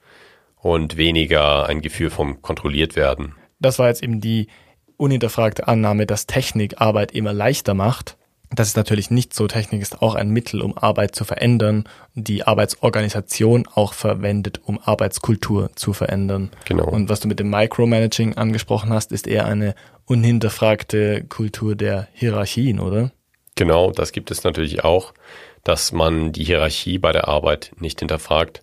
und 0.56 0.96
weniger 0.96 1.66
ein 1.66 1.80
Gefühl 1.80 2.10
vom 2.10 2.42
kontrollitt 2.42 2.96
werden. 2.96 3.34
Das 3.58 3.78
war 3.78 3.88
jetzt 3.88 4.02
eben 4.02 4.20
die 4.20 4.48
unhinterfragte 4.96 5.68
Annahme, 5.68 6.06
dass 6.06 6.26
Technik 6.26 6.80
Arbeit 6.80 7.12
immer 7.12 7.32
leichter 7.32 7.74
macht. 7.74 8.16
Das 8.50 8.68
ist 8.68 8.76
natürlich 8.76 9.10
nicht 9.10 9.34
so. 9.34 9.48
Technik 9.48 9.82
ist 9.82 10.00
auch 10.00 10.14
ein 10.14 10.30
Mittel, 10.30 10.62
um 10.62 10.76
Arbeit 10.78 11.14
zu 11.14 11.24
verändern, 11.24 11.88
die 12.14 12.46
Arbeitsorganisation 12.46 13.66
auch 13.74 13.94
verwendet, 13.94 14.60
um 14.64 14.78
Arbeitskultur 14.78 15.70
zu 15.74 15.92
verändern. 15.92 16.50
Genau. 16.66 16.84
Und 16.88 17.08
was 17.08 17.20
du 17.20 17.28
mit 17.28 17.40
dem 17.40 17.50
Micromanaging 17.50 18.36
angesprochen 18.36 18.92
hast, 18.92 19.12
ist 19.12 19.26
eher 19.26 19.46
eine 19.46 19.74
unhinterfragte 20.04 21.24
Kultur 21.24 21.74
der 21.74 22.08
Hierarchien, 22.12 22.78
oder? 22.78 23.10
Genau, 23.56 23.90
das 23.90 24.12
gibt 24.12 24.30
es 24.30 24.44
natürlich 24.44 24.84
auch, 24.84 25.14
dass 25.62 25.92
man 25.92 26.32
die 26.32 26.44
Hierarchie 26.44 26.98
bei 26.98 27.12
der 27.12 27.28
Arbeit 27.28 27.72
nicht 27.78 28.00
hinterfragt. 28.00 28.62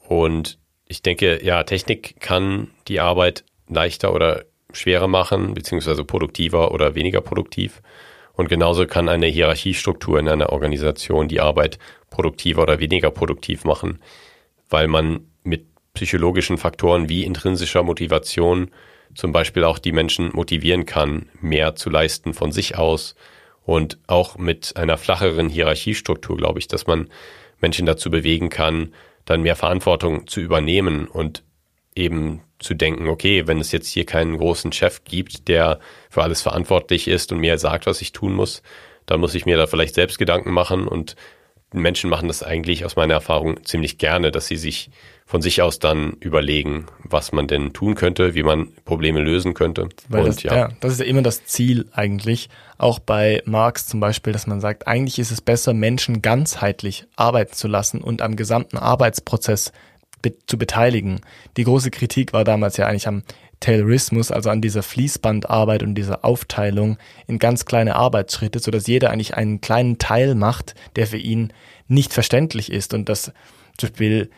Und 0.00 0.58
ich 0.86 1.02
denke, 1.02 1.44
ja, 1.44 1.62
Technik 1.62 2.20
kann 2.20 2.70
die 2.88 3.00
Arbeit 3.00 3.44
leichter 3.68 4.12
oder 4.14 4.44
schwerer 4.72 5.08
machen, 5.08 5.54
beziehungsweise 5.54 6.04
produktiver 6.04 6.72
oder 6.72 6.94
weniger 6.94 7.20
produktiv. 7.20 7.82
Und 8.34 8.48
genauso 8.48 8.86
kann 8.86 9.08
eine 9.08 9.26
Hierarchiestruktur 9.26 10.18
in 10.18 10.28
einer 10.28 10.50
Organisation 10.50 11.26
die 11.28 11.40
Arbeit 11.40 11.78
produktiver 12.10 12.62
oder 12.62 12.78
weniger 12.78 13.10
produktiv 13.10 13.64
machen, 13.64 14.00
weil 14.68 14.86
man 14.86 15.20
mit 15.42 15.66
psychologischen 15.94 16.58
Faktoren 16.58 17.08
wie 17.08 17.24
intrinsischer 17.24 17.82
Motivation 17.82 18.70
zum 19.14 19.32
Beispiel 19.32 19.64
auch 19.64 19.78
die 19.78 19.92
Menschen 19.92 20.30
motivieren 20.32 20.86
kann, 20.86 21.28
mehr 21.40 21.74
zu 21.74 21.90
leisten 21.90 22.34
von 22.34 22.52
sich 22.52 22.76
aus. 22.76 23.16
Und 23.64 23.98
auch 24.06 24.38
mit 24.38 24.76
einer 24.76 24.96
flacheren 24.96 25.48
Hierarchiestruktur 25.48 26.36
glaube 26.36 26.58
ich, 26.58 26.68
dass 26.68 26.86
man 26.86 27.08
Menschen 27.60 27.86
dazu 27.86 28.10
bewegen 28.10 28.50
kann, 28.50 28.94
dann 29.24 29.42
mehr 29.42 29.56
Verantwortung 29.56 30.26
zu 30.26 30.40
übernehmen 30.40 31.06
und 31.08 31.42
eben 31.98 32.42
zu 32.58 32.74
denken, 32.74 33.08
okay, 33.08 33.46
wenn 33.46 33.60
es 33.60 33.72
jetzt 33.72 33.88
hier 33.88 34.06
keinen 34.06 34.38
großen 34.38 34.72
Chef 34.72 35.04
gibt, 35.04 35.48
der 35.48 35.78
für 36.10 36.22
alles 36.22 36.42
verantwortlich 36.42 37.08
ist 37.08 37.32
und 37.32 37.38
mir 37.38 37.58
sagt, 37.58 37.86
was 37.86 38.00
ich 38.00 38.12
tun 38.12 38.32
muss, 38.32 38.62
dann 39.06 39.20
muss 39.20 39.34
ich 39.34 39.46
mir 39.46 39.56
da 39.56 39.66
vielleicht 39.66 39.94
selbst 39.94 40.18
Gedanken 40.18 40.52
machen 40.52 40.88
und 40.88 41.16
Menschen 41.72 42.08
machen 42.08 42.28
das 42.28 42.42
eigentlich 42.42 42.84
aus 42.84 42.96
meiner 42.96 43.14
Erfahrung 43.14 43.62
ziemlich 43.64 43.98
gerne, 43.98 44.30
dass 44.30 44.46
sie 44.46 44.56
sich 44.56 44.90
von 45.26 45.42
sich 45.42 45.60
aus 45.60 45.78
dann 45.78 46.12
überlegen, 46.20 46.86
was 47.04 47.32
man 47.32 47.46
denn 47.46 47.74
tun 47.74 47.94
könnte, 47.94 48.34
wie 48.34 48.42
man 48.42 48.72
Probleme 48.86 49.20
lösen 49.20 49.52
könnte. 49.52 49.90
Weil 50.08 50.22
und 50.22 50.28
das, 50.28 50.42
ja. 50.42 50.70
das 50.80 50.92
ist 50.92 51.00
ja 51.00 51.04
immer 51.04 51.20
das 51.20 51.44
Ziel 51.44 51.86
eigentlich, 51.92 52.48
auch 52.78 52.98
bei 52.98 53.42
Marx 53.44 53.86
zum 53.86 54.00
Beispiel, 54.00 54.32
dass 54.32 54.46
man 54.46 54.62
sagt, 54.62 54.86
eigentlich 54.86 55.18
ist 55.18 55.30
es 55.30 55.42
besser, 55.42 55.74
Menschen 55.74 56.22
ganzheitlich 56.22 57.04
arbeiten 57.16 57.52
zu 57.52 57.68
lassen 57.68 58.00
und 58.00 58.22
am 58.22 58.36
gesamten 58.36 58.78
Arbeitsprozess 58.78 59.72
be 60.22 60.34
zu 60.46 60.58
beteiligen. 60.58 61.20
Die 61.56 61.64
große 61.64 61.90
Kritik 61.90 62.32
war 62.32 62.44
damals 62.44 62.76
ja 62.76 62.86
eigentlich 62.86 63.08
am 63.08 63.22
Taylorismus, 63.60 64.30
also 64.30 64.50
an 64.50 64.60
dieser 64.60 64.82
Fließbandarbeit 64.82 65.82
und 65.82 65.94
dieser 65.94 66.24
Aufteilung 66.24 66.96
in 67.26 67.38
ganz 67.38 67.64
kleine 67.64 67.96
Arbeitsschritte, 67.96 68.60
so 68.60 68.70
dass 68.70 68.86
jeder 68.86 69.10
eigentlich 69.10 69.34
einen 69.34 69.60
kleinen 69.60 69.98
Teil 69.98 70.34
macht, 70.34 70.74
der 70.96 71.06
für 71.06 71.18
ihn 71.18 71.52
nicht 71.88 72.12
verständlich 72.12 72.70
ist 72.70 72.94
und 72.94 73.08
dass 73.08 73.32
zum 73.76 73.90
Beispiel 73.90 74.30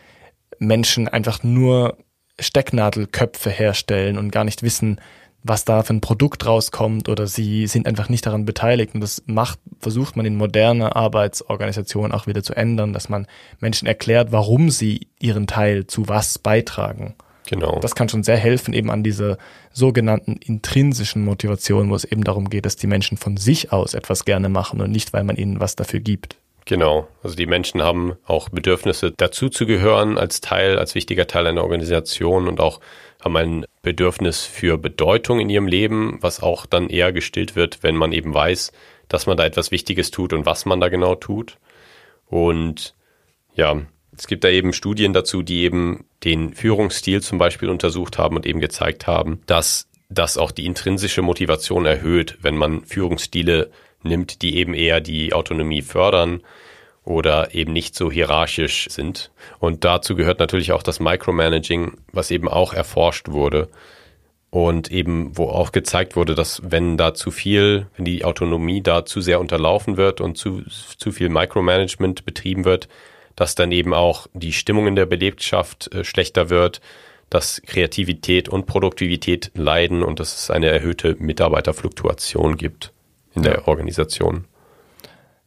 Menschen 0.57 1.07
einfach 1.07 1.43
nur 1.43 1.97
Stecknadelköpfe 2.39 3.49
herstellen 3.49 4.17
und 4.17 4.31
gar 4.31 4.43
nicht 4.43 4.63
wissen, 4.63 4.99
was 5.43 5.65
da 5.65 5.83
für 5.83 5.93
ein 5.93 6.01
Produkt 6.01 6.45
rauskommt 6.45 7.09
oder 7.09 7.27
sie 7.27 7.67
sind 7.67 7.87
einfach 7.87 8.09
nicht 8.09 8.25
daran 8.25 8.45
beteiligt. 8.45 8.93
Und 8.93 9.01
das 9.01 9.23
macht, 9.25 9.59
versucht 9.79 10.15
man 10.15 10.25
in 10.25 10.35
moderner 10.35 10.95
Arbeitsorganisation 10.95 12.11
auch 12.11 12.27
wieder 12.27 12.43
zu 12.43 12.53
ändern, 12.53 12.93
dass 12.93 13.09
man 13.09 13.27
Menschen 13.59 13.87
erklärt, 13.87 14.31
warum 14.31 14.69
sie 14.69 15.07
ihren 15.19 15.47
Teil 15.47 15.87
zu 15.87 16.07
was 16.07 16.37
beitragen. 16.37 17.15
Genau. 17.47 17.79
Das 17.79 17.95
kann 17.95 18.07
schon 18.07 18.23
sehr 18.23 18.37
helfen, 18.37 18.73
eben 18.73 18.91
an 18.91 19.03
dieser 19.03 19.37
sogenannten 19.73 20.37
intrinsischen 20.37 21.25
Motivation, 21.25 21.89
wo 21.89 21.95
es 21.95 22.05
eben 22.05 22.23
darum 22.23 22.49
geht, 22.49 22.65
dass 22.65 22.75
die 22.75 22.87
Menschen 22.87 23.17
von 23.17 23.35
sich 23.35 23.73
aus 23.73 23.93
etwas 23.93 24.25
gerne 24.25 24.47
machen 24.47 24.79
und 24.79 24.91
nicht, 24.91 25.11
weil 25.11 25.23
man 25.23 25.35
ihnen 25.35 25.59
was 25.59 25.75
dafür 25.75 25.99
gibt. 25.99 26.37
Genau. 26.65 27.07
Also 27.23 27.35
die 27.35 27.47
Menschen 27.47 27.81
haben 27.81 28.13
auch 28.25 28.49
Bedürfnisse 28.49 29.11
dazu 29.11 29.49
zu 29.49 29.65
gehören 29.65 30.17
als 30.17 30.41
Teil, 30.41 30.77
als 30.77 30.95
wichtiger 30.95 31.27
Teil 31.27 31.47
einer 31.47 31.63
Organisation 31.63 32.47
und 32.47 32.59
auch 32.59 32.79
haben 33.23 33.37
ein 33.37 33.65
Bedürfnis 33.81 34.43
für 34.43 34.77
Bedeutung 34.77 35.39
in 35.39 35.49
ihrem 35.49 35.67
Leben, 35.67 36.17
was 36.21 36.41
auch 36.41 36.65
dann 36.65 36.89
eher 36.89 37.13
gestillt 37.13 37.55
wird, 37.55 37.83
wenn 37.83 37.95
man 37.95 38.11
eben 38.11 38.33
weiß, 38.33 38.71
dass 39.07 39.27
man 39.27 39.37
da 39.37 39.45
etwas 39.45 39.71
Wichtiges 39.71 40.11
tut 40.11 40.33
und 40.33 40.45
was 40.45 40.65
man 40.65 40.79
da 40.79 40.89
genau 40.89 41.15
tut. 41.15 41.57
Und 42.27 42.95
ja, 43.55 43.81
es 44.17 44.27
gibt 44.27 44.43
da 44.43 44.49
eben 44.49 44.73
Studien 44.73 45.13
dazu, 45.13 45.41
die 45.41 45.61
eben 45.61 46.05
den 46.23 46.53
Führungsstil 46.53 47.21
zum 47.21 47.37
Beispiel 47.37 47.69
untersucht 47.69 48.17
haben 48.17 48.35
und 48.35 48.45
eben 48.45 48.59
gezeigt 48.59 49.07
haben, 49.07 49.41
dass 49.45 49.87
das 50.09 50.37
auch 50.37 50.51
die 50.51 50.65
intrinsische 50.65 51.21
Motivation 51.21 51.85
erhöht, 51.85 52.37
wenn 52.41 52.57
man 52.57 52.83
Führungsstile 52.83 53.71
nimmt, 54.03 54.41
die 54.41 54.57
eben 54.57 54.73
eher 54.73 54.99
die 54.99 55.33
Autonomie 55.33 55.81
fördern 55.81 56.41
oder 57.11 57.53
eben 57.53 57.73
nicht 57.73 57.95
so 57.95 58.11
hierarchisch 58.11 58.87
sind. 58.89 59.31
Und 59.59 59.83
dazu 59.83 60.15
gehört 60.15 60.39
natürlich 60.39 60.71
auch 60.71 60.83
das 60.83 60.99
Micromanaging, 60.99 61.97
was 62.11 62.31
eben 62.31 62.47
auch 62.47 62.73
erforscht 62.73 63.29
wurde 63.29 63.69
und 64.49 64.91
eben 64.91 65.37
wo 65.37 65.45
auch 65.47 65.71
gezeigt 65.71 66.15
wurde, 66.15 66.35
dass 66.35 66.61
wenn 66.63 66.97
da 66.97 67.13
zu 67.13 67.31
viel, 67.31 67.87
wenn 67.95 68.05
die 68.05 68.25
Autonomie 68.25 68.81
da 68.81 69.05
zu 69.05 69.21
sehr 69.21 69.39
unterlaufen 69.39 69.97
wird 69.97 70.21
und 70.21 70.37
zu, 70.37 70.63
zu 70.97 71.11
viel 71.11 71.29
Micromanagement 71.29 72.25
betrieben 72.25 72.65
wird, 72.65 72.87
dass 73.35 73.55
dann 73.55 73.71
eben 73.71 73.93
auch 73.93 74.27
die 74.33 74.53
Stimmung 74.53 74.87
in 74.87 74.95
der 74.95 75.05
Belegschaft 75.05 75.93
äh, 75.93 76.03
schlechter 76.03 76.49
wird, 76.49 76.81
dass 77.29 77.61
Kreativität 77.65 78.49
und 78.49 78.65
Produktivität 78.65 79.51
leiden 79.55 80.03
und 80.03 80.19
dass 80.19 80.43
es 80.43 80.51
eine 80.51 80.67
erhöhte 80.67 81.15
Mitarbeiterfluktuation 81.17 82.57
gibt 82.57 82.91
in 83.33 83.43
der 83.43 83.69
Organisation. 83.69 84.45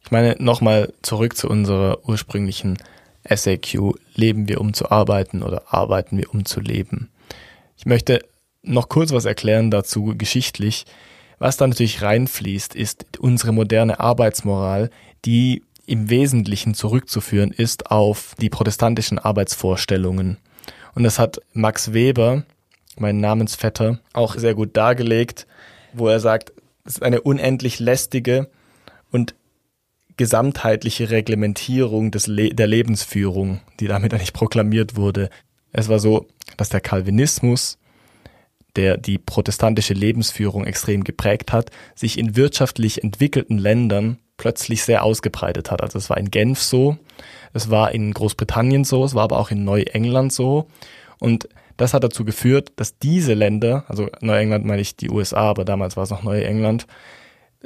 Ich 0.05 0.11
meine, 0.11 0.35
nochmal 0.37 0.93
zurück 1.01 1.35
zu 1.35 1.49
unserer 1.49 2.07
ursprünglichen 2.07 2.77
SAQ. 3.27 3.95
Leben 4.13 4.47
wir, 4.47 4.61
um 4.61 4.75
zu 4.75 4.91
arbeiten 4.91 5.41
oder 5.41 5.73
arbeiten 5.73 6.17
wir, 6.19 6.31
um 6.31 6.45
zu 6.45 6.59
leben? 6.59 7.09
Ich 7.75 7.87
möchte 7.87 8.23
noch 8.61 8.87
kurz 8.87 9.11
was 9.11 9.25
erklären 9.25 9.71
dazu 9.71 10.13
geschichtlich. 10.15 10.85
Was 11.39 11.57
da 11.57 11.65
natürlich 11.65 12.03
reinfließt, 12.03 12.75
ist 12.75 13.05
unsere 13.19 13.51
moderne 13.51 13.99
Arbeitsmoral, 13.99 14.91
die 15.25 15.63
im 15.87 16.09
Wesentlichen 16.11 16.75
zurückzuführen 16.75 17.51
ist 17.51 17.89
auf 17.89 18.35
die 18.39 18.49
protestantischen 18.49 19.17
Arbeitsvorstellungen. 19.17 20.37
Und 20.93 21.03
das 21.03 21.17
hat 21.17 21.41
Max 21.53 21.93
Weber, 21.93 22.43
mein 22.97 23.19
Namensvetter, 23.19 23.99
auch 24.13 24.35
sehr 24.35 24.53
gut 24.53 24.77
dargelegt, 24.77 25.47
wo 25.93 26.07
er 26.07 26.19
sagt, 26.19 26.53
es 26.85 26.93
ist 26.93 27.03
eine 27.03 27.21
unendlich 27.21 27.79
lästige 27.79 28.49
und 29.11 29.33
gesamtheitliche 30.17 31.09
Reglementierung 31.09 32.11
des 32.11 32.27
Le 32.27 32.53
der 32.53 32.67
Lebensführung, 32.67 33.61
die 33.79 33.87
damit 33.87 34.13
eigentlich 34.13 34.33
proklamiert 34.33 34.95
wurde. 34.95 35.29
Es 35.71 35.89
war 35.89 35.99
so, 35.99 36.27
dass 36.57 36.69
der 36.69 36.81
Calvinismus, 36.81 37.77
der 38.75 38.97
die 38.97 39.17
protestantische 39.17 39.93
Lebensführung 39.93 40.65
extrem 40.65 41.03
geprägt 41.03 41.51
hat, 41.51 41.71
sich 41.95 42.17
in 42.17 42.35
wirtschaftlich 42.35 43.03
entwickelten 43.03 43.57
Ländern 43.57 44.17
plötzlich 44.37 44.83
sehr 44.83 45.03
ausgebreitet 45.03 45.71
hat. 45.71 45.81
Also 45.81 45.97
es 45.97 46.09
war 46.09 46.17
in 46.17 46.31
Genf 46.31 46.61
so, 46.61 46.97
es 47.53 47.69
war 47.69 47.91
in 47.91 48.13
Großbritannien 48.13 48.83
so, 48.83 49.03
es 49.03 49.15
war 49.15 49.23
aber 49.23 49.39
auch 49.39 49.51
in 49.51 49.63
Neuengland 49.63 50.33
so. 50.33 50.67
Und 51.19 51.47
das 51.77 51.93
hat 51.93 52.03
dazu 52.03 52.23
geführt, 52.23 52.73
dass 52.77 52.97
diese 52.99 53.33
Länder, 53.33 53.85
also 53.87 54.09
Neuengland 54.21 54.65
meine 54.65 54.81
ich 54.81 54.95
die 54.95 55.09
USA, 55.09 55.49
aber 55.49 55.65
damals 55.65 55.97
war 55.97 56.03
es 56.03 56.09
noch 56.09 56.23
Neuengland, 56.23 56.87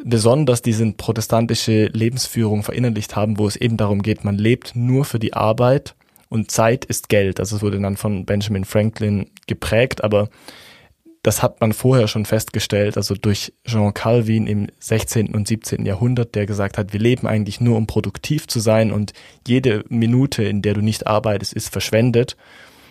besonders 0.04 0.62
diese 0.62 0.92
protestantische 0.94 1.86
Lebensführung 1.88 2.64
verinnerlicht 2.64 3.16
haben, 3.16 3.38
wo 3.38 3.48
es 3.48 3.56
eben 3.56 3.78
darum 3.78 4.02
geht, 4.02 4.24
man 4.24 4.38
lebt 4.38 4.76
nur 4.76 5.06
für 5.06 5.20
die 5.20 5.34
Arbeit 5.34 5.96
und 6.30 6.52
Zeit 6.52 6.86
ist 6.86 7.10
Geld. 7.10 7.40
Also 7.40 7.58
es 7.58 7.62
wurde 7.62 7.80
dann 7.80 7.98
von 7.98 8.26
Benjamin 8.26 8.66
Franklin 8.66 9.30
geprägt, 9.48 10.04
aber 10.04 10.30
das 11.24 11.44
hat 11.44 11.60
man 11.60 11.74
vorher 11.74 12.08
schon 12.08 12.26
festgestellt, 12.26 12.96
also 12.96 13.14
durch 13.14 13.54
Jean 13.66 13.94
Calvin 13.94 14.48
im 14.48 14.68
16. 14.80 15.36
und 15.36 15.48
17. 15.48 15.86
Jahrhundert, 15.86 16.34
der 16.34 16.46
gesagt 16.46 16.78
hat, 16.78 16.94
wir 16.94 17.00
leben 17.00 17.28
eigentlich 17.28 17.60
nur, 17.60 17.78
um 17.78 17.88
produktiv 17.88 18.48
zu 18.48 18.60
sein 18.60 18.92
und 18.92 19.12
jede 19.46 19.84
Minute, 19.90 20.44
in 20.44 20.62
der 20.62 20.76
du 20.76 20.82
nicht 20.82 21.08
arbeitest, 21.08 21.54
ist 21.54 21.70
verschwendet. 21.70 22.38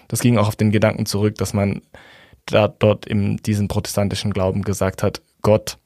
Das 0.09 0.21
ging 0.21 0.37
auch 0.37 0.49
auf 0.49 0.57
den 0.57 0.73
Gedanken 0.73 1.07
zurück, 1.07 1.37
dass 1.37 1.55
man 1.55 1.81
da 2.45 2.69
dort 2.69 3.07
in 3.07 3.39
diesem 3.39 3.69
protestantischen 3.69 4.33
Glauben 4.33 4.63
gesagt 4.63 5.03
hat, 5.03 5.23
Gott 5.43 5.79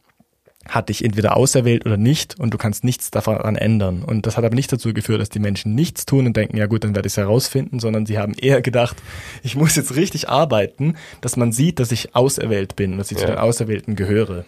hat 0.68 0.88
dich 0.88 1.04
entweder 1.04 1.36
auserwählt 1.36 1.84
oder 1.86 1.96
nicht 1.96 2.38
und 2.38 2.54
du 2.54 2.58
kannst 2.58 2.84
nichts 2.84 3.10
daran 3.10 3.56
ändern. 3.56 4.04
Und 4.04 4.26
das 4.26 4.36
hat 4.36 4.44
aber 4.44 4.54
nicht 4.54 4.72
dazu 4.72 4.92
geführt, 4.94 5.20
dass 5.20 5.28
die 5.28 5.40
Menschen 5.40 5.74
nichts 5.74 6.06
tun 6.06 6.26
und 6.26 6.36
denken, 6.36 6.56
ja 6.56 6.66
gut, 6.66 6.84
dann 6.84 6.94
werde 6.94 7.06
ich 7.06 7.14
es 7.14 7.16
herausfinden, 7.16 7.80
sondern 7.80 8.06
sie 8.06 8.18
haben 8.18 8.34
eher 8.34 8.62
gedacht, 8.62 8.96
ich 9.42 9.56
muss 9.56 9.76
jetzt 9.76 9.96
richtig 9.96 10.28
arbeiten, 10.28 10.96
dass 11.20 11.36
man 11.36 11.52
sieht, 11.52 11.78
dass 11.78 11.92
ich 11.92 12.14
auserwählt 12.14 12.76
bin, 12.76 12.98
dass 12.98 13.10
ich 13.10 13.18
ja. 13.18 13.26
zu 13.26 13.32
den 13.32 13.38
Auserwählten 13.38 13.96
gehöre. 13.96 14.44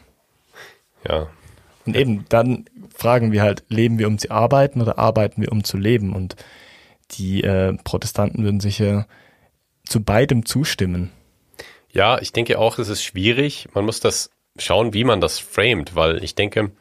Ja. 1.08 1.28
Und 1.86 1.96
eben 1.96 2.24
dann 2.28 2.64
fragen 2.94 3.32
wir 3.32 3.42
halt, 3.42 3.64
leben 3.68 3.98
wir 3.98 4.06
um 4.06 4.18
zu 4.18 4.30
arbeiten 4.30 4.80
oder 4.80 4.98
arbeiten 4.98 5.42
wir 5.42 5.52
um 5.52 5.64
zu 5.64 5.76
leben? 5.76 6.14
Und 6.14 6.36
die 7.12 7.42
äh, 7.42 7.76
Protestanten 7.84 8.44
würden 8.44 8.60
sicher 8.60 9.06
zu 9.84 10.02
beidem 10.02 10.46
zustimmen. 10.46 11.10
Ja, 11.92 12.18
ich 12.20 12.32
denke 12.32 12.58
auch, 12.58 12.78
es 12.78 12.88
ist 12.88 13.04
schwierig. 13.04 13.68
Man 13.74 13.84
muss 13.84 14.00
das 14.00 14.30
schauen, 14.58 14.94
wie 14.94 15.04
man 15.04 15.20
das 15.20 15.38
framet, 15.38 15.94
weil 15.94 16.22
ich 16.22 16.34
denke, 16.34 16.72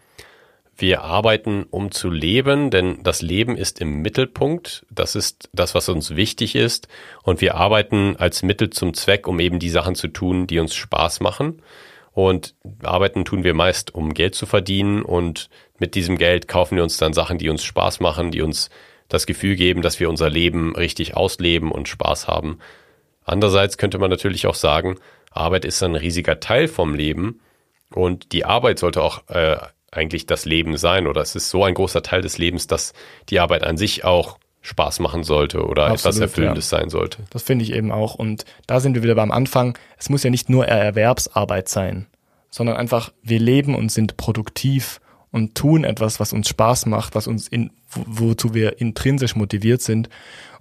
wir 0.76 1.04
arbeiten, 1.04 1.66
um 1.70 1.92
zu 1.92 2.10
leben, 2.10 2.72
denn 2.72 3.04
das 3.04 3.22
Leben 3.22 3.56
ist 3.56 3.80
im 3.80 4.02
Mittelpunkt. 4.02 4.86
Das 4.90 5.16
ist 5.16 5.50
das, 5.54 5.76
was 5.76 5.88
uns 5.88 6.16
wichtig 6.16 6.56
ist. 6.56 6.88
Und 7.22 7.42
wir 7.42 7.56
arbeiten 7.56 8.16
als 8.18 8.42
Mittel 8.42 8.72
zum 8.72 8.96
Zweck, 8.96 9.28
um 9.28 9.40
eben 9.40 9.60
die 9.60 9.70
Sachen 9.70 9.94
zu 9.94 10.08
tun, 10.08 10.48
die 10.48 10.60
uns 10.60 10.74
Spaß 10.74 11.20
machen. 11.20 11.62
Und 12.12 12.56
arbeiten 12.84 13.24
tun 13.24 13.44
wir 13.44 13.54
meist, 13.54 13.94
um 13.94 14.16
Geld 14.16 14.34
zu 14.34 14.48
verdienen. 14.48 15.04
Und 15.04 15.50
mit 15.78 15.94
diesem 15.94 16.18
Geld 16.18 16.48
kaufen 16.48 16.76
wir 16.76 16.84
uns 16.84 16.98
dann 16.98 17.14
Sachen, 17.14 17.38
die 17.38 17.50
uns 17.50 17.64
Spaß 17.64 18.00
machen, 18.00 18.32
die 18.32 18.42
uns 18.42 18.72
das 19.10 19.28
Gefühl 19.28 19.56
geben, 19.56 19.84
dass 19.84 20.00
wir 20.00 20.10
unser 20.10 20.30
Leben 20.30 20.76
richtig 20.76 21.16
ausleben 21.16 21.72
und 21.72 21.88
Spaß 21.88 22.28
haben. 22.28 22.58
Andererseits 23.26 23.78
könnte 23.78 24.00
man 24.00 24.10
natürlich 24.10 24.48
auch 24.48 24.56
sagen, 24.56 24.96
Arbeit 25.30 25.66
ist 25.66 25.84
ein 25.84 25.96
riesiger 25.96 26.40
Teil 26.40 26.68
vom 26.68 26.96
Leben 26.96 27.40
und 27.96 28.32
die 28.32 28.46
Arbeit 28.46 28.80
sollte 28.80 29.02
auch 29.02 29.28
äh, 29.30 29.58
eigentlich 29.92 30.26
das 30.26 30.46
Leben 30.46 30.78
sein 30.78 31.08
oder 31.08 31.22
es 31.22 31.36
ist 31.36 31.50
so 31.50 31.64
ein 31.64 31.74
großer 31.74 32.02
Teil 32.02 32.22
des 32.22 32.38
Lebens, 32.38 32.68
dass 32.68 32.94
die 33.30 33.40
Arbeit 33.40 33.64
an 33.64 33.78
sich 33.78 34.04
auch 34.04 34.38
Spaß 34.62 35.00
machen 35.00 35.24
sollte 35.24 35.66
oder 35.66 35.88
Absolut, 35.88 36.00
etwas 36.00 36.20
Erfüllendes 36.20 36.72
ja. 36.72 36.80
sein 36.80 36.90
sollte. 36.90 37.20
Das 37.30 37.44
finde 37.44 37.64
ich 37.64 37.74
eben 37.74 37.92
auch. 37.92 38.16
Und 38.16 38.46
da 38.66 38.80
sind 38.80 38.96
wir 38.96 39.04
wieder 39.04 39.16
beim 39.16 39.32
Anfang. 39.32 39.78
Es 39.98 40.10
muss 40.10 40.24
ja 40.24 40.30
nicht 40.30 40.50
nur 40.50 40.66
Erwerbsarbeit 40.68 41.68
sein, 41.68 42.08
sondern 42.50 42.78
einfach, 42.78 43.12
wir 43.22 43.40
leben 43.40 43.76
und 43.76 43.92
sind 43.92 44.16
produktiv 44.16 45.02
und 45.32 45.56
tun 45.56 45.84
etwas, 45.84 46.20
was 46.20 46.32
uns 46.32 46.48
Spaß 46.48 46.86
macht, 46.86 47.14
was 47.14 47.28
uns 47.28 47.48
in, 47.48 47.72
wozu 47.90 48.54
wir 48.54 48.80
intrinsisch 48.80 49.36
motiviert 49.36 49.82
sind. 49.82 50.08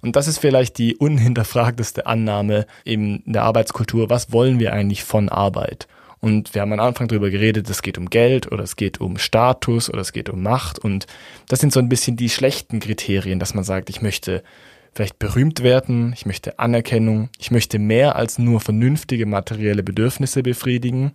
Und 0.01 0.17
das 0.17 0.27
ist 0.27 0.39
vielleicht 0.39 0.77
die 0.77 0.95
unhinterfragteste 0.97 2.05
Annahme 2.05 2.65
in 2.83 3.23
der 3.25 3.43
Arbeitskultur. 3.43 4.09
Was 4.09 4.33
wollen 4.33 4.59
wir 4.59 4.73
eigentlich 4.73 5.03
von 5.03 5.29
Arbeit? 5.29 5.87
Und 6.23 6.55
wir 6.55 6.61
haben 6.61 6.71
am 6.71 6.79
Anfang 6.79 7.09
darüber 7.09 7.29
geredet, 7.29 7.69
es 7.69 7.81
geht 7.81 7.97
um 7.97 8.09
Geld 8.09 8.49
oder 8.49 8.63
es 8.63 8.77
geht 8.77 9.01
um 9.01 9.17
Status 9.17 9.89
oder 9.89 9.99
es 9.99 10.13
geht 10.13 10.29
um 10.29 10.41
Macht. 10.41 10.79
Und 10.79 11.05
das 11.49 11.59
sind 11.59 11.73
so 11.73 11.81
ein 11.81 11.89
bisschen 11.89 12.15
die 12.15 12.29
schlechten 12.29 12.79
Kriterien, 12.79 13.39
dass 13.39 13.53
man 13.53 13.65
sagt, 13.65 13.89
ich 13.89 14.01
möchte 14.01 14.41
vielleicht 14.93 15.19
berühmt 15.19 15.63
werden, 15.63 16.13
ich 16.13 16.25
möchte 16.25 16.59
Anerkennung, 16.59 17.27
ich 17.39 17.51
möchte 17.51 17.77
mehr 17.77 18.15
als 18.15 18.39
nur 18.39 18.61
vernünftige 18.61 19.25
materielle 19.25 19.83
Bedürfnisse 19.83 20.43
befriedigen 20.43 21.11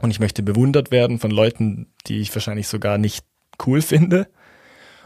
und 0.00 0.10
ich 0.10 0.18
möchte 0.18 0.42
bewundert 0.42 0.90
werden 0.90 1.20
von 1.20 1.30
Leuten, 1.30 1.86
die 2.08 2.18
ich 2.18 2.34
wahrscheinlich 2.34 2.66
sogar 2.66 2.98
nicht 2.98 3.24
cool 3.64 3.80
finde. 3.80 4.26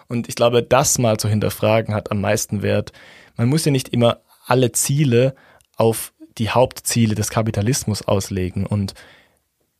Und 0.08 0.26
ich 0.26 0.36
glaube, 0.36 0.62
das 0.62 0.96
mal 0.96 1.18
zu 1.18 1.28
hinterfragen 1.28 1.94
hat 1.94 2.10
am 2.10 2.22
meisten 2.22 2.62
Wert. 2.62 2.92
Man 3.36 3.50
muss 3.50 3.66
ja 3.66 3.72
nicht 3.72 3.90
immer 3.90 4.22
alle 4.46 4.72
Ziele 4.72 5.34
auf 5.76 6.14
die 6.38 6.48
Hauptziele 6.48 7.14
des 7.14 7.28
Kapitalismus 7.28 8.00
auslegen 8.08 8.64
und 8.64 8.94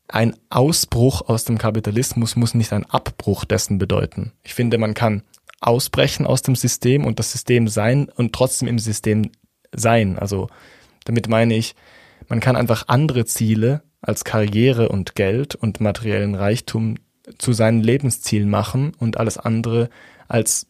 ein 0.09 0.37
Ausbruch 0.51 1.23
aus 1.29 1.45
dem 1.45 1.59
Kapitalismus 1.59 2.37
muss 2.37 2.55
nicht 2.55 2.73
ein 2.73 2.85
Abbruch 2.87 3.45
dessen 3.45 3.79
bedeuten. 3.79 4.33
Ich 4.43 4.55
finde, 4.55 4.79
man 4.79 4.95
kann 4.95 5.23
ausbrechen 5.61 6.27
aus 6.27 6.43
dem 6.43 6.57
System 6.57 7.05
und 7.07 7.19
das 7.19 7.33
System 7.33 7.69
sein 7.69 8.11
und 8.15 8.33
trotzdem 8.33 8.69
im 8.69 8.79
System 8.79 9.31
sein. 9.73 10.19
Also 10.19 10.49
damit 11.05 11.29
meine 11.29 11.55
ich, 11.55 11.75
man 12.29 12.41
kann 12.41 12.57
einfach 12.57 12.85
andere 12.89 13.25
Ziele 13.25 13.83
als 14.01 14.25
Karriere 14.25 14.91
und 14.91 15.15
Geld 15.15 15.55
und 15.55 15.81
materiellen 15.81 16.35
Reichtum 16.35 16.97
zu 17.39 17.55
seinen 17.55 17.83
Lebenszielen 17.83 18.51
machen 18.51 18.93
und 18.99 19.17
alles 19.17 19.39
andere 19.39 19.89
als 20.29 20.67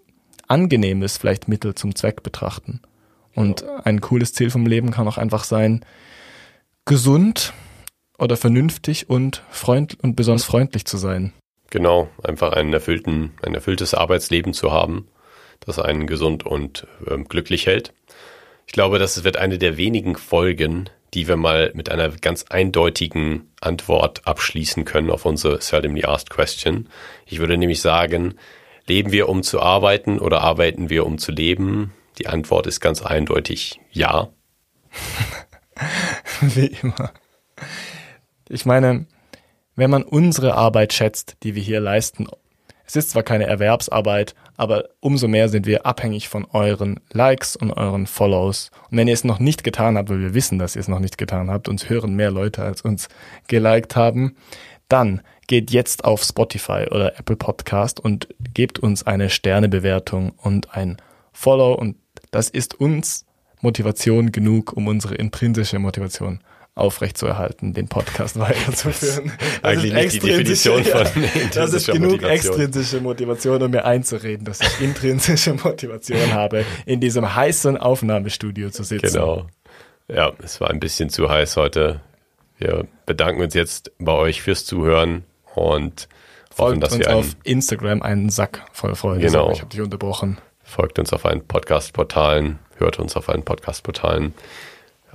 angenehmes 0.47 1.19
vielleicht 1.19 1.49
Mittel 1.49 1.75
zum 1.75 1.95
Zweck 1.97 2.23
betrachten. 2.23 2.81
Und 3.35 3.65
ein 3.85 4.01
cooles 4.01 4.33
Ziel 4.33 4.51
vom 4.51 4.67
Leben 4.67 4.93
kann 4.93 5.09
auch 5.09 5.19
einfach 5.19 5.43
sein, 5.43 5.85
gesund 6.85 7.53
oder 8.19 8.37
vernünftig 8.37 9.11
und 9.11 9.43
freund 9.51 9.99
und 10.03 10.17
besonders 10.17 10.45
freundlich 10.45 10.85
zu 10.85 10.97
sein. 10.97 11.33
Genau, 11.71 12.09
einfach 12.23 12.53
einen 12.53 12.73
erfüllten, 12.73 13.33
ein 13.43 13.55
erfülltes 13.55 13.95
Arbeitsleben 13.95 14.55
zu 14.55 14.71
haben, 14.71 15.09
das 15.61 15.79
einen 15.79 16.07
gesund 16.07 16.47
und 16.47 16.87
äh, 17.07 17.17
glücklich 17.19 17.67
hält. 17.67 17.93
Ich 18.67 18.73
glaube, 18.73 18.99
das 18.99 19.25
wird 19.25 19.37
eine 19.37 19.59
der 19.59 19.77
wenigen 19.77 20.17
Folgen, 20.17 20.89
die 21.15 21.29
wir 21.29 21.37
mal 21.37 21.71
mit 21.75 21.91
einer 21.91 22.09
ganz 22.11 22.45
eindeutigen 22.49 23.51
Antwort 23.61 24.27
abschließen 24.27 24.85
können 24.85 25.11
auf 25.11 25.25
unsere 25.25 25.61
seldomly 25.61 26.05
asked 26.05 26.31
question. 26.31 26.89
Ich 27.27 27.39
würde 27.39 27.57
nämlich 27.57 27.81
sagen, 27.81 28.35
leben 28.87 29.13
wir 29.13 29.29
um 29.29 29.43
zu 29.43 29.61
arbeiten 29.61 30.19
oder 30.19 30.41
arbeiten 30.41 30.91
wir 30.91 31.07
um 31.07 31.19
zu 31.19 31.33
leben? 31.33 31.93
Die 32.19 32.27
Antwort 32.27 32.67
ist 32.67 32.81
ganz 32.81 33.03
eindeutig 33.03 33.81
ja. 33.93 34.29
Wie 36.41 36.67
immer. 36.83 37.13
Ich 38.49 38.67
meine, 38.67 39.07
wenn 39.77 39.91
man 39.91 40.03
unsere 40.03 40.55
Arbeit 40.55 40.93
schätzt, 40.93 41.37
die 41.43 41.55
wir 41.55 41.63
hier 41.63 41.81
leisten, 41.81 42.27
es 42.87 42.97
ist 42.97 43.11
zwar 43.11 43.23
keine 43.23 43.47
Erwerbsarbeit, 43.47 44.35
aber 44.57 44.85
umso 45.01 45.27
mehr 45.27 45.49
sind 45.49 45.67
wir 45.67 45.87
abhängig 45.87 46.29
von 46.29 46.45
euren 46.53 47.01
Likes 47.13 47.57
und 47.57 47.73
euren 47.73 48.07
Follows. 48.07 48.71
Und 48.91 48.99
wenn 48.99 49.09
ihr 49.09 49.15
es 49.15 49.25
noch 49.25 49.39
nicht 49.39 49.65
getan 49.65 49.97
habt, 49.97 50.11
weil 50.11 50.21
wir 50.21 50.35
wissen, 50.35 50.59
dass 50.59 50.77
ihr 50.77 50.81
es 50.81 50.89
noch 50.89 51.01
nicht 51.01 51.17
getan 51.17 51.51
habt, 51.51 51.69
uns 51.69 51.89
hören 51.89 52.15
mehr 52.15 52.31
Leute 52.31 52.63
als 52.63 52.83
uns 52.83 53.09
geliked 53.49 53.97
haben, 53.97 54.37
dann 54.89 55.23
geht 55.47 55.71
jetzt 55.71 56.05
auf 56.05 56.23
Spotify 56.23 56.87
oder 56.91 57.19
Apple 57.19 57.37
Podcast 57.37 58.01
und 58.01 58.29
gebt 58.53 58.79
uns 58.79 59.07
eine 59.07 59.31
Sternebewertung 59.31 60.33
und 60.37 60.75
ein 60.77 60.99
Follow 61.33 61.75
und 61.75 61.97
das 62.31 62.51
ist 62.51 62.75
uns 62.75 63.25
Motivation 63.61 64.31
genug, 64.31 64.73
um 64.75 64.89
unsere 64.89 65.15
intrinsische 65.15 65.79
Motivation 65.79 66.41
aufrechtzuerhalten, 66.75 67.73
den 67.73 67.89
Podcast 67.89 68.39
weiterzuführen. 68.39 69.33
Das 69.63 69.71
Eigentlich 69.71 69.93
nicht 69.93 70.13
die 70.15 70.21
Definition 70.21 70.85
von 70.85 71.03
ja, 71.23 71.31
Das 71.55 71.73
ist 71.73 71.87
genug 71.87 72.13
Motivation. 72.13 72.31
extrinsische 72.33 73.01
Motivation, 73.01 73.63
um 73.63 73.71
mir 73.71 73.85
einzureden, 73.85 74.45
dass 74.45 74.61
ich 74.61 74.81
intrinsische 74.81 75.55
Motivation 75.65 76.33
habe, 76.33 76.65
in 76.87 77.01
diesem 77.01 77.35
heißen 77.35 77.77
Aufnahmestudio 77.77 78.71
zu 78.71 78.83
sitzen. 78.83 79.13
Genau. 79.13 79.47
Ja, 80.09 80.33
es 80.43 80.61
war 80.61 80.71
ein 80.71 80.81
bisschen 80.81 81.09
zu 81.11 81.31
heiß 81.31 81.57
heute. 81.57 82.01
Wir 82.59 82.87
bedanken 83.07 83.41
uns 83.43 83.55
jetzt 83.55 83.93
bei 83.99 84.13
euch 84.13 84.43
fürs 84.43 84.65
Zuhören 84.65 85.25
und 85.55 86.09
folgt 86.51 86.71
hoffen, 86.73 86.81
dass 86.81 86.93
uns 86.93 87.07
wir 87.07 87.17
auf 87.17 87.37
Instagram 87.45 88.03
einen 88.03 88.31
Sack 88.31 88.63
voll 88.73 88.95
Freude. 88.95 89.21
Genau. 89.21 89.51
Ich 89.53 89.61
habe 89.61 89.71
dich 89.71 89.81
unterbrochen. 89.81 90.39
Folgt 90.63 90.99
uns 90.99 91.13
auf 91.13 91.25
allen 91.25 91.47
Podcast-Portalen, 91.47 92.59
hört 92.77 92.99
uns 92.99 93.17
auf 93.17 93.29
allen 93.29 93.45
Podcast-Portalen 93.45 94.35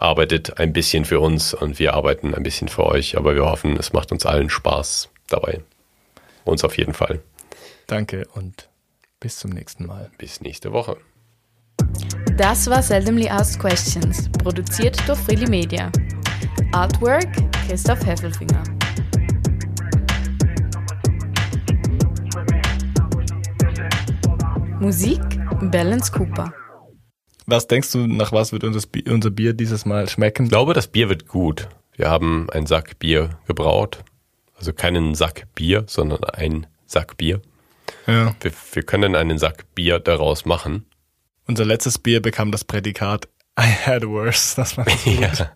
arbeitet 0.02 0.60
ein 0.60 0.74
bisschen 0.74 1.06
für 1.06 1.20
uns 1.20 1.54
und 1.54 1.80
wir 1.80 1.94
arbeiten 1.94 2.34
ein 2.34 2.44
bisschen 2.44 2.68
für 2.68 2.86
euch, 2.86 3.18
aber 3.18 3.36
wir 3.36 3.46
hoffen, 3.46 3.78
es 3.78 3.94
macht 3.94 4.12
uns 4.12 4.26
allen 4.26 4.50
Spaß 4.50 5.10
dabei. 5.28 5.62
Uns 6.46 6.64
auf 6.64 6.78
jeden 6.78 6.94
Fall. 6.94 7.22
Danke 7.88 8.28
und 8.34 8.70
bis 9.20 9.38
zum 9.38 9.52
nächsten 9.52 9.86
Mal. 9.86 10.10
Bis 10.18 10.42
nächste 10.42 10.72
Woche. 10.72 10.98
Das 12.38 12.70
war 12.70 12.82
Seldomly 12.82 13.28
Asked 13.28 13.60
Questions, 13.60 14.30
produziert 14.32 14.98
durch 15.08 15.20
Freely 15.20 15.50
Media. 15.50 15.92
Artwork 16.72 17.28
Christoph 17.68 18.06
Heffelfinger. 18.06 18.64
Musik 24.80 25.20
Balance 25.72 26.12
Cooper. 26.12 26.54
Was 27.50 27.68
denkst 27.68 27.92
du, 27.92 28.06
nach 28.06 28.32
was 28.32 28.52
wird 28.52 28.64
unser 28.64 29.30
Bier 29.32 29.54
dieses 29.54 29.86
Mal 29.86 30.08
schmecken? 30.08 30.46
Ich 30.46 30.52
glaube, 30.52 30.74
das 30.74 30.88
Bier 30.88 31.10
wird 31.10 31.28
gut. 31.28 31.68
Wir 31.96 32.10
haben 32.10 32.48
einen 32.52 32.68
Sack 32.68 33.00
Bier 33.00 33.32
gebraut. 33.48 34.04
Also 34.56 34.72
keinen 34.72 35.16
Sack 35.16 35.48
Bier, 35.56 35.84
sondern 35.88 36.24
einen 36.26 36.68
Sack 36.86 37.18
Bier. 37.18 37.42
Ja. 38.06 38.36
Wir, 38.42 38.52
wir 38.74 38.84
können 38.84 39.16
einen 39.16 39.40
Sack 39.40 39.74
Bier 39.74 40.00
daraus 40.00 40.46
machen. 40.46 40.86
Unser 41.48 41.66
letztes 41.66 41.98
Bier 41.98 42.22
bekam 42.22 42.52
das 42.52 42.64
Prädikat 42.64 43.28
I 43.60 43.64
had 43.64 44.06
worse. 44.06 44.56
Das 44.56 44.78
war 44.78 44.86
gut. 45.04 45.20
ja. 45.20 45.52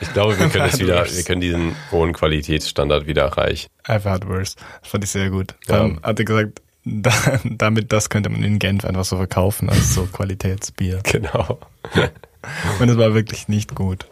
Ich 0.00 0.12
glaube, 0.12 0.38
wir 0.38 0.48
können 0.50 0.68
es 0.68 0.80
wieder, 0.80 1.06
wir 1.06 1.22
können 1.22 1.40
diesen 1.40 1.76
hohen 1.90 2.12
Qualitätsstandard 2.12 3.06
wieder 3.06 3.22
erreichen. 3.22 3.68
I've 3.86 4.04
had 4.04 4.26
worse. 4.26 4.56
Das 4.80 4.90
fand 4.90 5.04
ich 5.04 5.10
sehr 5.10 5.30
gut. 5.30 5.54
Ja. 5.68 5.82
Um, 5.82 6.00
hat 6.02 6.18
er 6.18 6.24
gesagt, 6.24 6.60
da, 6.84 7.12
damit 7.44 7.92
das 7.92 8.10
könnte 8.10 8.28
man 8.28 8.42
in 8.42 8.58
Genf 8.58 8.84
einfach 8.84 9.04
so 9.04 9.16
verkaufen 9.16 9.68
als 9.68 9.94
so 9.94 10.06
Qualitätsbier. 10.06 11.00
Genau. 11.04 11.58
Und 12.80 12.88
es 12.88 12.96
war 12.96 13.14
wirklich 13.14 13.48
nicht 13.48 13.74
gut. 13.74 14.06